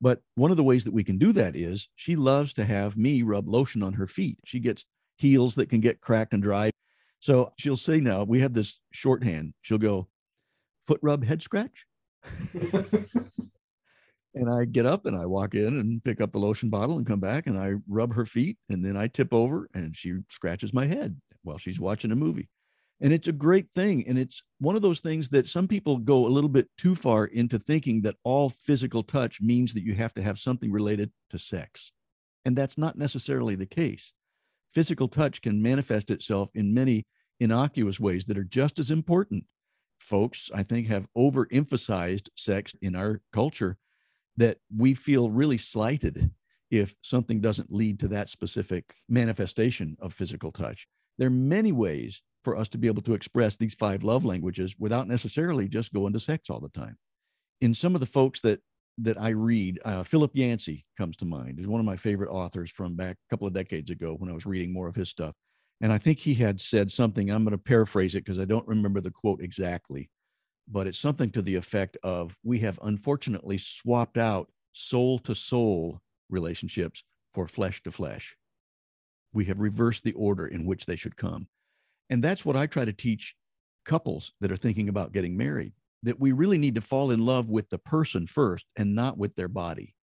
But 0.00 0.20
one 0.34 0.50
of 0.50 0.56
the 0.56 0.64
ways 0.64 0.84
that 0.84 0.92
we 0.92 1.04
can 1.04 1.18
do 1.18 1.32
that 1.32 1.56
is 1.56 1.88
she 1.96 2.16
loves 2.16 2.52
to 2.54 2.64
have 2.64 2.96
me 2.96 3.22
rub 3.22 3.48
lotion 3.48 3.82
on 3.82 3.94
her 3.94 4.06
feet. 4.06 4.38
She 4.44 4.60
gets 4.60 4.84
heels 5.16 5.54
that 5.54 5.70
can 5.70 5.80
get 5.80 6.00
cracked 6.00 6.34
and 6.34 6.42
dry. 6.42 6.70
So 7.20 7.52
she'll 7.58 7.76
say 7.76 8.00
now, 8.00 8.24
we 8.24 8.40
have 8.40 8.52
this 8.52 8.78
shorthand. 8.92 9.54
She'll 9.62 9.78
go, 9.78 10.08
foot 10.86 11.00
rub, 11.02 11.24
head 11.24 11.42
scratch. 11.42 11.86
and 14.36 14.50
I 14.50 14.66
get 14.66 14.84
up 14.84 15.06
and 15.06 15.16
I 15.16 15.24
walk 15.24 15.54
in 15.54 15.78
and 15.78 16.04
pick 16.04 16.20
up 16.20 16.30
the 16.30 16.38
lotion 16.38 16.68
bottle 16.68 16.98
and 16.98 17.06
come 17.06 17.20
back 17.20 17.46
and 17.46 17.58
I 17.58 17.74
rub 17.88 18.14
her 18.14 18.26
feet 18.26 18.58
and 18.68 18.84
then 18.84 18.96
I 18.96 19.08
tip 19.08 19.32
over 19.32 19.66
and 19.74 19.96
she 19.96 20.18
scratches 20.28 20.74
my 20.74 20.86
head 20.86 21.18
while 21.42 21.56
she's 21.56 21.80
watching 21.80 22.12
a 22.12 22.16
movie. 22.16 22.50
And 23.00 23.12
it's 23.12 23.28
a 23.28 23.32
great 23.32 23.70
thing. 23.72 24.06
And 24.06 24.18
it's 24.18 24.42
one 24.58 24.76
of 24.76 24.82
those 24.82 25.00
things 25.00 25.30
that 25.30 25.46
some 25.46 25.66
people 25.66 25.96
go 25.96 26.26
a 26.26 26.28
little 26.28 26.50
bit 26.50 26.68
too 26.76 26.94
far 26.94 27.24
into 27.26 27.58
thinking 27.58 28.02
that 28.02 28.16
all 28.24 28.50
physical 28.50 29.02
touch 29.02 29.40
means 29.40 29.72
that 29.72 29.84
you 29.84 29.94
have 29.94 30.12
to 30.14 30.22
have 30.22 30.38
something 30.38 30.70
related 30.70 31.10
to 31.30 31.38
sex. 31.38 31.92
And 32.44 32.54
that's 32.54 32.78
not 32.78 32.96
necessarily 32.96 33.54
the 33.54 33.66
case. 33.66 34.12
Physical 34.74 35.08
touch 35.08 35.40
can 35.40 35.62
manifest 35.62 36.10
itself 36.10 36.50
in 36.54 36.74
many 36.74 37.06
innocuous 37.40 37.98
ways 37.98 38.26
that 38.26 38.38
are 38.38 38.44
just 38.44 38.78
as 38.78 38.90
important. 38.90 39.44
Folks, 39.98 40.50
I 40.54 40.62
think, 40.62 40.88
have 40.88 41.08
overemphasized 41.16 42.28
sex 42.36 42.74
in 42.82 42.94
our 42.94 43.22
culture 43.32 43.78
that 44.36 44.58
we 44.74 44.94
feel 44.94 45.30
really 45.30 45.58
slighted 45.58 46.30
if 46.70 46.94
something 47.02 47.40
doesn't 47.40 47.72
lead 47.72 48.00
to 48.00 48.08
that 48.08 48.28
specific 48.28 48.94
manifestation 49.08 49.96
of 50.00 50.12
physical 50.12 50.52
touch. 50.52 50.86
There 51.18 51.28
are 51.28 51.30
many 51.30 51.72
ways 51.72 52.22
for 52.42 52.56
us 52.56 52.68
to 52.68 52.78
be 52.78 52.86
able 52.86 53.02
to 53.02 53.14
express 53.14 53.56
these 53.56 53.74
five 53.74 54.02
love 54.02 54.24
languages 54.24 54.74
without 54.78 55.08
necessarily 55.08 55.68
just 55.68 55.92
going 55.92 56.12
to 56.12 56.20
sex 56.20 56.50
all 56.50 56.60
the 56.60 56.68
time. 56.68 56.96
In 57.60 57.74
some 57.74 57.94
of 57.94 58.00
the 58.00 58.06
folks 58.06 58.40
that 58.42 58.60
that 58.98 59.20
I 59.20 59.30
read, 59.30 59.78
uh, 59.84 60.04
Philip 60.04 60.30
Yancey 60.34 60.86
comes 60.96 61.16
to 61.16 61.26
mind. 61.26 61.58
He's 61.58 61.66
one 61.66 61.80
of 61.80 61.86
my 61.86 61.96
favorite 61.96 62.30
authors 62.30 62.70
from 62.70 62.96
back 62.96 63.16
a 63.16 63.28
couple 63.30 63.46
of 63.46 63.52
decades 63.52 63.90
ago 63.90 64.14
when 64.18 64.30
I 64.30 64.32
was 64.32 64.46
reading 64.46 64.72
more 64.72 64.88
of 64.88 64.96
his 64.96 65.10
stuff. 65.10 65.34
And 65.82 65.92
I 65.92 65.98
think 65.98 66.18
he 66.18 66.34
had 66.34 66.60
said 66.60 66.90
something, 66.90 67.30
I'm 67.30 67.44
going 67.44 67.52
to 67.52 67.58
paraphrase 67.58 68.14
it 68.14 68.24
because 68.24 68.38
I 68.40 68.46
don't 68.46 68.66
remember 68.66 69.02
the 69.02 69.10
quote 69.10 69.42
exactly, 69.42 70.08
but 70.68 70.86
it's 70.86 70.98
something 70.98 71.30
to 71.30 71.42
the 71.42 71.54
effect 71.54 71.96
of 72.02 72.38
we 72.42 72.58
have 72.60 72.78
unfortunately 72.82 73.58
swapped 73.58 74.18
out 74.18 74.50
soul 74.72 75.18
to 75.20 75.34
soul 75.34 76.00
relationships 76.28 77.02
for 77.32 77.46
flesh 77.46 77.82
to 77.82 77.90
flesh. 77.90 78.36
We 79.32 79.44
have 79.46 79.60
reversed 79.60 80.04
the 80.04 80.12
order 80.12 80.46
in 80.46 80.66
which 80.66 80.86
they 80.86 80.96
should 80.96 81.16
come. 81.16 81.48
And 82.10 82.22
that's 82.22 82.44
what 82.44 82.56
I 82.56 82.66
try 82.66 82.84
to 82.84 82.92
teach 82.92 83.36
couples 83.84 84.32
that 84.40 84.50
are 84.50 84.56
thinking 84.56 84.88
about 84.88 85.12
getting 85.12 85.36
married 85.36 85.72
that 86.02 86.20
we 86.20 86.32
really 86.32 86.58
need 86.58 86.74
to 86.74 86.80
fall 86.80 87.10
in 87.10 87.24
love 87.24 87.50
with 87.50 87.68
the 87.70 87.78
person 87.78 88.26
first 88.26 88.66
and 88.76 88.94
not 88.94 89.18
with 89.18 89.34
their 89.34 89.48
body. 89.48 89.94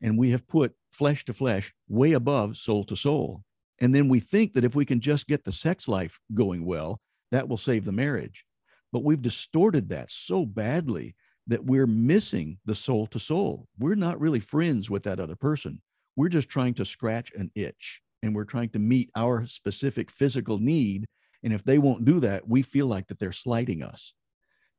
And 0.00 0.16
we 0.16 0.30
have 0.30 0.46
put 0.46 0.74
flesh 0.92 1.24
to 1.26 1.32
flesh 1.32 1.74
way 1.88 2.12
above 2.12 2.56
soul 2.56 2.84
to 2.84 2.96
soul. 2.96 3.42
And 3.80 3.94
then 3.94 4.08
we 4.08 4.20
think 4.20 4.54
that 4.54 4.64
if 4.64 4.74
we 4.74 4.84
can 4.84 5.00
just 5.00 5.26
get 5.26 5.44
the 5.44 5.52
sex 5.52 5.88
life 5.88 6.20
going 6.34 6.64
well, 6.64 7.00
that 7.30 7.48
will 7.48 7.56
save 7.56 7.84
the 7.84 7.92
marriage. 7.92 8.44
But 8.92 9.04
we've 9.04 9.22
distorted 9.22 9.88
that 9.90 10.10
so 10.10 10.46
badly 10.46 11.14
that 11.46 11.64
we're 11.64 11.86
missing 11.86 12.58
the 12.64 12.74
soul 12.74 13.06
to 13.08 13.18
soul. 13.18 13.66
We're 13.78 13.94
not 13.94 14.20
really 14.20 14.40
friends 14.40 14.90
with 14.90 15.02
that 15.04 15.20
other 15.20 15.36
person. 15.36 15.80
We're 16.16 16.28
just 16.28 16.48
trying 16.48 16.74
to 16.74 16.84
scratch 16.84 17.32
an 17.34 17.50
itch 17.54 18.02
and 18.22 18.34
we're 18.34 18.44
trying 18.44 18.70
to 18.70 18.78
meet 18.78 19.10
our 19.14 19.46
specific 19.46 20.10
physical 20.10 20.58
need 20.58 21.06
and 21.42 21.52
if 21.52 21.62
they 21.62 21.78
won't 21.78 22.04
do 22.04 22.20
that, 22.20 22.48
we 22.48 22.62
feel 22.62 22.86
like 22.86 23.06
that 23.08 23.18
they're 23.18 23.32
slighting 23.32 23.82
us, 23.82 24.12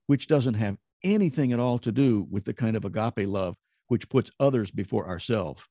which 0.07 0.27
doesn't 0.27 0.55
have 0.55 0.77
anything 1.03 1.53
at 1.53 1.59
all 1.59 1.79
to 1.79 1.91
do 1.91 2.27
with 2.29 2.43
the 2.43 2.53
kind 2.53 2.75
of 2.75 2.85
agape 2.85 3.27
love 3.27 3.55
which 3.87 4.09
puts 4.09 4.29
others 4.39 4.69
before 4.69 5.07
ourselves. 5.07 5.67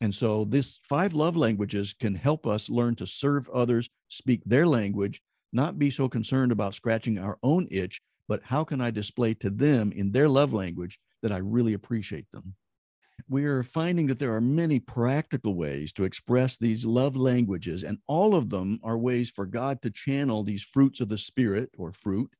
And 0.00 0.14
so, 0.14 0.44
this 0.44 0.80
five 0.82 1.14
love 1.14 1.36
languages 1.36 1.94
can 1.98 2.16
help 2.16 2.46
us 2.46 2.68
learn 2.68 2.96
to 2.96 3.06
serve 3.06 3.48
others, 3.50 3.88
speak 4.08 4.42
their 4.44 4.66
language, 4.66 5.22
not 5.52 5.78
be 5.78 5.90
so 5.90 6.08
concerned 6.08 6.52
about 6.52 6.74
scratching 6.74 7.18
our 7.18 7.38
own 7.42 7.68
itch, 7.70 8.00
but 8.28 8.42
how 8.44 8.64
can 8.64 8.80
I 8.80 8.90
display 8.90 9.34
to 9.34 9.50
them 9.50 9.92
in 9.92 10.12
their 10.12 10.28
love 10.28 10.52
language 10.52 10.98
that 11.22 11.32
I 11.32 11.38
really 11.38 11.74
appreciate 11.74 12.26
them? 12.32 12.54
we're 13.28 13.62
finding 13.62 14.06
that 14.06 14.18
there 14.18 14.34
are 14.34 14.40
many 14.40 14.80
practical 14.80 15.54
ways 15.54 15.92
to 15.92 16.04
express 16.04 16.58
these 16.58 16.84
love 16.84 17.16
languages, 17.16 17.82
and 17.82 17.98
all 18.06 18.34
of 18.34 18.50
them 18.50 18.78
are 18.82 18.98
ways 18.98 19.30
for 19.30 19.46
God 19.46 19.80
to 19.82 19.90
channel 19.90 20.42
these 20.42 20.62
fruits 20.62 21.00
of 21.00 21.08
the 21.08 21.18
Spirit 21.18 21.70
or 21.76 21.92
fruit 21.92 22.30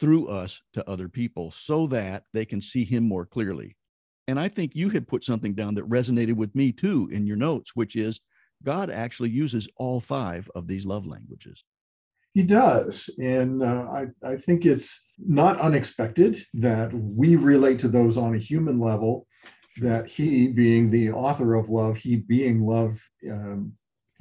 through 0.00 0.28
us 0.28 0.60
to 0.74 0.88
other 0.88 1.08
people 1.08 1.50
so 1.50 1.86
that 1.88 2.24
they 2.32 2.44
can 2.44 2.62
see 2.62 2.84
Him 2.84 3.06
more 3.06 3.26
clearly. 3.26 3.76
And 4.28 4.38
I 4.38 4.48
think 4.48 4.74
you 4.74 4.88
had 4.90 5.08
put 5.08 5.24
something 5.24 5.54
down 5.54 5.74
that 5.74 5.88
resonated 5.88 6.34
with 6.34 6.54
me 6.54 6.72
too 6.72 7.08
in 7.12 7.26
your 7.26 7.36
notes, 7.36 7.72
which 7.74 7.96
is 7.96 8.20
God 8.62 8.90
actually 8.90 9.30
uses 9.30 9.68
all 9.76 10.00
five 10.00 10.48
of 10.54 10.68
these 10.68 10.86
love 10.86 11.06
languages. 11.06 11.64
He 12.34 12.42
does. 12.42 13.10
And 13.20 13.62
uh, 13.62 13.86
I, 13.90 14.06
I 14.26 14.36
think 14.36 14.64
it's 14.64 15.02
not 15.18 15.60
unexpected 15.60 16.44
that 16.54 16.92
we 16.94 17.36
relate 17.36 17.78
to 17.80 17.88
those 17.88 18.16
on 18.16 18.34
a 18.34 18.38
human 18.38 18.78
level 18.78 19.26
that 19.80 20.06
he 20.06 20.48
being 20.48 20.90
the 20.90 21.10
author 21.10 21.54
of 21.54 21.70
love, 21.70 21.96
he 21.96 22.16
being 22.16 22.66
love, 22.66 23.00
um, 23.30 23.72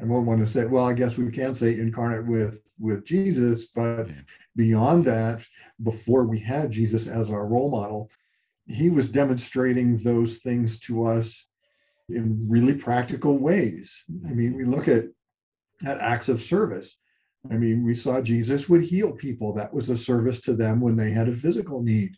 I 0.02 0.06
won't 0.06 0.26
want 0.26 0.40
to 0.40 0.46
say, 0.46 0.66
well, 0.66 0.86
I 0.86 0.94
guess 0.94 1.18
we 1.18 1.30
can 1.30 1.54
say 1.54 1.78
incarnate 1.78 2.26
with 2.26 2.62
with 2.80 3.06
Jesus, 3.06 3.66
but 3.68 4.08
yeah. 4.08 4.16
beyond 4.56 5.06
that, 5.06 5.46
before 5.84 6.24
we 6.24 6.40
had 6.40 6.72
Jesus 6.72 7.06
as 7.06 7.30
our 7.30 7.46
role 7.46 7.70
model, 7.70 8.10
he 8.66 8.90
was 8.90 9.12
demonstrating 9.12 9.98
those 9.98 10.40
things 10.40 10.80
to 10.80 11.06
us 11.06 11.50
in 12.10 12.48
really 12.50 12.74
practical 12.74 13.38
ways. 13.38 14.04
I 14.28 14.34
mean, 14.34 14.56
we 14.56 14.64
look 14.66 14.88
at 14.88 15.06
at 15.86 16.00
acts 16.00 16.30
of 16.30 16.42
service. 16.42 16.98
I 17.50 17.56
mean, 17.56 17.84
we 17.84 17.96
saw 17.96 18.22
Jesus 18.22 18.70
would 18.70 18.82
heal 18.82 19.12
people. 19.12 19.54
That 19.54 19.74
was 19.74 19.90
a 19.90 19.96
service 19.96 20.40
to 20.42 20.54
them 20.54 20.80
when 20.80 20.96
they 20.96 21.12
had 21.12 21.28
a 21.28 21.34
physical 21.34 21.82
need. 21.82 22.16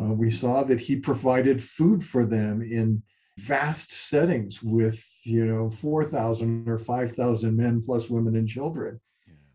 Uh, 0.00 0.12
we 0.12 0.30
saw 0.30 0.64
that 0.64 0.80
he 0.80 0.96
provided 0.96 1.62
food 1.62 2.02
for 2.02 2.24
them 2.24 2.62
in 2.62 3.02
vast 3.38 3.92
settings 3.92 4.62
with, 4.62 5.04
you 5.24 5.46
know, 5.46 5.70
4,000 5.70 6.68
or 6.68 6.78
5,000 6.78 7.56
men 7.56 7.82
plus 7.82 8.10
women 8.10 8.36
and 8.36 8.48
children. 8.48 9.00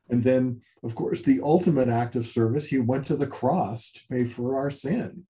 And 0.09 0.23
then, 0.23 0.61
of 0.83 0.95
course, 0.95 1.21
the 1.21 1.41
ultimate 1.41 1.89
act 1.89 2.15
of 2.15 2.25
service, 2.25 2.67
he 2.67 2.79
went 2.79 3.05
to 3.07 3.15
the 3.15 3.27
cross 3.27 3.91
to 3.91 4.01
pay 4.09 4.25
for 4.25 4.57
our 4.57 4.69
sin. 4.69 5.25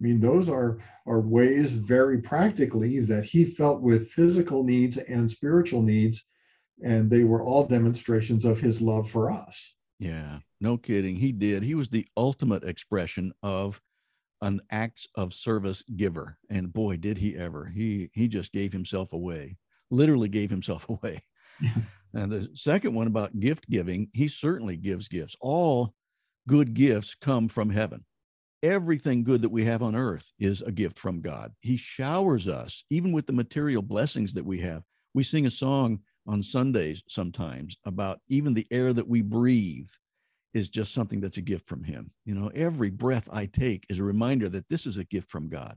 I 0.00 0.04
mean, 0.04 0.20
those 0.20 0.48
are, 0.48 0.78
are 1.06 1.20
ways 1.20 1.72
very 1.72 2.20
practically 2.20 3.00
that 3.00 3.24
he 3.24 3.44
felt 3.44 3.80
with 3.80 4.10
physical 4.10 4.62
needs 4.62 4.96
and 4.96 5.28
spiritual 5.28 5.82
needs. 5.82 6.24
And 6.82 7.10
they 7.10 7.24
were 7.24 7.42
all 7.42 7.66
demonstrations 7.66 8.44
of 8.44 8.60
his 8.60 8.80
love 8.80 9.10
for 9.10 9.30
us. 9.30 9.74
Yeah, 9.98 10.38
no 10.60 10.76
kidding. 10.76 11.16
He 11.16 11.32
did. 11.32 11.62
He 11.62 11.74
was 11.74 11.88
the 11.88 12.06
ultimate 12.16 12.62
expression 12.62 13.32
of 13.42 13.80
an 14.42 14.60
acts 14.70 15.08
of 15.16 15.34
service 15.34 15.82
giver. 15.96 16.38
And 16.48 16.72
boy 16.72 16.96
did 16.96 17.18
he 17.18 17.36
ever. 17.36 17.66
He 17.66 18.10
he 18.12 18.28
just 18.28 18.52
gave 18.52 18.72
himself 18.72 19.12
away 19.12 19.56
literally 19.90 20.28
gave 20.28 20.50
himself 20.50 20.88
away. 20.88 21.22
And 22.14 22.30
the 22.30 22.48
second 22.54 22.94
one 22.94 23.06
about 23.06 23.38
gift 23.38 23.68
giving 23.68 24.08
he 24.12 24.28
certainly 24.28 24.76
gives 24.76 25.08
gifts. 25.08 25.36
All 25.40 25.94
good 26.46 26.74
gifts 26.74 27.14
come 27.14 27.48
from 27.48 27.70
heaven. 27.70 28.04
Everything 28.62 29.22
good 29.22 29.42
that 29.42 29.50
we 29.50 29.64
have 29.64 29.82
on 29.82 29.94
earth 29.94 30.32
is 30.38 30.62
a 30.62 30.72
gift 30.72 30.98
from 30.98 31.20
god. 31.20 31.52
He 31.60 31.76
showers 31.76 32.48
us 32.48 32.84
even 32.90 33.12
with 33.12 33.26
the 33.26 33.32
material 33.32 33.82
blessings 33.82 34.32
that 34.34 34.46
we 34.46 34.60
have 34.60 34.82
we 35.14 35.22
sing 35.22 35.46
a 35.46 35.50
song 35.50 36.00
on 36.28 36.42
sundays 36.42 37.02
sometimes 37.08 37.76
about 37.84 38.20
even 38.28 38.54
the 38.54 38.66
air 38.70 38.92
that 38.92 39.08
we 39.08 39.22
breathe 39.22 39.88
is 40.54 40.68
just 40.68 40.92
something 40.92 41.20
that's 41.20 41.38
a 41.38 41.42
gift 41.42 41.66
from 41.66 41.82
him. 41.82 42.10
You 42.24 42.34
know, 42.34 42.50
every 42.54 42.90
breath 42.90 43.28
I 43.32 43.46
take 43.46 43.84
is 43.88 43.98
a 43.98 44.04
reminder 44.04 44.48
that 44.50 44.68
this 44.68 44.86
is 44.86 44.98
a 44.98 45.04
gift 45.04 45.30
from 45.30 45.48
God. 45.48 45.76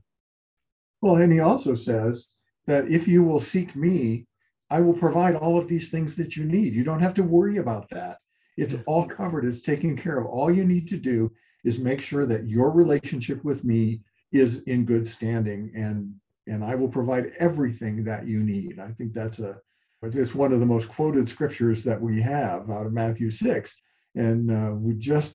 Well, 1.00 1.16
and 1.16 1.32
he 1.32 1.40
also 1.40 1.74
says 1.74 2.36
that 2.66 2.88
if 2.88 3.08
you 3.08 3.24
will 3.24 3.40
seek 3.40 3.74
me, 3.74 4.26
I 4.70 4.80
will 4.80 4.94
provide 4.94 5.34
all 5.34 5.58
of 5.58 5.68
these 5.68 5.90
things 5.90 6.14
that 6.16 6.36
you 6.36 6.44
need. 6.44 6.74
You 6.74 6.84
don't 6.84 7.02
have 7.02 7.14
to 7.14 7.22
worry 7.22 7.58
about 7.58 7.88
that. 7.90 8.18
It's 8.56 8.76
all 8.86 9.06
covered, 9.06 9.44
it's 9.44 9.60
taken 9.60 9.96
care 9.96 10.18
of. 10.18 10.26
All 10.26 10.54
you 10.54 10.64
need 10.64 10.86
to 10.88 10.96
do 10.96 11.32
is 11.64 11.78
make 11.78 12.00
sure 12.00 12.26
that 12.26 12.48
your 12.48 12.70
relationship 12.70 13.42
with 13.44 13.64
me 13.64 14.02
is 14.32 14.62
in 14.62 14.84
good 14.84 15.06
standing 15.06 15.72
and 15.74 16.14
and 16.48 16.64
I 16.64 16.74
will 16.74 16.88
provide 16.88 17.30
everything 17.38 18.02
that 18.02 18.26
you 18.26 18.40
need. 18.40 18.80
I 18.80 18.88
think 18.88 19.12
that's 19.12 19.38
a 19.38 19.60
it's 20.02 20.34
one 20.34 20.52
of 20.52 20.60
the 20.60 20.66
most 20.66 20.88
quoted 20.88 21.28
scriptures 21.28 21.84
that 21.84 22.00
we 22.00 22.20
have 22.20 22.70
out 22.70 22.86
of 22.86 22.92
Matthew 22.92 23.30
6 23.30 23.82
and 24.14 24.50
uh, 24.50 24.74
we 24.74 24.94
just 24.94 25.34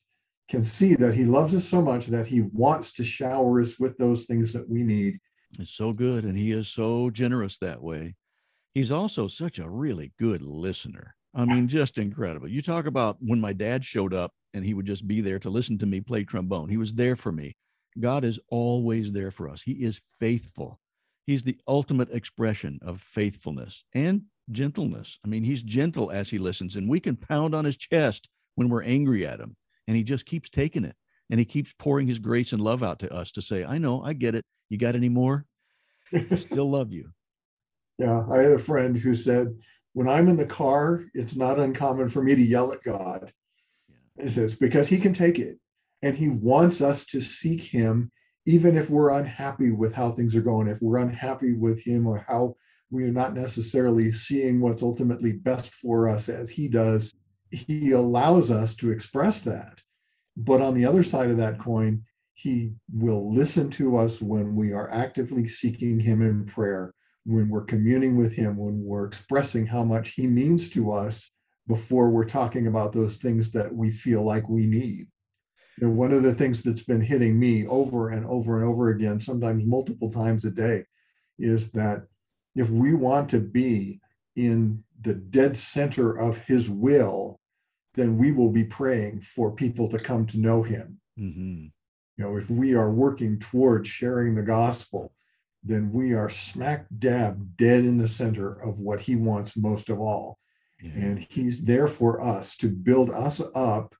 can 0.49 0.63
see 0.63 0.95
that 0.95 1.13
he 1.13 1.25
loves 1.25 1.53
us 1.53 1.65
so 1.65 1.81
much 1.81 2.07
that 2.07 2.27
he 2.27 2.41
wants 2.41 2.93
to 2.93 3.03
shower 3.03 3.59
us 3.59 3.79
with 3.79 3.97
those 3.97 4.25
things 4.25 4.53
that 4.53 4.67
we 4.69 4.83
need. 4.83 5.19
It's 5.59 5.73
so 5.73 5.91
good. 5.91 6.23
And 6.23 6.37
he 6.37 6.51
is 6.51 6.67
so 6.67 7.09
generous 7.09 7.57
that 7.57 7.81
way. 7.81 8.15
He's 8.73 8.91
also 8.91 9.27
such 9.27 9.59
a 9.59 9.69
really 9.69 10.13
good 10.19 10.41
listener. 10.41 11.15
I 11.33 11.45
mean, 11.45 11.67
just 11.67 11.97
incredible. 11.97 12.47
You 12.47 12.61
talk 12.61 12.85
about 12.85 13.17
when 13.19 13.41
my 13.41 13.53
dad 13.53 13.83
showed 13.83 14.13
up 14.13 14.31
and 14.53 14.63
he 14.63 14.73
would 14.73 14.85
just 14.85 15.07
be 15.07 15.21
there 15.21 15.39
to 15.39 15.49
listen 15.49 15.77
to 15.79 15.85
me 15.85 15.99
play 15.99 16.23
trombone. 16.23 16.69
He 16.69 16.77
was 16.77 16.93
there 16.93 17.15
for 17.15 17.31
me. 17.31 17.55
God 17.99 18.23
is 18.23 18.39
always 18.49 19.11
there 19.11 19.31
for 19.31 19.49
us. 19.49 19.61
He 19.61 19.73
is 19.73 20.01
faithful. 20.19 20.79
He's 21.27 21.43
the 21.43 21.59
ultimate 21.67 22.09
expression 22.09 22.79
of 22.81 23.01
faithfulness 23.01 23.83
and 23.93 24.23
gentleness. 24.49 25.19
I 25.25 25.27
mean, 25.27 25.43
he's 25.43 25.61
gentle 25.61 26.09
as 26.09 26.29
he 26.29 26.37
listens, 26.37 26.77
and 26.77 26.89
we 26.89 27.01
can 27.01 27.17
pound 27.17 27.53
on 27.53 27.65
his 27.65 27.75
chest 27.75 28.29
when 28.55 28.69
we're 28.69 28.83
angry 28.83 29.27
at 29.27 29.41
him, 29.41 29.55
and 29.87 29.97
he 29.97 30.03
just 30.03 30.25
keeps 30.25 30.49
taking 30.49 30.85
it. 30.85 30.95
And 31.29 31.37
he 31.37 31.45
keeps 31.45 31.73
pouring 31.77 32.07
his 32.07 32.19
grace 32.19 32.53
and 32.53 32.61
love 32.61 32.81
out 32.81 32.99
to 32.99 33.13
us 33.13 33.33
to 33.33 33.41
say, 33.41 33.65
I 33.65 33.77
know, 33.77 34.01
I 34.01 34.13
get 34.13 34.35
it. 34.35 34.45
You 34.69 34.77
got 34.77 34.95
any 34.95 35.09
more? 35.09 35.45
I 36.13 36.35
still 36.35 36.69
love 36.69 36.93
you. 36.93 37.11
Yeah, 37.97 38.23
I 38.31 38.37
had 38.37 38.53
a 38.53 38.59
friend 38.59 38.97
who 38.97 39.13
said, 39.13 39.53
when 39.91 40.07
I'm 40.07 40.29
in 40.29 40.37
the 40.37 40.45
car, 40.45 41.03
it's 41.13 41.35
not 41.35 41.59
uncommon 41.59 42.07
for 42.07 42.23
me 42.23 42.35
to 42.35 42.41
yell 42.41 42.71
at 42.71 42.83
God. 42.83 43.33
He 44.17 44.27
says, 44.27 44.55
because 44.55 44.87
he 44.87 44.99
can 44.99 45.11
take 45.11 45.39
it. 45.39 45.59
And 46.01 46.15
he 46.15 46.29
wants 46.29 46.79
us 46.79 47.05
to 47.07 47.19
seek 47.19 47.61
him, 47.61 48.11
even 48.47 48.77
if 48.77 48.89
we're 48.89 49.09
unhappy 49.09 49.71
with 49.71 49.93
how 49.93 50.09
things 50.09 50.33
are 50.33 50.41
going, 50.41 50.69
if 50.69 50.81
we're 50.81 50.99
unhappy 50.99 51.53
with 51.53 51.83
him 51.83 52.07
or 52.07 52.25
how 52.27 52.55
we 52.89 53.03
are 53.03 53.11
not 53.11 53.33
necessarily 53.33 54.09
seeing 54.09 54.61
what's 54.61 54.81
ultimately 54.81 55.33
best 55.33 55.73
for 55.73 56.07
us 56.07 56.29
as 56.29 56.49
he 56.49 56.69
does. 56.69 57.13
He 57.51 57.91
allows 57.91 58.49
us 58.49 58.73
to 58.75 58.91
express 58.91 59.41
that. 59.41 59.81
But 60.37 60.61
on 60.61 60.73
the 60.73 60.85
other 60.85 61.03
side 61.03 61.29
of 61.29 61.35
that 61.37 61.59
coin, 61.59 62.03
he 62.35 62.71
will 62.93 63.33
listen 63.33 63.69
to 63.71 63.97
us 63.97 64.21
when 64.21 64.55
we 64.55 64.71
are 64.71 64.89
actively 64.91 65.45
seeking 65.45 65.99
him 65.99 66.21
in 66.21 66.45
prayer 66.45 66.93
when 67.25 67.49
we're 67.49 67.65
communing 67.65 68.15
with 68.15 68.31
him, 68.31 68.55
when 68.55 68.81
we're 68.81 69.05
expressing 69.05 69.65
how 69.65 69.83
much 69.83 70.11
he 70.11 70.25
means 70.25 70.69
to 70.69 70.93
us 70.93 71.31
before 71.67 72.09
we're 72.09 72.23
talking 72.23 72.67
about 72.67 72.93
those 72.93 73.17
things 73.17 73.51
that 73.51 73.75
we 73.75 73.91
feel 73.91 74.25
like 74.25 74.47
we 74.47 74.65
need. 74.65 75.07
You 75.77 75.87
know, 75.87 75.93
one 75.93 76.11
of 76.11 76.23
the 76.23 76.33
things 76.33 76.63
that's 76.63 76.83
been 76.83 77.01
hitting 77.01 77.37
me 77.39 77.67
over 77.67 78.09
and 78.09 78.25
over 78.25 78.59
and 78.59 78.67
over 78.67 78.89
again, 78.89 79.19
sometimes 79.19 79.63
multiple 79.65 80.11
times 80.11 80.43
a 80.45 80.51
day, 80.51 80.85
is 81.37 81.71
that 81.71 82.03
if 82.55 82.69
we 82.69 82.93
want 82.93 83.29
to 83.29 83.39
be 83.39 83.99
in 84.35 84.83
the 85.01 85.13
dead 85.13 85.55
center 85.55 86.11
of 86.11 86.39
his 86.39 86.69
will, 86.69 87.39
then 87.93 88.17
we 88.17 88.31
will 88.31 88.49
be 88.49 88.63
praying 88.63 89.21
for 89.21 89.51
people 89.51 89.87
to 89.89 89.99
come 89.99 90.25
to 90.27 90.39
know 90.39 90.63
him. 90.63 90.99
Mm-hmm. 91.19 91.65
You 92.17 92.23
know, 92.23 92.37
if 92.37 92.49
we 92.49 92.73
are 92.73 92.91
working 92.91 93.37
towards 93.39 93.87
sharing 93.87 94.33
the 94.33 94.41
gospel, 94.41 95.13
then 95.63 95.91
we 95.91 96.13
are 96.13 96.29
smack 96.29 96.87
dab 96.97 97.57
dead 97.57 97.85
in 97.85 97.97
the 97.97 98.07
center 98.07 98.53
of 98.53 98.79
what 98.79 99.01
he 99.01 99.15
wants 99.15 99.57
most 99.57 99.89
of 99.89 99.99
all. 99.99 100.39
Yeah. 100.81 100.91
And 100.93 101.27
he's 101.29 101.61
there 101.63 101.87
for 101.87 102.21
us 102.21 102.55
to 102.57 102.69
build 102.69 103.09
us 103.09 103.41
up 103.53 103.95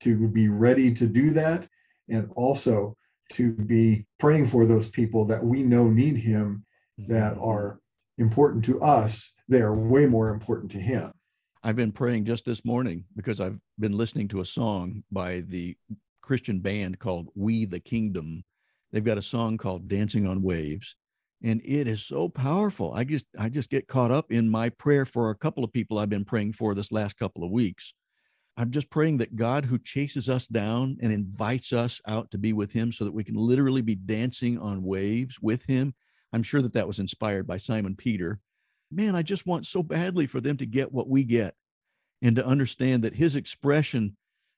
to 0.00 0.28
be 0.28 0.48
ready 0.48 0.92
to 0.94 1.06
do 1.06 1.30
that 1.30 1.66
and 2.08 2.30
also 2.36 2.96
to 3.32 3.52
be 3.52 4.06
praying 4.18 4.46
for 4.46 4.66
those 4.66 4.88
people 4.88 5.24
that 5.26 5.42
we 5.42 5.62
know 5.62 5.88
need 5.88 6.16
him 6.16 6.64
that 6.98 7.34
mm-hmm. 7.34 7.44
are 7.44 7.80
important 8.18 8.64
to 8.64 8.80
us. 8.80 9.32
They 9.48 9.60
are 9.60 9.74
way 9.74 10.06
more 10.06 10.30
important 10.30 10.70
to 10.72 10.78
him. 10.78 11.12
I've 11.62 11.76
been 11.76 11.92
praying 11.92 12.24
just 12.24 12.44
this 12.44 12.64
morning 12.64 13.04
because 13.16 13.40
I've 13.40 13.58
been 13.78 13.96
listening 13.96 14.28
to 14.28 14.40
a 14.40 14.44
song 14.44 15.02
by 15.10 15.40
the 15.40 15.76
Christian 16.22 16.60
band 16.60 16.98
called 16.98 17.28
We 17.34 17.64
the 17.64 17.80
Kingdom. 17.80 18.44
They've 18.92 19.04
got 19.04 19.18
a 19.18 19.22
song 19.22 19.56
called 19.56 19.88
Dancing 19.88 20.26
on 20.26 20.42
Waves 20.42 20.94
and 21.42 21.60
it 21.64 21.86
is 21.86 22.04
so 22.04 22.28
powerful 22.28 22.92
i 22.94 23.04
just 23.04 23.26
i 23.38 23.48
just 23.48 23.70
get 23.70 23.88
caught 23.88 24.10
up 24.10 24.30
in 24.30 24.48
my 24.48 24.68
prayer 24.70 25.04
for 25.04 25.30
a 25.30 25.34
couple 25.34 25.64
of 25.64 25.72
people 25.72 25.98
i've 25.98 26.08
been 26.08 26.24
praying 26.24 26.52
for 26.52 26.74
this 26.74 26.92
last 26.92 27.16
couple 27.18 27.44
of 27.44 27.50
weeks 27.50 27.94
i'm 28.56 28.70
just 28.70 28.90
praying 28.90 29.16
that 29.16 29.36
god 29.36 29.64
who 29.64 29.78
chases 29.78 30.28
us 30.28 30.46
down 30.46 30.96
and 31.00 31.12
invites 31.12 31.72
us 31.72 32.00
out 32.06 32.30
to 32.30 32.38
be 32.38 32.52
with 32.52 32.72
him 32.72 32.92
so 32.92 33.04
that 33.04 33.14
we 33.14 33.24
can 33.24 33.34
literally 33.34 33.82
be 33.82 33.94
dancing 33.94 34.58
on 34.58 34.82
waves 34.82 35.38
with 35.40 35.64
him 35.64 35.94
i'm 36.32 36.42
sure 36.42 36.62
that 36.62 36.72
that 36.72 36.88
was 36.88 36.98
inspired 36.98 37.46
by 37.46 37.56
simon 37.56 37.94
peter 37.94 38.38
man 38.90 39.14
i 39.14 39.22
just 39.22 39.46
want 39.46 39.66
so 39.66 39.82
badly 39.82 40.26
for 40.26 40.40
them 40.40 40.56
to 40.56 40.66
get 40.66 40.92
what 40.92 41.08
we 41.08 41.24
get 41.24 41.54
and 42.22 42.36
to 42.36 42.46
understand 42.46 43.02
that 43.02 43.14
his 43.14 43.36
expression 43.36 44.16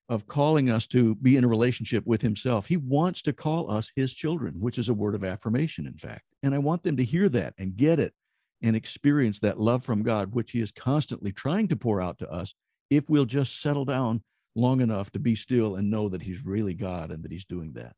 of 0.08 0.26
calling 0.26 0.70
us 0.70 0.86
to 0.86 1.14
be 1.16 1.36
in 1.36 1.44
a 1.44 1.48
relationship 1.48 2.06
with 2.06 2.22
himself. 2.22 2.66
He 2.66 2.78
wants 2.78 3.20
to 3.22 3.32
call 3.32 3.70
us 3.70 3.92
his 3.94 4.14
children, 4.14 4.54
which 4.60 4.78
is 4.78 4.88
a 4.88 4.94
word 4.94 5.14
of 5.14 5.24
affirmation, 5.24 5.86
in 5.86 5.96
fact. 5.96 6.24
And 6.42 6.54
I 6.54 6.58
want 6.58 6.82
them 6.82 6.96
to 6.96 7.04
hear 7.04 7.28
that 7.30 7.54
and 7.58 7.76
get 7.76 7.98
it 7.98 8.14
and 8.62 8.74
experience 8.74 9.38
that 9.40 9.60
love 9.60 9.84
from 9.84 10.02
God, 10.02 10.34
which 10.34 10.52
he 10.52 10.60
is 10.60 10.72
constantly 10.72 11.30
trying 11.30 11.68
to 11.68 11.76
pour 11.76 12.00
out 12.00 12.18
to 12.18 12.30
us 12.30 12.54
if 12.90 13.08
we'll 13.08 13.24
just 13.24 13.60
settle 13.60 13.84
down 13.84 14.22
long 14.54 14.80
enough 14.80 15.10
to 15.12 15.18
be 15.18 15.34
still 15.34 15.76
and 15.76 15.90
know 15.90 16.08
that 16.08 16.22
he's 16.22 16.44
really 16.44 16.74
God 16.74 17.10
and 17.10 17.22
that 17.22 17.32
he's 17.32 17.44
doing 17.44 17.72
that. 17.74 17.94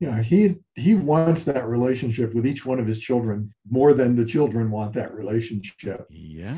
Yeah, 0.00 0.22
he 0.22 0.54
he 0.76 0.94
wants 0.94 1.44
that 1.44 1.68
relationship 1.68 2.34
with 2.34 2.46
each 2.46 2.64
one 2.64 2.80
of 2.80 2.86
his 2.86 2.98
children 2.98 3.52
more 3.70 3.92
than 3.92 4.14
the 4.14 4.24
children 4.24 4.70
want 4.70 4.94
that 4.94 5.14
relationship. 5.14 6.06
Yeah. 6.08 6.56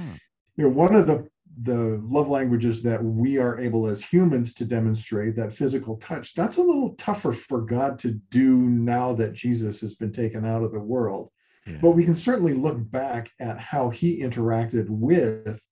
You 0.56 0.64
know, 0.64 0.70
one 0.70 0.94
of 0.94 1.06
the 1.06 1.26
the 1.60 2.00
love 2.04 2.28
languages 2.28 2.82
that 2.82 3.02
we 3.02 3.38
are 3.38 3.58
able 3.58 3.86
as 3.86 4.02
humans 4.02 4.54
to 4.54 4.64
demonstrate 4.64 5.36
that 5.36 5.52
physical 5.52 5.96
touch 5.96 6.34
that's 6.34 6.56
a 6.56 6.62
little 6.62 6.94
tougher 6.94 7.32
for 7.32 7.60
god 7.60 7.98
to 7.98 8.12
do 8.30 8.56
now 8.56 9.12
that 9.12 9.34
jesus 9.34 9.80
has 9.80 9.94
been 9.94 10.10
taken 10.10 10.46
out 10.46 10.62
of 10.62 10.72
the 10.72 10.80
world 10.80 11.30
yeah. 11.66 11.76
but 11.82 11.90
we 11.90 12.04
can 12.04 12.14
certainly 12.14 12.54
look 12.54 12.78
back 12.90 13.30
at 13.38 13.58
how 13.58 13.90
he 13.90 14.20
interacted 14.20 14.88
with 14.88 15.62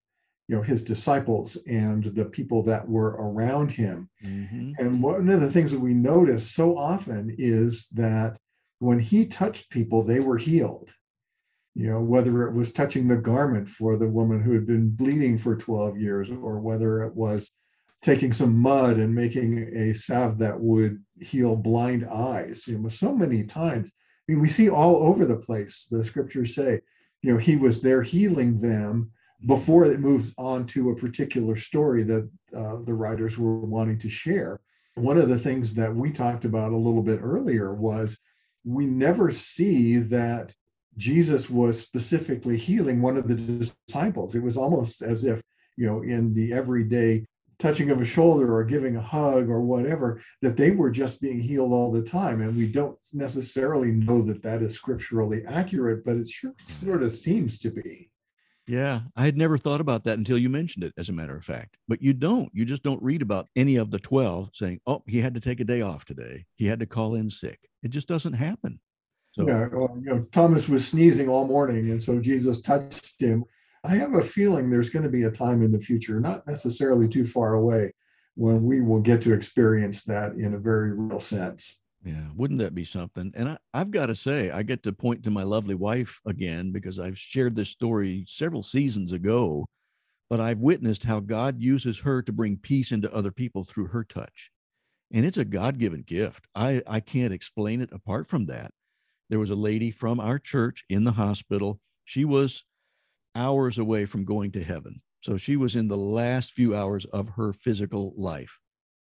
you 0.50 0.56
know 0.56 0.62
his 0.62 0.82
disciples 0.82 1.56
and 1.68 2.04
the 2.04 2.24
people 2.24 2.62
that 2.64 2.88
were 2.88 3.10
around 3.10 3.70
him 3.70 4.10
mm-hmm. 4.24 4.72
and 4.78 5.02
one 5.02 5.28
of 5.28 5.40
the 5.40 5.50
things 5.50 5.70
that 5.70 5.78
we 5.78 5.94
notice 5.94 6.50
so 6.50 6.76
often 6.76 7.32
is 7.38 7.86
that 7.88 8.36
when 8.80 8.98
he 8.98 9.26
touched 9.26 9.70
people 9.70 10.02
they 10.02 10.18
were 10.18 10.38
healed 10.38 10.92
you 11.74 11.88
know, 11.88 12.00
whether 12.00 12.46
it 12.46 12.52
was 12.52 12.72
touching 12.72 13.06
the 13.06 13.16
garment 13.16 13.68
for 13.68 13.96
the 13.96 14.08
woman 14.08 14.40
who 14.40 14.52
had 14.52 14.66
been 14.66 14.90
bleeding 14.90 15.38
for 15.38 15.56
12 15.56 15.98
years, 15.98 16.30
or 16.30 16.58
whether 16.58 17.02
it 17.02 17.14
was 17.14 17.50
taking 18.02 18.32
some 18.32 18.58
mud 18.58 18.98
and 18.98 19.14
making 19.14 19.58
a 19.76 19.94
salve 19.94 20.38
that 20.38 20.58
would 20.58 21.02
heal 21.20 21.54
blind 21.54 22.06
eyes. 22.06 22.66
You 22.66 22.78
know, 22.78 22.88
so 22.88 23.14
many 23.14 23.44
times. 23.44 23.90
I 24.28 24.32
mean, 24.32 24.40
we 24.40 24.48
see 24.48 24.68
all 24.68 25.04
over 25.04 25.24
the 25.24 25.36
place. 25.36 25.86
The 25.90 26.02
scriptures 26.02 26.54
say, 26.54 26.80
you 27.22 27.32
know, 27.32 27.38
he 27.38 27.56
was 27.56 27.80
there 27.80 28.02
healing 28.02 28.60
them 28.60 29.12
before 29.46 29.84
it 29.86 30.00
moves 30.00 30.32
on 30.36 30.66
to 30.66 30.90
a 30.90 30.96
particular 30.96 31.56
story 31.56 32.02
that 32.04 32.28
uh, 32.56 32.76
the 32.84 32.94
writers 32.94 33.38
were 33.38 33.60
wanting 33.60 33.98
to 33.98 34.08
share. 34.08 34.60
One 34.96 35.18
of 35.18 35.28
the 35.28 35.38
things 35.38 35.72
that 35.74 35.94
we 35.94 36.10
talked 36.10 36.44
about 36.44 36.72
a 36.72 36.76
little 36.76 37.02
bit 37.02 37.20
earlier 37.22 37.74
was 37.74 38.18
we 38.64 38.86
never 38.86 39.30
see 39.30 39.96
that 39.96 40.54
Jesus 40.96 41.48
was 41.48 41.80
specifically 41.80 42.58
healing 42.58 43.00
one 43.00 43.16
of 43.16 43.28
the 43.28 43.34
disciples. 43.34 44.34
It 44.34 44.42
was 44.42 44.56
almost 44.56 45.00
as 45.00 45.24
if, 45.24 45.40
you 45.76 45.86
know, 45.86 46.02
in 46.02 46.34
the 46.34 46.52
everyday 46.52 47.24
touching 47.58 47.90
of 47.90 48.00
a 48.00 48.04
shoulder 48.04 48.54
or 48.54 48.64
giving 48.64 48.96
a 48.96 49.02
hug 49.02 49.48
or 49.48 49.60
whatever, 49.60 50.20
that 50.42 50.56
they 50.56 50.70
were 50.70 50.90
just 50.90 51.20
being 51.20 51.40
healed 51.40 51.72
all 51.72 51.92
the 51.92 52.02
time. 52.02 52.40
And 52.40 52.56
we 52.56 52.66
don't 52.66 52.98
necessarily 53.12 53.92
know 53.92 54.22
that 54.22 54.42
that 54.42 54.62
is 54.62 54.74
scripturally 54.74 55.44
accurate, 55.46 56.04
but 56.04 56.16
it 56.16 56.28
sure 56.28 56.54
sort 56.62 57.02
of 57.02 57.12
seems 57.12 57.58
to 57.60 57.70
be. 57.70 58.10
Yeah, 58.70 59.00
I 59.16 59.24
had 59.24 59.36
never 59.36 59.58
thought 59.58 59.80
about 59.80 60.04
that 60.04 60.18
until 60.18 60.38
you 60.38 60.48
mentioned 60.48 60.84
it, 60.84 60.92
as 60.96 61.08
a 61.08 61.12
matter 61.12 61.36
of 61.36 61.44
fact. 61.44 61.76
But 61.88 62.00
you 62.00 62.12
don't. 62.12 62.48
You 62.54 62.64
just 62.64 62.84
don't 62.84 63.02
read 63.02 63.20
about 63.20 63.48
any 63.56 63.74
of 63.74 63.90
the 63.90 63.98
12 63.98 64.50
saying, 64.52 64.78
oh, 64.86 65.02
he 65.08 65.20
had 65.20 65.34
to 65.34 65.40
take 65.40 65.58
a 65.58 65.64
day 65.64 65.82
off 65.82 66.04
today. 66.04 66.46
He 66.54 66.68
had 66.68 66.78
to 66.78 66.86
call 66.86 67.16
in 67.16 67.28
sick. 67.30 67.58
It 67.82 67.90
just 67.90 68.06
doesn't 68.06 68.34
happen. 68.34 68.78
So, 69.32 69.44
yeah, 69.44 69.66
well, 69.72 69.98
you 70.00 70.10
know, 70.10 70.26
Thomas 70.30 70.68
was 70.68 70.86
sneezing 70.86 71.28
all 71.28 71.48
morning, 71.48 71.90
and 71.90 72.00
so 72.00 72.20
Jesus 72.20 72.60
touched 72.60 73.20
him. 73.20 73.44
I 73.82 73.96
have 73.96 74.14
a 74.14 74.22
feeling 74.22 74.70
there's 74.70 74.90
going 74.90 75.02
to 75.02 75.08
be 75.08 75.24
a 75.24 75.32
time 75.32 75.62
in 75.62 75.72
the 75.72 75.80
future, 75.80 76.20
not 76.20 76.46
necessarily 76.46 77.08
too 77.08 77.24
far 77.24 77.54
away, 77.54 77.92
when 78.36 78.62
we 78.62 78.82
will 78.82 79.00
get 79.00 79.20
to 79.22 79.32
experience 79.32 80.04
that 80.04 80.34
in 80.34 80.54
a 80.54 80.58
very 80.58 80.92
real 80.92 81.18
sense. 81.18 81.80
Yeah, 82.02 82.28
wouldn't 82.34 82.60
that 82.60 82.74
be 82.74 82.84
something? 82.84 83.32
And 83.36 83.50
I, 83.50 83.58
I've 83.74 83.90
got 83.90 84.06
to 84.06 84.14
say, 84.14 84.50
I 84.50 84.62
get 84.62 84.82
to 84.84 84.92
point 84.92 85.22
to 85.24 85.30
my 85.30 85.42
lovely 85.42 85.74
wife 85.74 86.20
again 86.24 86.72
because 86.72 86.98
I've 86.98 87.18
shared 87.18 87.56
this 87.56 87.68
story 87.68 88.24
several 88.26 88.62
seasons 88.62 89.12
ago, 89.12 89.66
but 90.30 90.40
I've 90.40 90.60
witnessed 90.60 91.04
how 91.04 91.20
God 91.20 91.60
uses 91.60 92.00
her 92.00 92.22
to 92.22 92.32
bring 92.32 92.56
peace 92.56 92.90
into 92.90 93.12
other 93.12 93.30
people 93.30 93.64
through 93.64 93.88
her 93.88 94.02
touch. 94.02 94.50
And 95.12 95.26
it's 95.26 95.36
a 95.36 95.44
God 95.44 95.78
given 95.78 96.02
gift. 96.02 96.46
I, 96.54 96.82
I 96.86 97.00
can't 97.00 97.34
explain 97.34 97.82
it 97.82 97.90
apart 97.92 98.28
from 98.28 98.46
that 98.46 98.72
there 99.30 99.38
was 99.38 99.50
a 99.50 99.54
lady 99.54 99.92
from 99.92 100.20
our 100.20 100.38
church 100.38 100.84
in 100.90 101.04
the 101.04 101.12
hospital. 101.12 101.80
She 102.04 102.24
was 102.24 102.64
hours 103.34 103.78
away 103.78 104.04
from 104.04 104.24
going 104.24 104.50
to 104.52 104.64
heaven. 104.64 105.00
So 105.20 105.36
she 105.36 105.56
was 105.56 105.76
in 105.76 105.86
the 105.86 105.96
last 105.96 106.50
few 106.50 106.74
hours 106.74 107.04
of 107.06 107.30
her 107.30 107.52
physical 107.52 108.12
life. 108.16 108.58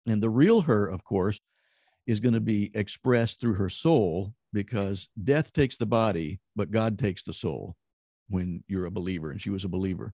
And 0.08 0.22
the 0.22 0.30
real 0.30 0.62
her, 0.62 0.88
of 0.88 1.04
course, 1.04 1.40
is 2.08 2.20
going 2.22 2.34
to 2.36 2.41
be 2.41 2.72
expressed 2.76 3.41
through 3.41 3.55
her 3.55 3.70
soul 3.70 4.34
because 4.53 5.10
death 5.24 5.53
takes 5.53 5.78
the 5.78 5.86
body, 5.86 6.39
but 6.55 6.72
God 6.72 6.99
takes 6.99 7.24
the 7.24 7.34
soul 7.34 7.76
when 8.30 8.64
you're 8.68 8.86
a 8.88 8.91
believer. 8.91 9.32
And 9.32 9.41
she 9.41 9.51
was 9.51 9.66
a 9.66 9.70
believer. 9.70 10.14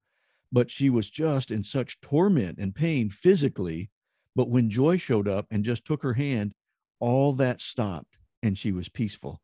But 0.51 0.71
she 0.71 0.89
was 0.89 1.09
just 1.09 1.51
in 1.51 1.63
such 1.63 2.01
torment 2.01 2.59
and 2.59 2.75
pain 2.75 3.09
physically. 3.11 3.91
But 4.35 4.49
when 4.49 4.69
joy 4.69 4.97
showed 4.97 5.27
up 5.29 5.47
and 5.51 5.65
just 5.65 5.85
took 5.85 6.03
her 6.03 6.13
hand, 6.13 6.53
all 6.99 7.33
that 7.33 7.61
stopped 7.61 8.17
and 8.43 8.57
she 8.57 8.71
was 8.71 8.89
peaceful 8.89 9.39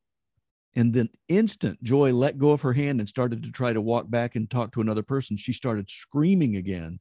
And 0.75 0.93
then 0.93 1.09
instant 1.27 1.83
Joy 1.83 2.13
let 2.13 2.37
go 2.39 2.51
of 2.51 2.61
her 2.63 2.73
hand 2.73 3.01
and 3.01 3.09
started 3.09 3.43
to 3.43 3.51
try 3.51 3.73
to 3.73 3.81
walk 3.81 4.09
back 4.09 4.35
and 4.35 4.49
talk 4.49 4.71
to 4.73 4.81
another 4.81 5.03
person. 5.03 5.37
She 5.37 5.53
started 5.53 5.89
screaming 5.89 6.55
again. 6.57 6.99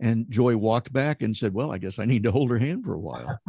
And 0.00 0.30
Joy 0.30 0.56
walked 0.56 0.92
back 0.92 1.22
and 1.22 1.36
said, 1.36 1.54
Well, 1.54 1.72
I 1.72 1.78
guess 1.78 1.98
I 1.98 2.06
need 2.06 2.24
to 2.24 2.32
hold 2.32 2.50
her 2.50 2.58
hand 2.58 2.84
for 2.84 2.94
a 2.94 3.00
while. 3.00 3.40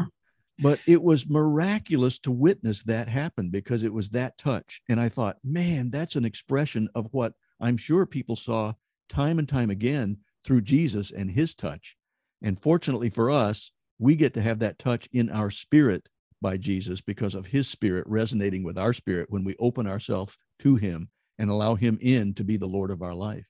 But 0.59 0.81
it 0.87 1.01
was 1.01 1.29
miraculous 1.29 2.19
to 2.19 2.31
witness 2.31 2.83
that 2.83 3.07
happen 3.07 3.49
because 3.49 3.83
it 3.83 3.93
was 3.93 4.09
that 4.09 4.37
touch. 4.37 4.81
And 4.89 4.99
I 4.99 5.09
thought, 5.09 5.37
man, 5.43 5.89
that's 5.89 6.15
an 6.15 6.25
expression 6.25 6.89
of 6.95 7.07
what 7.11 7.33
I'm 7.59 7.77
sure 7.77 8.05
people 8.05 8.35
saw 8.35 8.73
time 9.09 9.39
and 9.39 9.47
time 9.47 9.69
again 9.69 10.17
through 10.45 10.61
Jesus 10.61 11.11
and 11.11 11.31
his 11.31 11.53
touch. 11.53 11.95
And 12.41 12.59
fortunately 12.59 13.09
for 13.09 13.29
us, 13.29 13.71
we 13.99 14.15
get 14.15 14.33
to 14.35 14.41
have 14.41 14.59
that 14.59 14.79
touch 14.79 15.07
in 15.11 15.29
our 15.29 15.49
spirit 15.49 16.07
by 16.41 16.57
Jesus 16.57 17.01
because 17.01 17.35
of 17.35 17.47
his 17.47 17.67
spirit 17.67 18.05
resonating 18.07 18.63
with 18.63 18.77
our 18.77 18.93
spirit 18.93 19.27
when 19.29 19.43
we 19.43 19.55
open 19.59 19.87
ourselves 19.87 20.37
to 20.59 20.75
him 20.75 21.09
and 21.39 21.49
allow 21.49 21.75
him 21.75 21.97
in 22.01 22.33
to 22.35 22.43
be 22.43 22.57
the 22.57 22.67
Lord 22.67 22.91
of 22.91 23.01
our 23.01 23.15
life. 23.15 23.47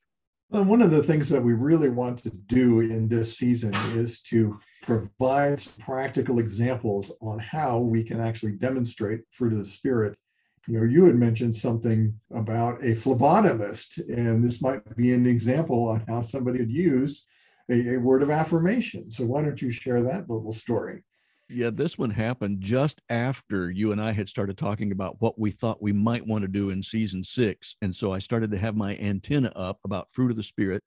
One 0.49 0.81
of 0.81 0.91
the 0.91 1.03
things 1.03 1.27
that 1.27 1.43
we 1.43 1.51
really 1.51 1.89
want 1.89 2.19
to 2.19 2.29
do 2.29 2.79
in 2.79 3.09
this 3.09 3.37
season 3.37 3.73
is 3.95 4.21
to 4.21 4.57
provide 4.81 5.59
some 5.59 5.73
practical 5.77 6.39
examples 6.39 7.11
on 7.21 7.37
how 7.37 7.79
we 7.79 8.01
can 8.01 8.21
actually 8.21 8.53
demonstrate 8.53 9.21
fruit 9.29 9.51
of 9.51 9.59
the 9.59 9.65
Spirit. 9.65 10.17
You 10.65 10.79
know, 10.79 10.85
you 10.85 11.03
had 11.03 11.15
mentioned 11.15 11.53
something 11.53 12.17
about 12.33 12.81
a 12.81 12.91
phlebotomist, 12.91 14.07
and 14.07 14.41
this 14.41 14.61
might 14.61 14.95
be 14.95 15.13
an 15.13 15.25
example 15.25 15.89
on 15.89 16.05
how 16.07 16.21
somebody 16.21 16.59
would 16.59 16.71
use 16.71 17.27
a, 17.69 17.95
a 17.95 17.97
word 17.97 18.23
of 18.23 18.29
affirmation. 18.29 19.11
So 19.11 19.25
why 19.25 19.41
don't 19.41 19.61
you 19.61 19.69
share 19.69 20.01
that 20.03 20.29
little 20.29 20.53
story? 20.53 21.03
Yeah, 21.49 21.69
this 21.69 21.97
one 21.97 22.09
happened 22.09 22.59
just 22.59 23.01
after 23.09 23.71
you 23.71 23.93
and 23.93 24.01
I 24.01 24.11
had 24.11 24.27
started 24.27 24.57
talking 24.57 24.91
about 24.91 25.15
what 25.19 25.39
we 25.39 25.49
thought 25.49 25.81
we 25.81 25.93
might 25.93 26.27
want 26.27 26.41
to 26.41 26.49
do 26.49 26.71
in 26.71 26.83
season 26.83 27.23
six. 27.23 27.77
And 27.81 27.95
so 27.95 28.11
I 28.11 28.19
started 28.19 28.51
to 28.51 28.57
have 28.57 28.75
my 28.75 28.97
antenna 28.97 29.53
up 29.55 29.79
about 29.85 30.11
fruit 30.11 30.29
of 30.29 30.37
the 30.37 30.43
spirit. 30.43 30.83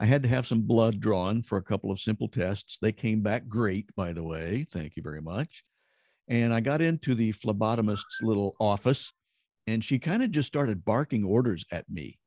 I 0.00 0.06
had 0.06 0.22
to 0.22 0.28
have 0.30 0.46
some 0.46 0.62
blood 0.62 1.00
drawn 1.00 1.42
for 1.42 1.58
a 1.58 1.62
couple 1.62 1.90
of 1.90 2.00
simple 2.00 2.28
tests. 2.28 2.78
They 2.80 2.92
came 2.92 3.20
back 3.20 3.46
great, 3.46 3.94
by 3.94 4.14
the 4.14 4.22
way. 4.22 4.66
Thank 4.70 4.96
you 4.96 5.02
very 5.02 5.20
much. 5.20 5.62
And 6.26 6.54
I 6.54 6.60
got 6.60 6.80
into 6.80 7.14
the 7.14 7.32
phlebotomist's 7.34 8.22
little 8.22 8.56
office, 8.58 9.12
and 9.66 9.84
she 9.84 9.98
kind 9.98 10.22
of 10.22 10.30
just 10.30 10.48
started 10.48 10.86
barking 10.86 11.24
orders 11.24 11.66
at 11.70 11.90
me. 11.90 12.18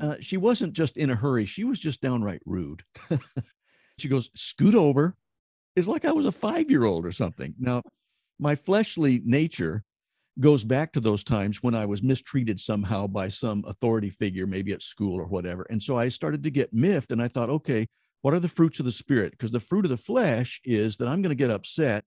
Uh, 0.00 0.16
she 0.20 0.38
wasn't 0.38 0.72
just 0.72 0.96
in 0.96 1.10
a 1.10 1.14
hurry, 1.14 1.44
she 1.44 1.64
was 1.64 1.78
just 1.78 2.00
downright 2.00 2.40
rude. 2.46 2.84
she 3.98 4.08
goes, 4.08 4.30
Scoot 4.34 4.74
over, 4.74 5.14
is 5.76 5.88
like 5.88 6.04
I 6.04 6.12
was 6.12 6.26
a 6.26 6.32
five 6.32 6.70
year 6.70 6.84
old 6.84 7.06
or 7.06 7.12
something. 7.12 7.54
Now, 7.58 7.82
my 8.38 8.54
fleshly 8.54 9.20
nature 9.24 9.84
goes 10.40 10.64
back 10.64 10.92
to 10.92 11.00
those 11.00 11.22
times 11.22 11.62
when 11.62 11.74
I 11.74 11.86
was 11.86 12.02
mistreated 12.02 12.58
somehow 12.58 13.06
by 13.06 13.28
some 13.28 13.64
authority 13.66 14.10
figure, 14.10 14.46
maybe 14.46 14.72
at 14.72 14.82
school 14.82 15.20
or 15.20 15.26
whatever. 15.26 15.66
And 15.70 15.82
so 15.82 15.96
I 15.96 16.08
started 16.08 16.42
to 16.42 16.50
get 16.50 16.72
miffed 16.72 17.12
and 17.12 17.22
I 17.22 17.28
thought, 17.28 17.50
okay, 17.50 17.86
what 18.22 18.34
are 18.34 18.40
the 18.40 18.48
fruits 18.48 18.80
of 18.80 18.86
the 18.86 18.92
spirit? 18.92 19.32
Because 19.32 19.52
the 19.52 19.60
fruit 19.60 19.84
of 19.84 19.90
the 19.90 19.96
flesh 19.96 20.60
is 20.64 20.96
that 20.96 21.08
I'm 21.08 21.22
going 21.22 21.30
to 21.30 21.36
get 21.36 21.50
upset. 21.50 22.04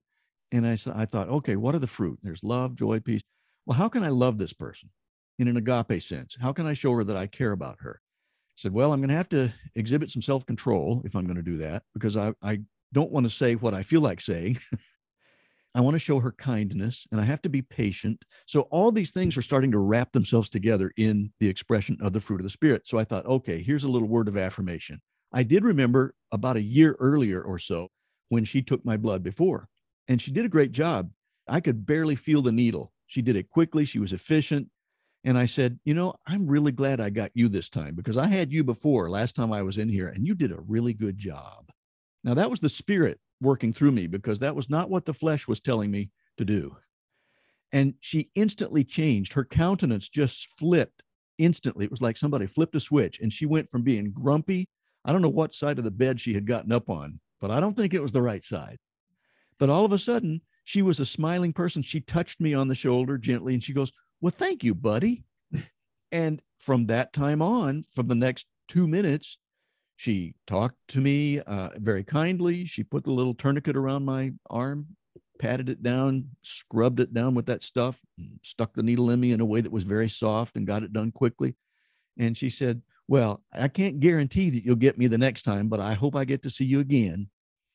And 0.52 0.66
I, 0.66 0.76
I 0.94 1.04
thought, 1.04 1.28
okay, 1.28 1.56
what 1.56 1.74
are 1.74 1.78
the 1.78 1.86
fruit? 1.86 2.18
There's 2.22 2.44
love, 2.44 2.74
joy, 2.74 3.00
peace. 3.00 3.22
Well, 3.66 3.78
how 3.78 3.88
can 3.88 4.02
I 4.02 4.08
love 4.08 4.36
this 4.36 4.52
person 4.52 4.90
in 5.38 5.48
an 5.48 5.56
agape 5.56 6.02
sense? 6.02 6.36
How 6.40 6.52
can 6.52 6.66
I 6.66 6.72
show 6.72 6.92
her 6.94 7.04
that 7.04 7.16
I 7.16 7.26
care 7.26 7.52
about 7.52 7.76
her? 7.80 8.00
I 8.02 8.56
said, 8.56 8.72
well, 8.72 8.92
I'm 8.92 9.00
going 9.00 9.10
to 9.10 9.14
have 9.14 9.28
to 9.30 9.52
exhibit 9.74 10.10
some 10.10 10.22
self 10.22 10.44
control 10.44 11.02
if 11.04 11.14
I'm 11.14 11.24
going 11.24 11.36
to 11.36 11.42
do 11.42 11.58
that 11.58 11.84
because 11.94 12.16
I, 12.16 12.32
I 12.42 12.60
don't 12.92 13.12
want 13.12 13.24
to 13.24 13.30
say 13.30 13.54
what 13.54 13.74
I 13.74 13.82
feel 13.82 14.00
like 14.00 14.20
saying. 14.20 14.58
I 15.74 15.80
want 15.80 15.94
to 15.94 16.00
show 16.00 16.18
her 16.18 16.32
kindness 16.32 17.06
and 17.12 17.20
I 17.20 17.24
have 17.24 17.42
to 17.42 17.48
be 17.48 17.62
patient. 17.62 18.24
So 18.46 18.62
all 18.62 18.90
these 18.90 19.10
things 19.10 19.36
are 19.36 19.42
starting 19.42 19.70
to 19.72 19.78
wrap 19.78 20.12
themselves 20.12 20.48
together 20.48 20.90
in 20.96 21.30
the 21.40 21.48
expression 21.48 21.96
of 22.00 22.12
the 22.12 22.20
fruit 22.20 22.40
of 22.40 22.44
the 22.44 22.50
spirit. 22.50 22.86
So 22.86 22.98
I 22.98 23.04
thought, 23.04 23.26
okay, 23.26 23.62
here's 23.62 23.84
a 23.84 23.88
little 23.88 24.08
word 24.08 24.28
of 24.28 24.36
affirmation. 24.36 25.00
I 25.32 25.42
did 25.42 25.64
remember 25.64 26.14
about 26.32 26.56
a 26.56 26.62
year 26.62 26.96
earlier 26.98 27.42
or 27.42 27.58
so 27.58 27.88
when 28.30 28.44
she 28.44 28.62
took 28.62 28.84
my 28.84 28.96
blood 28.96 29.22
before, 29.22 29.68
and 30.08 30.20
she 30.20 30.30
did 30.30 30.44
a 30.44 30.50
great 30.50 30.72
job. 30.72 31.10
I 31.46 31.60
could 31.60 31.86
barely 31.86 32.16
feel 32.16 32.42
the 32.42 32.52
needle. 32.52 32.92
She 33.06 33.22
did 33.22 33.36
it 33.36 33.50
quickly, 33.50 33.84
she 33.84 33.98
was 33.98 34.12
efficient. 34.12 34.68
And 35.24 35.36
I 35.36 35.46
said, 35.46 35.78
you 35.84 35.94
know, 35.94 36.14
I'm 36.26 36.46
really 36.46 36.72
glad 36.72 37.00
I 37.00 37.10
got 37.10 37.30
you 37.34 37.48
this 37.48 37.68
time 37.68 37.94
because 37.94 38.16
I 38.16 38.28
had 38.28 38.52
you 38.52 38.64
before 38.64 39.10
last 39.10 39.34
time 39.34 39.52
I 39.52 39.62
was 39.62 39.76
in 39.76 39.88
here 39.88 40.08
and 40.08 40.26
you 40.26 40.34
did 40.34 40.52
a 40.52 40.60
really 40.66 40.94
good 40.94 41.18
job. 41.18 41.70
Now, 42.24 42.34
that 42.34 42.50
was 42.50 42.60
the 42.60 42.68
spirit 42.68 43.20
working 43.40 43.72
through 43.72 43.92
me 43.92 44.06
because 44.06 44.40
that 44.40 44.56
was 44.56 44.68
not 44.68 44.90
what 44.90 45.04
the 45.04 45.14
flesh 45.14 45.46
was 45.46 45.60
telling 45.60 45.90
me 45.90 46.10
to 46.36 46.44
do. 46.44 46.76
And 47.72 47.94
she 48.00 48.30
instantly 48.34 48.84
changed. 48.84 49.32
Her 49.32 49.44
countenance 49.44 50.08
just 50.08 50.58
flipped 50.58 51.02
instantly. 51.38 51.84
It 51.84 51.90
was 51.90 52.02
like 52.02 52.16
somebody 52.16 52.46
flipped 52.46 52.74
a 52.74 52.80
switch 52.80 53.20
and 53.20 53.32
she 53.32 53.46
went 53.46 53.70
from 53.70 53.82
being 53.82 54.12
grumpy. 54.12 54.68
I 55.04 55.12
don't 55.12 55.22
know 55.22 55.28
what 55.28 55.54
side 55.54 55.78
of 55.78 55.84
the 55.84 55.90
bed 55.90 56.20
she 56.20 56.34
had 56.34 56.46
gotten 56.46 56.72
up 56.72 56.90
on, 56.90 57.20
but 57.40 57.50
I 57.50 57.60
don't 57.60 57.76
think 57.76 57.94
it 57.94 58.02
was 58.02 58.12
the 58.12 58.22
right 58.22 58.44
side. 58.44 58.78
But 59.58 59.70
all 59.70 59.84
of 59.84 59.92
a 59.92 59.98
sudden, 59.98 60.40
she 60.64 60.82
was 60.82 61.00
a 61.00 61.06
smiling 61.06 61.52
person. 61.52 61.82
She 61.82 62.00
touched 62.00 62.40
me 62.40 62.54
on 62.54 62.68
the 62.68 62.74
shoulder 62.74 63.18
gently 63.18 63.54
and 63.54 63.62
she 63.62 63.72
goes, 63.72 63.92
Well, 64.20 64.34
thank 64.36 64.64
you, 64.64 64.74
buddy. 64.74 65.24
and 66.12 66.42
from 66.58 66.86
that 66.86 67.12
time 67.12 67.40
on, 67.40 67.84
from 67.92 68.08
the 68.08 68.14
next 68.14 68.46
two 68.68 68.86
minutes, 68.86 69.38
she 69.98 70.36
talked 70.46 70.76
to 70.90 71.00
me 71.00 71.40
uh, 71.40 71.70
very 71.74 72.04
kindly. 72.04 72.64
She 72.64 72.84
put 72.84 73.02
the 73.02 73.12
little 73.12 73.34
tourniquet 73.34 73.76
around 73.76 74.04
my 74.04 74.30
arm, 74.48 74.86
patted 75.40 75.68
it 75.68 75.82
down, 75.82 76.28
scrubbed 76.42 77.00
it 77.00 77.12
down 77.12 77.34
with 77.34 77.46
that 77.46 77.64
stuff, 77.64 78.00
stuck 78.44 78.72
the 78.74 78.84
needle 78.84 79.10
in 79.10 79.18
me 79.18 79.32
in 79.32 79.40
a 79.40 79.44
way 79.44 79.60
that 79.60 79.72
was 79.72 79.82
very 79.82 80.08
soft 80.08 80.54
and 80.54 80.68
got 80.68 80.84
it 80.84 80.92
done 80.92 81.10
quickly. 81.10 81.56
And 82.16 82.36
she 82.36 82.48
said, 82.48 82.80
Well, 83.08 83.42
I 83.52 83.66
can't 83.66 83.98
guarantee 83.98 84.50
that 84.50 84.64
you'll 84.64 84.76
get 84.76 84.98
me 84.98 85.08
the 85.08 85.18
next 85.18 85.42
time, 85.42 85.66
but 85.66 85.80
I 85.80 85.94
hope 85.94 86.14
I 86.14 86.24
get 86.24 86.42
to 86.42 86.50
see 86.50 86.64
you 86.64 86.78
again. 86.78 87.28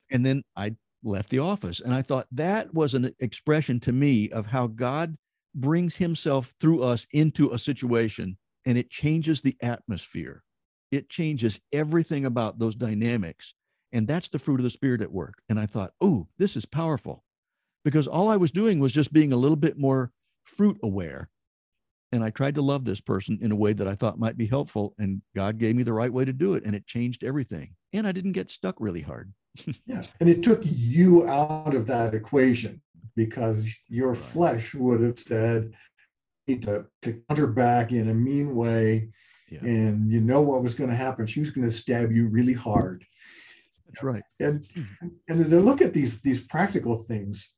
And 0.10 0.26
then 0.26 0.46
I 0.56 0.78
left 1.04 1.30
the 1.30 1.40
office. 1.40 1.82
And 1.82 1.94
I 1.94 2.04
thought 2.04 2.28
that 2.32 2.74
was 2.74 2.94
an 2.94 3.14
expression 3.20 3.82
to 3.82 3.92
me 3.92 4.30
of 4.30 4.46
how 4.46 4.68
God 4.68 5.18
brings 5.54 5.98
himself 5.98 6.54
through 6.62 6.84
us 6.84 7.06
into 7.12 7.52
a 7.52 7.60
situation 7.60 8.38
and 8.66 8.78
it 8.78 8.90
changes 8.90 9.42
the 9.42 9.58
atmosphere 9.62 10.42
it 10.94 11.10
changes 11.10 11.60
everything 11.72 12.24
about 12.24 12.60
those 12.60 12.76
dynamics. 12.76 13.56
And 13.92 14.08
that's 14.08 14.30
the 14.30 14.38
fruit 14.38 14.60
of 14.60 14.64
the 14.64 14.70
spirit 14.70 15.02
at 15.02 15.12
work. 15.12 15.34
And 15.50 15.60
I 15.60 15.66
thought, 15.66 15.94
oh, 16.00 16.28
this 16.38 16.56
is 16.56 16.66
powerful 16.66 17.24
because 17.84 18.08
all 18.08 18.30
I 18.30 18.38
was 18.38 18.52
doing 18.52 18.80
was 18.80 18.94
just 18.94 19.12
being 19.12 19.34
a 19.34 19.38
little 19.38 19.56
bit 19.56 19.76
more 19.76 20.12
fruit 20.44 20.78
aware. 20.84 21.30
And 22.12 22.24
I 22.24 22.30
tried 22.30 22.54
to 22.56 22.62
love 22.62 22.86
this 22.86 23.02
person 23.02 23.40
in 23.42 23.52
a 23.52 23.56
way 23.56 23.74
that 23.74 23.88
I 23.88 23.96
thought 23.96 24.20
might 24.20 24.38
be 24.38 24.46
helpful. 24.46 24.94
And 25.00 25.24
God 25.36 25.58
gave 25.58 25.76
me 25.76 25.82
the 25.82 25.94
right 25.94 26.14
way 26.14 26.26
to 26.26 26.34
do 26.34 26.54
it. 26.54 26.64
And 26.64 26.76
it 26.76 26.86
changed 26.86 27.24
everything. 27.24 27.74
And 27.92 28.06
I 28.06 28.12
didn't 28.12 28.34
get 28.34 28.52
stuck 28.52 28.76
really 28.80 29.02
hard. 29.02 29.34
yeah. 29.88 30.04
And 30.20 30.30
it 30.30 30.44
took 30.44 30.62
you 30.64 31.28
out 31.28 31.74
of 31.74 31.88
that 31.88 32.14
equation 32.14 32.84
because 33.16 33.68
your 33.90 34.10
right. 34.10 34.18
flesh 34.18 34.76
would 34.76 35.02
have 35.02 35.18
said, 35.18 35.74
to, 36.48 36.86
to 37.02 37.22
counter 37.28 37.48
back 37.48 37.92
in 37.92 38.10
a 38.10 38.14
mean 38.14 38.54
way 38.54 39.10
yeah. 39.54 39.70
and 39.70 40.12
you 40.12 40.20
know 40.20 40.42
what 40.42 40.64
was 40.64 40.74
going 40.74 40.90
to 40.90 40.96
happen. 40.96 41.28
She 41.28 41.40
was 41.40 41.52
going 41.52 41.68
to 41.68 41.74
stab 41.74 42.12
you 42.12 42.28
really 42.28 42.54
hard. 42.54 43.06
That's 43.88 44.04
right. 44.04 44.24
And 44.40 44.66
and 45.28 45.40
as 45.40 45.54
I 45.54 45.58
look 45.58 45.82
at 45.82 45.94
these 45.94 46.22
these 46.22 46.42
practical 46.42 46.96
things, 46.96 47.54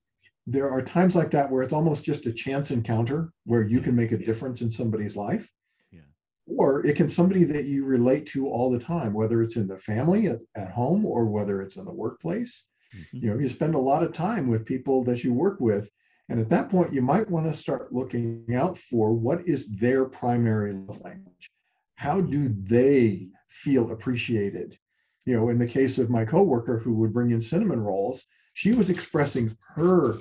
there 0.46 0.70
are 0.70 0.82
times 0.82 1.16
like 1.16 1.32
that 1.32 1.50
where 1.50 1.64
it's 1.64 1.74
almost 1.74 2.04
just 2.04 2.26
a 2.26 2.34
chance 2.34 2.72
encounter 2.72 3.32
where 3.46 3.64
you 3.64 3.80
can 3.80 3.96
make 3.96 4.12
a 4.12 4.18
difference 4.18 4.62
in 4.62 4.70
somebody's 4.70 5.16
life. 5.16 5.50
Yeah. 5.91 6.02
Or 6.48 6.86
it 6.86 6.98
can 6.98 7.08
somebody 7.08 7.46
that 7.46 7.66
you 7.66 7.86
relate 7.86 8.26
to 8.28 8.50
all 8.50 8.70
the 8.70 8.80
time, 8.80 9.14
whether 9.14 9.41
it's 9.41 9.56
in 9.56 9.68
the 9.68 9.78
family 9.78 10.28
at, 10.28 10.39
at 10.56 10.72
home 10.72 11.06
or 11.06 11.26
whether 11.26 11.62
it's 11.62 11.78
in 11.78 11.86
the 11.86 11.93
workplace. 11.93 12.66
Mm-hmm. 12.93 13.18
You 13.18 13.30
know, 13.30 13.39
you 13.39 13.48
spend 13.48 13.76
a 13.76 13.80
lot 13.80 14.04
of 14.04 14.12
time 14.12 14.50
with 14.50 14.66
people 14.66 15.04
that 15.06 15.24
you 15.24 15.34
work 15.34 15.60
with. 15.60 15.89
And 16.28 16.39
at 16.39 16.50
that 16.50 16.70
point, 16.70 16.91
you 16.91 17.02
might 17.02 17.30
want 17.30 17.46
to 17.46 17.54
start 17.54 17.93
looking 17.93 18.46
out 18.56 18.78
for 18.78 19.14
what 19.14 19.48
is 19.48 19.68
their 19.68 20.06
primary 20.06 20.74
love 20.74 21.00
language 21.02 21.52
how 21.96 22.22
do 22.22 22.50
they 22.50 23.30
feel 23.48 23.91
appreciated? 23.91 24.78
You 25.26 25.36
know, 25.36 25.50
in 25.50 25.58
the 25.58 25.68
case 25.68 25.98
of 25.98 26.10
my 26.10 26.26
coworker 26.26 26.78
who 26.78 26.93
would 26.96 27.14
bring 27.14 27.32
in 27.32 27.41
cinnamon 27.41 27.82
rolls, 27.82 28.26
she 28.54 28.74
was 28.74 28.89
expressing 28.89 29.58
her 29.76 30.18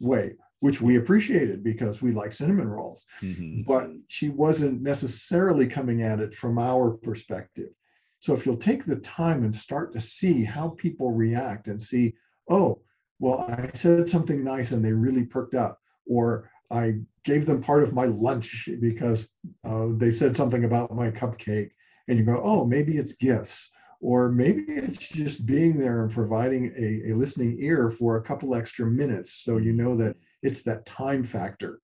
way, 0.00 0.34
which 0.60 0.80
we 0.80 0.96
appreciated 0.96 1.62
because 1.62 2.02
we 2.02 2.12
like 2.12 2.32
cinnamon 2.32 2.68
rolls. 2.68 3.06
Mm-hmm. 3.22 3.62
But 3.62 3.90
she 4.08 4.28
wasn't 4.28 4.82
necessarily 4.82 5.66
coming 5.66 6.02
at 6.02 6.20
it 6.20 6.34
from 6.34 6.58
our 6.58 6.90
perspective. 6.90 7.70
So 8.18 8.34
if 8.34 8.44
you'll 8.44 8.56
take 8.56 8.84
the 8.84 8.96
time 8.96 9.44
and 9.44 9.54
start 9.54 9.92
to 9.94 10.00
see 10.00 10.44
how 10.44 10.70
people 10.70 11.12
react 11.12 11.68
and 11.68 11.80
see, 11.80 12.14
oh, 12.50 12.82
well, 13.18 13.46
I 13.48 13.70
said 13.72 14.08
something 14.08 14.44
nice 14.44 14.72
and 14.72 14.84
they 14.84 14.92
really 14.92 15.24
perked 15.24 15.54
up, 15.54 15.78
or 16.06 16.50
I 16.70 17.00
gave 17.24 17.46
them 17.46 17.60
part 17.60 17.82
of 17.82 17.92
my 17.92 18.06
lunch 18.06 18.68
because 18.80 19.32
uh, 19.64 19.88
they 19.96 20.10
said 20.10 20.36
something 20.36 20.64
about 20.64 20.94
my 20.94 21.10
cupcake. 21.10 21.70
And 22.08 22.18
you 22.18 22.24
go, 22.24 22.40
oh, 22.42 22.64
maybe 22.64 22.96
it's 22.96 23.12
gifts, 23.12 23.70
or 24.00 24.30
maybe 24.30 24.62
it's 24.66 24.98
just 25.08 25.46
being 25.46 25.78
there 25.78 26.02
and 26.02 26.10
providing 26.10 26.72
a, 26.76 27.12
a 27.12 27.14
listening 27.14 27.58
ear 27.60 27.90
for 27.90 28.16
a 28.16 28.22
couple 28.22 28.54
extra 28.54 28.86
minutes. 28.86 29.42
So 29.44 29.58
you 29.58 29.72
know 29.72 29.96
that 29.96 30.16
it's 30.42 30.62
that 30.62 30.86
time 30.86 31.22
factor. 31.22 31.80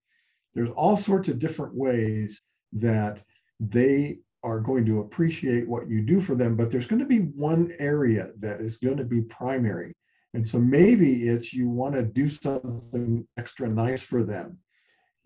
There's 0.54 0.70
all 0.70 0.96
sorts 0.96 1.28
of 1.28 1.38
different 1.38 1.74
ways 1.74 2.40
that 2.72 3.22
they 3.60 4.18
are 4.42 4.60
going 4.60 4.86
to 4.86 5.00
appreciate 5.00 5.68
what 5.68 5.88
you 5.88 6.02
do 6.02 6.20
for 6.20 6.34
them, 6.34 6.56
but 6.56 6.70
there's 6.70 6.86
going 6.86 7.00
to 7.00 7.06
be 7.06 7.18
one 7.18 7.72
area 7.78 8.30
that 8.40 8.60
is 8.60 8.76
going 8.76 8.96
to 8.96 9.04
be 9.04 9.20
primary. 9.22 9.92
And 10.34 10.48
so 10.48 10.58
maybe 10.58 11.28
it's 11.28 11.52
you 11.52 11.68
want 11.68 11.94
to 11.94 12.02
do 12.02 12.28
something 12.28 13.26
extra 13.36 13.68
nice 13.68 14.02
for 14.02 14.22
them. 14.22 14.58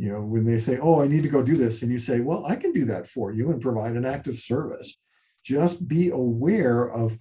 You 0.00 0.12
know, 0.12 0.22
when 0.22 0.44
they 0.44 0.58
say, 0.58 0.78
Oh, 0.78 1.02
I 1.02 1.08
need 1.08 1.22
to 1.24 1.28
go 1.28 1.42
do 1.42 1.56
this, 1.56 1.82
and 1.82 1.92
you 1.92 1.98
say, 1.98 2.20
Well, 2.20 2.46
I 2.46 2.56
can 2.56 2.72
do 2.72 2.86
that 2.86 3.06
for 3.06 3.32
you 3.32 3.50
and 3.50 3.60
provide 3.60 3.96
an 3.96 4.06
act 4.06 4.28
of 4.28 4.38
service. 4.38 4.96
Just 5.44 5.86
be 5.86 6.08
aware 6.08 6.90
of 6.90 7.18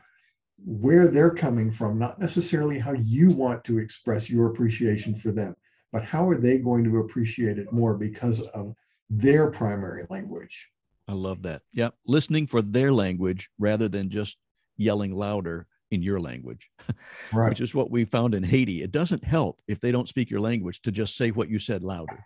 where 0.63 1.07
they're 1.07 1.33
coming 1.33 1.71
from, 1.71 1.99
not 1.99 2.19
necessarily 2.19 2.79
how 2.79 2.93
you 2.93 3.31
want 3.31 3.63
to 3.65 3.79
express 3.79 4.29
your 4.29 4.47
appreciation 4.47 5.13
for 5.13 5.31
them, 5.31 5.55
but 5.91 6.03
how 6.03 6.27
are 6.29 6.37
they 6.37 6.57
going 6.57 6.85
to 6.85 6.99
appreciate 6.99 7.59
it 7.59 7.73
more 7.73 7.95
because 7.95 8.39
of 8.41 8.73
their 9.09 9.49
primary 9.49 10.05
language. 10.09 10.69
I 11.07 11.13
love 11.13 11.41
that. 11.43 11.63
Yeah. 11.73 11.89
Listening 12.05 12.47
for 12.47 12.61
their 12.61 12.93
language 12.93 13.49
rather 13.57 13.89
than 13.89 14.09
just 14.09 14.37
yelling 14.77 15.13
louder 15.13 15.67
in 15.91 16.01
your 16.01 16.19
language, 16.19 16.69
right. 17.33 17.49
which 17.49 17.61
is 17.61 17.73
what 17.73 17.91
we 17.91 18.05
found 18.05 18.35
in 18.35 18.43
Haiti. 18.43 18.83
It 18.83 18.91
doesn't 18.91 19.23
help 19.23 19.61
if 19.67 19.79
they 19.79 19.91
don't 19.91 20.07
speak 20.07 20.29
your 20.29 20.39
language 20.39 20.81
to 20.83 20.91
just 20.91 21.17
say 21.17 21.31
what 21.31 21.49
you 21.49 21.59
said 21.59 21.83
louder. 21.83 22.17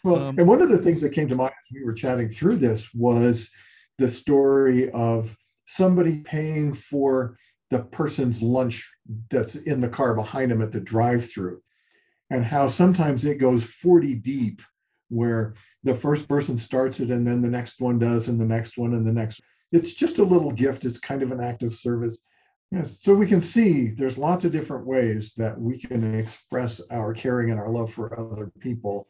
well, 0.05 0.23
um, 0.23 0.39
and 0.39 0.47
one 0.47 0.63
of 0.63 0.69
the 0.69 0.79
things 0.79 1.01
that 1.01 1.11
came 1.11 1.29
to 1.29 1.37
mind 1.37 1.53
as 1.63 1.73
we 1.73 1.85
were 1.85 1.95
chatting 1.95 2.29
through 2.29 2.57
this 2.57 2.93
was 2.95 3.51
the 3.99 4.09
story 4.09 4.91
of 4.91 5.37
somebody 5.67 6.21
paying 6.21 6.73
for 6.75 7.37
the 7.71 7.81
person's 7.81 8.43
lunch 8.43 8.91
that's 9.31 9.57
in 9.57 9.81
the 9.81 9.89
car 9.89 10.15
behind 10.15 10.51
them 10.51 10.63
at 10.63 10.73
the 10.73 10.81
drive 10.81 11.29
through 11.31 11.61
and 12.31 12.45
how 12.45 12.67
sometimes 12.67 13.25
it 13.25 13.37
goes 13.37 13.65
40 13.65 14.15
deep 14.15 14.63
where 15.09 15.55
the 15.85 15.95
first 15.95 16.29
person 16.29 16.59
starts 16.59 17.01
it 17.01 17.11
and 17.11 17.27
then 17.27 17.41
the 17.41 17.51
next 17.51 17.81
one 17.81 17.99
does 17.99 18.29
and 18.29 18.41
the 18.41 18.45
next 18.45 18.77
one 18.77 18.95
and 18.95 19.07
the 19.07 19.13
next 19.13 19.41
it's 19.73 19.93
just 19.93 20.19
a 20.19 20.25
little 20.25 20.51
gift. 20.51 20.85
It's 20.85 20.99
kind 20.99 21.23
of 21.23 21.33
an 21.33 21.41
act 21.41 21.63
of 21.63 21.75
service. 21.75 22.19
Yes 22.71 23.01
so 23.01 23.15
we 23.15 23.27
can 23.27 23.41
see 23.41 23.91
there's 23.91 24.19
lots 24.19 24.45
of 24.45 24.51
different 24.51 24.87
ways 24.87 25.35
that 25.35 25.59
we 25.61 25.79
can 25.79 26.19
express 26.19 26.81
our 26.91 27.15
caring 27.15 27.51
and 27.51 27.61
our 27.61 27.71
love 27.71 27.93
for 27.93 28.19
other 28.19 28.51
people. 28.59 29.07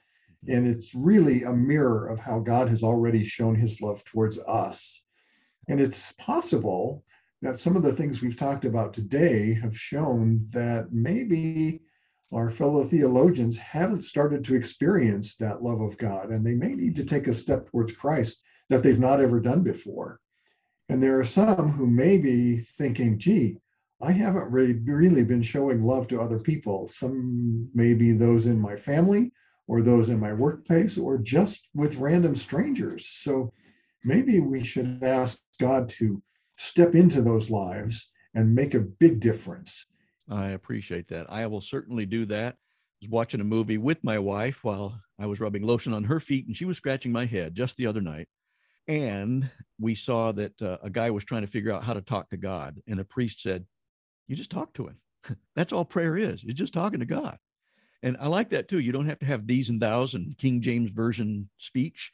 And 0.47 0.67
it's 0.69 0.95
really 0.95 1.43
a 1.45 1.53
mirror 1.53 2.07
of 2.07 2.19
how 2.19 2.41
god 2.41 2.69
has 2.69 2.83
already 2.83 3.25
shown 3.25 3.55
his 3.55 3.81
love 3.81 4.05
towards 4.05 4.39
us. 4.41 5.03
And 5.69 5.81
it's 5.81 6.13
possible 6.13 7.03
that 7.43 7.57
some 7.57 7.77
of 7.77 7.83
the 7.83 7.93
things 7.93 8.21
we've 8.21 8.37
talked 8.37 8.65
about 8.65 8.95
today 8.95 9.55
have 9.55 9.77
shown 9.77 10.47
that 10.51 10.93
maybe 10.93 11.81
our 12.33 12.51
fellow 12.51 12.85
theologians 12.85 13.57
haven't 13.57 14.03
started 14.03 14.43
to 14.45 14.55
experience 14.55 15.37
that 15.37 15.63
love 15.63 15.81
of 15.81 15.97
God, 15.97 16.31
and 16.31 16.45
they 16.45 16.55
may 16.55 16.75
need 16.75 16.97
to 16.97 17.05
take 17.05 17.29
a 17.29 17.35
step 17.35 17.71
towards 17.71 17.93
Christ 17.93 18.43
that 18.69 18.83
they've 18.83 18.99
not 18.99 19.21
ever 19.21 19.39
done 19.39 19.63
before. 19.63 20.21
And 20.89 21.03
there 21.03 21.19
are 21.19 21.25
some 21.25 21.73
who 21.73 21.87
may 21.87 22.19
be 22.19 22.57
thinking, 22.57 23.19
gee, 23.19 23.59
I 24.01 24.13
haven't 24.13 24.51
really, 24.51 24.75
really 24.75 25.25
been 25.25 25.43
showing 25.43 25.85
love 25.85 26.07
to 26.09 26.21
other 26.21 26.39
people. 26.39 26.87
Some 26.87 27.69
maybe 27.75 28.13
those 28.13 28.47
in 28.47 28.61
my 28.61 28.77
family 28.77 29.33
or 29.69 29.83
those 29.83 30.11
in 30.11 30.21
my 30.21 30.33
workplace 30.33 30.97
or 30.99 31.19
just 31.19 31.69
with 31.75 31.97
random 31.97 32.37
strangers. 32.37 33.09
So 33.09 33.53
maybe 34.05 34.39
we 34.41 34.63
should 34.63 35.03
ask 35.03 35.41
God 35.59 35.89
to 35.91 36.23
step 36.57 36.95
into 36.95 37.23
those 37.23 37.51
lives 37.51 38.11
and 38.35 38.55
make 38.55 38.75
a 38.75 38.81
big 38.81 39.19
difference. 39.19 39.87
I 40.31 40.49
appreciate 40.49 41.09
that. 41.09 41.27
I 41.31 41.47
will 41.47 41.61
certainly 41.61 42.07
do 42.07 42.27
that. 42.27 42.55
I 42.55 42.57
was 43.03 43.11
watching 43.11 43.41
a 43.41 43.45
movie 43.45 43.79
with 43.79 44.03
my 44.05 44.19
wife 44.19 44.63
while 44.63 45.01
I 45.19 45.27
was 45.27 45.41
rubbing 45.41 45.63
lotion 45.63 45.93
on 45.93 46.05
her 46.05 46.21
feet, 46.21 46.47
and 46.47 46.57
she 46.57 46.65
was 46.65 46.77
scratching 46.77 47.13
my 47.13 47.25
head 47.25 47.55
just 47.55 47.77
the 47.77 47.87
other 47.87 48.01
night. 48.01 48.29
And 48.89 49.51
we 49.79 49.95
saw 49.95 50.33
that 50.33 50.61
uh, 50.63 50.79
a 50.83 50.91
guy 50.91 51.11
was 51.11 51.25
trying 51.25 51.43
to 51.43 51.49
figure 51.49 51.73
out 51.73 51.85
how 51.85 51.95
to 51.95 52.01
talk 52.01 52.31
to 52.31 52.37
God, 52.37 52.81
and 52.87 52.99
the 52.99 53.05
priest 53.05 53.43
said, 53.43 53.67
"You 54.29 54.37
just 54.37 54.51
talk 54.51 54.73
to 54.75 54.87
him. 54.87 54.99
That's 55.57 55.73
all 55.73 55.85
prayer 55.85 56.17
is. 56.17 56.43
You're 56.43 56.55
just 56.55 56.73
talking 56.73 57.01
to 57.01 57.07
God." 57.07 57.39
And 58.03 58.17
I 58.21 58.29
like 58.29 58.51
that 58.51 58.69
too. 58.69 58.79
You 58.79 58.93
don't 58.93 59.07
have 59.07 59.19
to 59.21 59.27
have 59.27 59.47
these 59.47 59.71
and 59.71 59.81
thous 59.81 60.15
and 60.15 60.37
King 60.39 60.61
James 60.61 60.91
version 60.91 61.49
speech. 61.59 62.13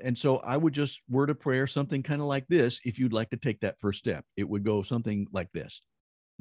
And 0.00 0.16
so 0.16 0.38
I 0.38 0.56
would 0.56 0.72
just 0.72 1.00
word 1.08 1.30
a 1.30 1.34
prayer, 1.34 1.66
something 1.66 2.02
kind 2.02 2.20
of 2.20 2.26
like 2.26 2.46
this, 2.48 2.80
if 2.84 2.98
you'd 2.98 3.12
like 3.12 3.30
to 3.30 3.36
take 3.36 3.60
that 3.60 3.78
first 3.80 3.98
step. 3.98 4.24
It 4.36 4.48
would 4.48 4.64
go 4.64 4.82
something 4.82 5.26
like 5.32 5.50
this 5.52 5.82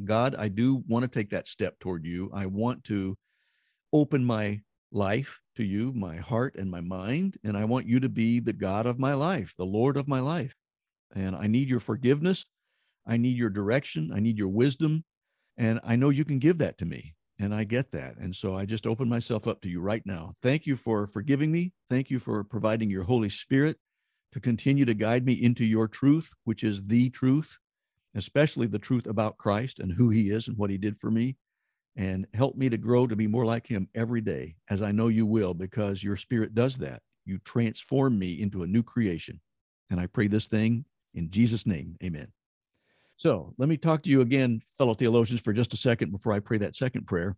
God, 0.05 0.35
I 0.35 0.47
do 0.47 0.83
want 0.87 1.03
to 1.03 1.07
take 1.07 1.29
that 1.31 1.47
step 1.47 1.79
toward 1.79 2.05
you. 2.05 2.29
I 2.33 2.45
want 2.45 2.83
to 2.85 3.17
open 3.93 4.23
my 4.23 4.61
life 4.91 5.39
to 5.55 5.63
you, 5.63 5.93
my 5.93 6.17
heart 6.17 6.55
and 6.55 6.69
my 6.69 6.81
mind, 6.81 7.37
and 7.43 7.57
I 7.57 7.65
want 7.65 7.87
you 7.87 7.99
to 7.99 8.09
be 8.09 8.39
the 8.39 8.53
God 8.53 8.85
of 8.85 8.99
my 8.99 9.13
life, 9.13 9.53
the 9.57 9.65
Lord 9.65 9.97
of 9.97 10.07
my 10.07 10.19
life. 10.19 10.55
And 11.13 11.35
I 11.35 11.47
need 11.47 11.69
your 11.69 11.79
forgiveness. 11.79 12.45
I 13.05 13.17
need 13.17 13.37
your 13.37 13.49
direction. 13.49 14.11
I 14.13 14.19
need 14.19 14.37
your 14.37 14.49
wisdom. 14.49 15.03
And 15.57 15.79
I 15.83 15.95
know 15.95 16.09
you 16.09 16.25
can 16.25 16.39
give 16.39 16.57
that 16.59 16.77
to 16.79 16.85
me. 16.85 17.15
And 17.39 17.53
I 17.55 17.63
get 17.63 17.91
that. 17.91 18.17
And 18.17 18.35
so 18.35 18.55
I 18.55 18.65
just 18.65 18.85
open 18.85 19.09
myself 19.09 19.47
up 19.47 19.61
to 19.61 19.69
you 19.69 19.81
right 19.81 20.03
now. 20.05 20.33
Thank 20.41 20.67
you 20.67 20.75
for 20.75 21.07
forgiving 21.07 21.51
me. 21.51 21.73
Thank 21.89 22.09
you 22.09 22.19
for 22.19 22.43
providing 22.43 22.89
your 22.89 23.03
Holy 23.03 23.29
Spirit 23.29 23.77
to 24.33 24.39
continue 24.39 24.85
to 24.85 24.93
guide 24.93 25.25
me 25.25 25.33
into 25.33 25.65
your 25.65 25.87
truth, 25.87 26.31
which 26.43 26.63
is 26.63 26.85
the 26.85 27.09
truth 27.09 27.57
especially 28.15 28.67
the 28.67 28.79
truth 28.79 29.07
about 29.07 29.37
Christ 29.37 29.79
and 29.79 29.91
who 29.91 30.09
he 30.09 30.29
is 30.29 30.47
and 30.47 30.57
what 30.57 30.69
he 30.69 30.77
did 30.77 30.97
for 30.97 31.11
me. 31.11 31.37
And 31.97 32.25
help 32.33 32.55
me 32.55 32.69
to 32.69 32.77
grow 32.77 33.05
to 33.05 33.15
be 33.15 33.27
more 33.27 33.45
like 33.45 33.67
him 33.67 33.89
every 33.95 34.21
day, 34.21 34.55
as 34.69 34.81
I 34.81 34.91
know 34.91 35.09
you 35.09 35.25
will, 35.25 35.53
because 35.53 36.03
your 36.03 36.15
spirit 36.15 36.55
does 36.55 36.77
that. 36.77 37.01
You 37.25 37.37
transform 37.39 38.17
me 38.17 38.41
into 38.41 38.63
a 38.63 38.67
new 38.67 38.81
creation. 38.81 39.41
And 39.89 39.99
I 39.99 40.07
pray 40.07 40.27
this 40.27 40.47
thing 40.47 40.85
in 41.13 41.29
Jesus' 41.29 41.65
name. 41.65 41.97
Amen. 42.03 42.31
So 43.17 43.53
let 43.57 43.69
me 43.69 43.77
talk 43.77 44.03
to 44.03 44.09
you 44.09 44.21
again, 44.21 44.61
fellow 44.77 44.93
theologians, 44.93 45.41
for 45.41 45.53
just 45.53 45.73
a 45.73 45.77
second 45.77 46.11
before 46.11 46.33
I 46.33 46.39
pray 46.39 46.57
that 46.59 46.75
second 46.75 47.05
prayer. 47.05 47.35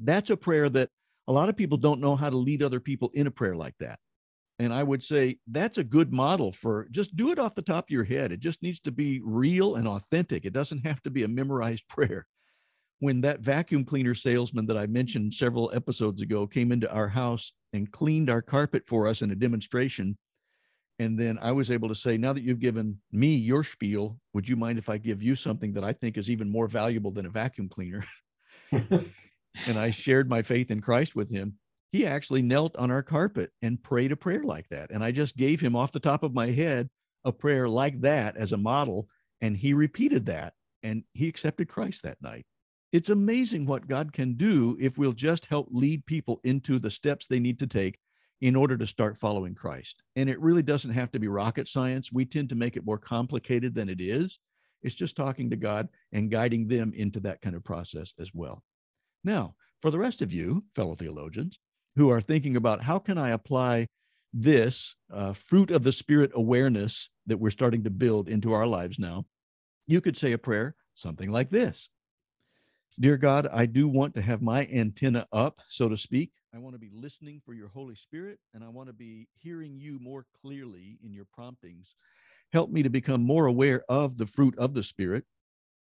That's 0.00 0.30
a 0.30 0.36
prayer 0.36 0.68
that 0.68 0.90
a 1.26 1.32
lot 1.32 1.48
of 1.48 1.56
people 1.56 1.78
don't 1.78 2.00
know 2.00 2.14
how 2.14 2.30
to 2.30 2.36
lead 2.36 2.62
other 2.62 2.80
people 2.80 3.10
in 3.14 3.26
a 3.26 3.30
prayer 3.30 3.56
like 3.56 3.74
that. 3.80 3.98
And 4.58 4.72
I 4.72 4.82
would 4.82 5.02
say 5.02 5.38
that's 5.50 5.78
a 5.78 5.84
good 5.84 6.12
model 6.12 6.52
for 6.52 6.86
just 6.90 7.16
do 7.16 7.32
it 7.32 7.38
off 7.38 7.54
the 7.54 7.62
top 7.62 7.86
of 7.86 7.90
your 7.90 8.04
head. 8.04 8.32
It 8.32 8.40
just 8.40 8.62
needs 8.62 8.80
to 8.80 8.92
be 8.92 9.20
real 9.24 9.74
and 9.74 9.88
authentic. 9.88 10.44
It 10.44 10.52
doesn't 10.52 10.86
have 10.86 11.02
to 11.02 11.10
be 11.10 11.24
a 11.24 11.28
memorized 11.28 11.88
prayer. 11.88 12.26
When 13.02 13.20
that 13.22 13.40
vacuum 13.40 13.84
cleaner 13.84 14.14
salesman 14.14 14.66
that 14.66 14.78
I 14.78 14.86
mentioned 14.86 15.34
several 15.34 15.72
episodes 15.74 16.22
ago 16.22 16.46
came 16.46 16.70
into 16.70 16.88
our 16.92 17.08
house 17.08 17.52
and 17.72 17.90
cleaned 17.90 18.30
our 18.30 18.42
carpet 18.42 18.84
for 18.86 19.08
us 19.08 19.22
in 19.22 19.32
a 19.32 19.34
demonstration, 19.34 20.16
and 21.00 21.18
then 21.18 21.36
I 21.42 21.50
was 21.50 21.70
able 21.70 21.88
to 21.88 21.96
say, 21.96 22.16
now 22.16 22.32
that 22.32 22.44
you've 22.44 22.60
given 22.60 23.00
me 23.10 23.34
your 23.34 23.64
spiel, 23.64 24.20
would 24.34 24.48
you 24.48 24.54
mind 24.54 24.78
if 24.78 24.88
I 24.88 24.98
give 24.98 25.20
you 25.20 25.34
something 25.34 25.72
that 25.72 25.82
I 25.82 25.92
think 25.92 26.16
is 26.16 26.30
even 26.30 26.48
more 26.48 26.68
valuable 26.68 27.10
than 27.10 27.26
a 27.26 27.30
vacuum 27.30 27.68
cleaner? 27.68 28.04
and 28.70 29.76
I 29.76 29.90
shared 29.90 30.30
my 30.30 30.42
faith 30.42 30.70
in 30.70 30.80
Christ 30.80 31.16
with 31.16 31.28
him 31.28 31.58
he 31.92 32.06
actually 32.06 32.40
knelt 32.40 32.74
on 32.76 32.90
our 32.90 33.02
carpet 33.02 33.50
and 33.60 33.82
prayed 33.82 34.12
a 34.12 34.16
prayer 34.16 34.42
like 34.42 34.66
that. 34.70 34.90
And 34.90 35.04
I 35.04 35.12
just 35.12 35.36
gave 35.36 35.60
him 35.60 35.76
off 35.76 35.92
the 35.92 36.00
top 36.00 36.22
of 36.22 36.34
my 36.34 36.50
head 36.50 36.88
a 37.24 37.32
prayer 37.32 37.68
like 37.68 38.00
that 38.00 38.36
as 38.36 38.52
a 38.52 38.56
model. 38.56 39.08
And 39.42 39.56
he 39.56 39.74
repeated 39.74 40.26
that 40.26 40.54
and 40.82 41.04
he 41.12 41.28
accepted 41.28 41.68
Christ 41.68 42.02
that 42.02 42.16
night. 42.22 42.46
It's 42.92 43.08
amazing 43.08 43.64
what 43.64 43.88
God 43.88 44.12
can 44.12 44.34
do 44.34 44.76
if 44.78 44.98
we'll 44.98 45.12
just 45.12 45.46
help 45.46 45.68
lead 45.70 46.04
people 46.04 46.40
into 46.44 46.78
the 46.78 46.90
steps 46.90 47.26
they 47.26 47.40
need 47.40 47.58
to 47.60 47.66
take 47.66 47.98
in 48.42 48.54
order 48.54 48.76
to 48.76 48.86
start 48.86 49.16
following 49.16 49.54
Christ. 49.54 50.02
And 50.14 50.28
it 50.28 50.40
really 50.40 50.62
doesn't 50.62 50.92
have 50.92 51.10
to 51.12 51.18
be 51.18 51.28
rocket 51.28 51.68
science. 51.68 52.12
We 52.12 52.26
tend 52.26 52.50
to 52.50 52.54
make 52.54 52.76
it 52.76 52.84
more 52.84 52.98
complicated 52.98 53.74
than 53.74 53.88
it 53.88 54.00
is. 54.00 54.40
It's 54.82 54.94
just 54.94 55.16
talking 55.16 55.48
to 55.48 55.56
God 55.56 55.88
and 56.12 56.30
guiding 56.30 56.68
them 56.68 56.92
into 56.94 57.20
that 57.20 57.40
kind 57.40 57.56
of 57.56 57.64
process 57.64 58.12
as 58.18 58.32
well. 58.34 58.62
Now, 59.24 59.54
for 59.80 59.90
the 59.90 59.98
rest 59.98 60.20
of 60.20 60.32
you, 60.32 60.62
fellow 60.74 60.94
theologians, 60.94 61.58
who 61.96 62.10
are 62.10 62.20
thinking 62.20 62.56
about 62.56 62.82
how 62.82 62.98
can 62.98 63.16
I 63.16 63.30
apply 63.30 63.86
this 64.34 64.96
uh, 65.10 65.32
fruit 65.32 65.70
of 65.70 65.82
the 65.82 65.92
spirit 65.92 66.32
awareness 66.34 67.10
that 67.26 67.38
we're 67.38 67.50
starting 67.50 67.84
to 67.84 67.90
build 67.90 68.28
into 68.28 68.52
our 68.52 68.66
lives 68.66 68.98
now, 68.98 69.24
you 69.86 70.00
could 70.00 70.16
say 70.16 70.32
a 70.32 70.38
prayer 70.38 70.74
something 70.94 71.30
like 71.30 71.48
this 71.48 71.88
Dear 73.00 73.16
God, 73.16 73.48
I 73.50 73.64
do 73.64 73.88
want 73.88 74.14
to 74.14 74.22
have 74.22 74.42
my 74.42 74.66
antenna 74.66 75.26
up, 75.32 75.60
so 75.66 75.88
to 75.88 75.96
speak. 75.96 76.30
I 76.54 76.58
want 76.58 76.74
to 76.74 76.78
be 76.78 76.90
listening 76.92 77.40
for 77.44 77.54
your 77.54 77.68
Holy 77.68 77.94
Spirit, 77.94 78.38
and 78.52 78.62
I 78.62 78.68
want 78.68 78.88
to 78.88 78.92
be 78.92 79.28
hearing 79.40 79.80
you 79.80 79.98
more 79.98 80.26
clearly 80.42 80.98
in 81.02 81.14
your 81.14 81.24
promptings. 81.32 81.94
Help 82.52 82.70
me 82.70 82.82
to 82.82 82.90
become 82.90 83.22
more 83.22 83.46
aware 83.46 83.82
of 83.88 84.18
the 84.18 84.26
fruit 84.26 84.56
of 84.58 84.74
the 84.74 84.82
Spirit. 84.82 85.24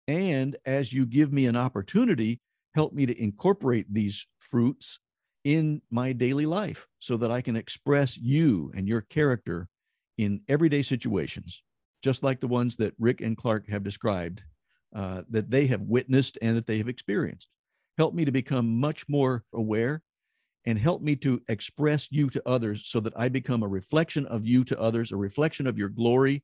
And 0.10 0.58
as 0.66 0.92
you 0.92 1.06
give 1.06 1.32
me 1.32 1.46
an 1.46 1.56
opportunity, 1.56 2.42
help 2.76 2.92
me 2.92 3.06
to 3.06 3.22
incorporate 3.22 3.86
these 3.90 4.28
fruits 4.38 5.00
in 5.46 5.82
my 5.90 6.12
daily 6.12 6.46
life 6.46 6.88
so 7.00 7.16
that 7.16 7.32
I 7.32 7.42
can 7.42 7.56
express 7.56 8.18
you 8.18 8.70
and 8.76 8.86
your 8.86 9.02
character 9.02 9.70
in 10.18 10.42
everyday 10.50 10.82
situations, 10.82 11.64
just 12.04 12.22
like 12.22 12.42
the 12.42 12.48
ones 12.50 12.76
that 12.76 12.96
Rick 13.00 13.22
and 13.22 13.38
Clark 13.38 13.70
have 13.70 13.84
described, 13.84 14.44
uh, 14.96 15.24
that 15.30 15.50
they 15.52 15.68
have 15.68 15.82
witnessed 15.82 16.38
and 16.42 16.56
that 16.56 16.68
they 16.68 16.78
have 16.78 16.88
experienced. 16.88 17.48
Help 17.98 18.14
me 18.14 18.26
to 18.26 18.32
become 18.32 18.80
much 18.80 19.08
more 19.10 19.44
aware 19.54 20.02
and 20.66 20.78
help 20.78 21.02
me 21.02 21.16
to 21.16 21.42
express 21.48 22.08
you 22.12 22.30
to 22.30 22.42
others 22.46 22.84
so 22.86 23.00
that 23.00 23.18
I 23.18 23.30
become 23.30 23.64
a 23.64 23.68
reflection 23.68 24.26
of 24.26 24.46
you 24.46 24.64
to 24.66 24.80
others, 24.80 25.12
a 25.12 25.18
reflection 25.18 25.66
of 25.66 25.78
your 25.78 25.90
glory, 25.90 26.44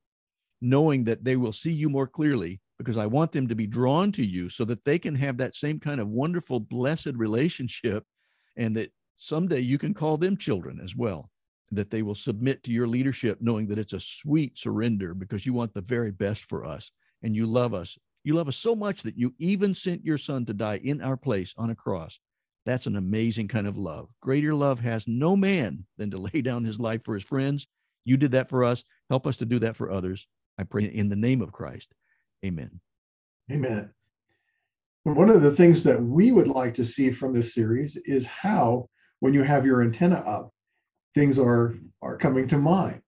knowing 0.62 1.04
that 1.04 1.24
they 1.26 1.36
will 1.36 1.52
see 1.52 1.74
you 1.74 1.90
more 1.90 2.08
clearly 2.08 2.62
because 2.78 2.98
I 2.98 3.06
want 3.06 3.32
them 3.32 3.48
to 3.48 3.56
be 3.56 3.68
drawn 3.68 4.12
to 4.14 4.26
you 4.26 4.50
so 4.50 4.66
that 4.66 4.84
they 4.86 4.98
can 4.98 5.16
have 5.16 5.38
that 5.38 5.56
same 5.56 5.80
kind 5.80 6.00
of 6.00 6.08
wonderful, 6.08 6.60
blessed 6.60 7.14
relationship 7.16 8.04
and 8.56 8.76
that 8.78 8.92
someday 9.18 9.60
you 9.60 9.78
can 9.78 9.94
call 9.94 10.18
them 10.18 10.38
children 10.38 10.80
as 10.82 10.96
well. 10.96 11.30
That 11.72 11.90
they 11.90 12.02
will 12.02 12.16
submit 12.16 12.64
to 12.64 12.72
your 12.72 12.88
leadership, 12.88 13.40
knowing 13.42 13.68
that 13.68 13.80
it's 13.80 13.94
a 13.94 14.00
sweet 14.00 14.58
surrender 14.58 15.14
because 15.14 15.46
you 15.46 15.54
want 15.54 15.74
the 15.74 15.82
very 15.82 16.12
best 16.12 16.44
for 16.46 16.66
us 16.66 16.92
and 17.24 17.36
you 17.36 17.46
love 17.46 17.74
us. 17.74 17.98
You 18.24 18.36
love 18.36 18.48
us 18.48 18.56
so 18.56 18.76
much 18.76 19.04
that 19.04 19.18
you 19.18 19.34
even 19.38 19.76
sent 19.76 20.06
your 20.06 20.18
son 20.18 20.46
to 20.46 20.54
die 20.54 20.80
in 20.84 21.02
our 21.02 21.18
place 21.18 21.54
on 21.58 21.70
a 21.70 21.76
cross. 21.76 22.20
That's 22.66 22.88
an 22.88 22.96
amazing 22.96 23.50
kind 23.50 23.68
of 23.68 23.78
love. 23.78 24.10
Greater 24.22 24.56
love 24.56 24.80
has 24.80 25.08
no 25.08 25.36
man 25.36 25.86
than 25.98 26.10
to 26.12 26.18
lay 26.34 26.42
down 26.42 26.64
his 26.64 26.80
life 26.80 27.04
for 27.04 27.16
his 27.16 27.24
friends. 27.24 27.68
You 28.06 28.18
did 28.18 28.32
that 28.32 28.50
for 28.50 28.64
us. 28.64 28.84
Help 29.10 29.28
us 29.28 29.38
to 29.38 29.46
do 29.46 29.60
that 29.60 29.76
for 29.76 29.92
others. 29.92 30.28
I 30.58 30.64
pray 30.64 30.84
in 30.84 31.10
the 31.10 31.16
name 31.16 31.42
of 31.42 31.52
Christ. 31.52 31.94
Amen. 32.46 32.80
Amen. 33.52 33.92
One 35.04 35.30
of 35.30 35.42
the 35.42 35.52
things 35.52 35.84
that 35.84 36.02
we 36.02 36.32
would 36.32 36.48
like 36.48 36.74
to 36.76 36.86
see 36.86 37.12
from 37.12 37.34
this 37.34 37.54
series 37.54 37.98
is 38.06 38.26
how, 38.26 38.88
when 39.20 39.34
you 39.34 39.44
have 39.44 39.66
your 39.66 39.82
antenna 39.82 40.18
up, 40.20 40.52
things 41.14 41.38
are, 41.38 41.76
are 42.02 42.18
coming 42.18 42.48
to 42.48 42.58
mind. 42.58 43.02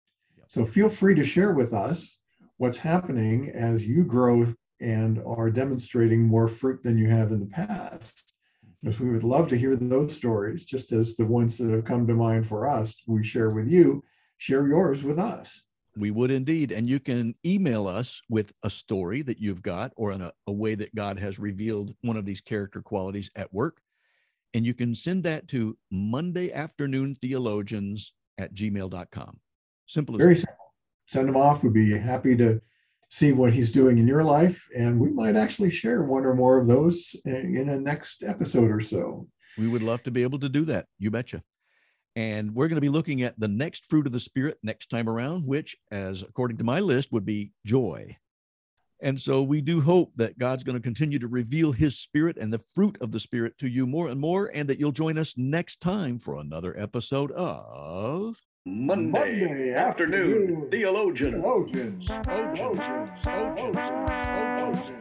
So 0.48 0.66
feel 0.66 0.90
free 0.90 1.16
to 1.16 1.24
share 1.24 1.54
with 1.54 1.74
us 1.74 2.20
what's 2.58 2.78
happening 2.78 3.52
as 3.56 3.86
you 3.86 4.04
grow 4.04 4.54
and 4.82 5.22
are 5.26 5.50
demonstrating 5.50 6.22
more 6.22 6.48
fruit 6.48 6.84
than 6.84 6.98
you 6.98 7.10
have 7.10 7.32
in 7.32 7.40
the 7.40 7.46
past. 7.46 8.34
Mm-hmm. 8.64 8.74
Because 8.82 9.00
we 9.00 9.10
would 9.10 9.24
love 9.24 9.48
to 9.50 9.58
hear 9.58 9.76
those 9.76 10.16
stories, 10.16 10.66
just 10.66 10.92
as 10.92 11.16
the 11.16 11.26
ones 11.26 11.58
that 11.58 11.70
have 11.70 11.86
come 11.86 12.06
to 12.08 12.14
mind 12.14 12.48
for 12.48 12.68
us, 12.68 13.02
we 13.08 13.24
share 13.24 13.50
with 13.50 13.68
you, 13.68 14.04
share 14.38 14.68
yours 14.68 15.04
with 15.04 15.18
us. 15.18 15.64
We 15.98 16.12
would 16.12 16.30
indeed. 16.30 16.72
And 16.72 16.90
you 16.90 17.00
can 17.00 17.36
email 17.46 17.88
us 17.88 18.22
with 18.30 18.52
a 18.64 18.70
story 18.70 19.22
that 19.24 19.40
you've 19.40 19.64
got 19.64 19.94
or 19.96 20.12
in 20.12 20.22
a, 20.22 20.32
a, 20.48 20.52
way 20.52 20.76
that 20.76 20.94
God 20.94 21.18
has 21.20 21.40
revealed 21.40 21.96
one 22.02 22.18
of 22.18 22.26
these 22.26 22.42
character 22.42 22.82
qualities 22.82 23.30
at 23.38 23.54
work. 23.54 23.80
And 24.54 24.66
you 24.66 24.74
can 24.74 24.94
send 24.94 25.24
that 25.24 25.48
to 25.50 25.78
Monday 25.92 26.52
afternoon 26.52 27.16
theologians 27.16 28.14
at 28.38 28.54
gmail.com. 28.54 29.40
Simple 29.86 30.16
as 30.16 30.20
Very 30.20 30.36
simple. 30.36 30.74
Send 31.06 31.30
them 31.30 31.38
off. 31.38 31.64
We'd 31.64 31.74
be 31.74 31.98
happy 31.98 32.36
to 32.38 32.60
see 33.10 33.32
what 33.32 33.54
he's 33.54 33.72
doing 33.72 33.98
in 33.98 34.08
your 34.08 34.24
life. 34.24 34.68
And 34.76 35.00
we 35.00 35.10
might 35.12 35.36
actually 35.36 35.70
share 35.70 36.04
one 36.04 36.26
or 36.26 36.34
more 36.34 36.58
of 36.58 36.68
those 36.68 37.16
in 37.26 37.70
a 37.70 37.80
next 37.80 38.24
episode 38.24 38.72
or 38.72 38.82
so. 38.82 39.28
We 39.58 39.68
would 39.68 39.84
love 39.84 40.04
to 40.04 40.12
be 40.12 40.24
able 40.24 40.40
to 40.40 40.50
do 40.50 40.66
that. 40.66 40.86
You 41.00 41.12
betcha. 41.12 41.42
And 42.18 42.56
we're 42.56 42.68
going 42.68 42.76
to 42.76 42.82
be 42.82 42.90
looking 42.90 43.24
at 43.24 43.40
the 43.40 43.48
next 43.48 43.90
fruit 43.90 44.06
of 44.06 44.14
the 44.14 44.20
Spirit 44.20 44.58
next 44.64 44.90
time 44.90 45.10
around, 45.10 45.46
which, 45.46 45.76
as 45.92 46.22
according 46.22 46.58
to 46.58 46.64
my 46.64 46.80
list, 46.80 47.12
would 47.12 47.26
be 47.26 47.52
joy. 47.66 48.18
And 49.02 49.20
so 49.20 49.44
we 49.44 49.60
do 49.60 49.82
hope 49.82 50.14
that 50.16 50.40
God's 50.40 50.64
going 50.64 50.78
to 50.78 50.82
continue 50.82 51.20
to 51.20 51.28
reveal 51.28 51.74
his 51.74 52.00
spirit 52.00 52.38
and 52.38 52.52
the 52.52 52.64
fruit 52.74 52.98
of 53.02 53.12
the 53.12 53.20
spirit 53.20 53.58
to 53.58 53.68
you 53.68 53.86
more 53.86 54.08
and 54.08 54.20
more, 54.20 54.50
and 54.54 54.70
that 54.70 54.80
you'll 54.80 54.94
join 54.94 55.18
us 55.18 55.38
next 55.38 55.82
time 55.82 56.18
for 56.18 56.38
another 56.38 56.74
episode 56.80 57.32
of 57.34 58.38
Monday, 58.68 59.12
Monday 59.12 59.74
afternoon, 59.76 60.48
afternoon 60.48 60.70
theologians. 60.72 61.36
Theologians. 61.36 62.08
Theologians. 62.08 63.10
Theologians. 63.24 63.76
Theologians. 63.76 64.95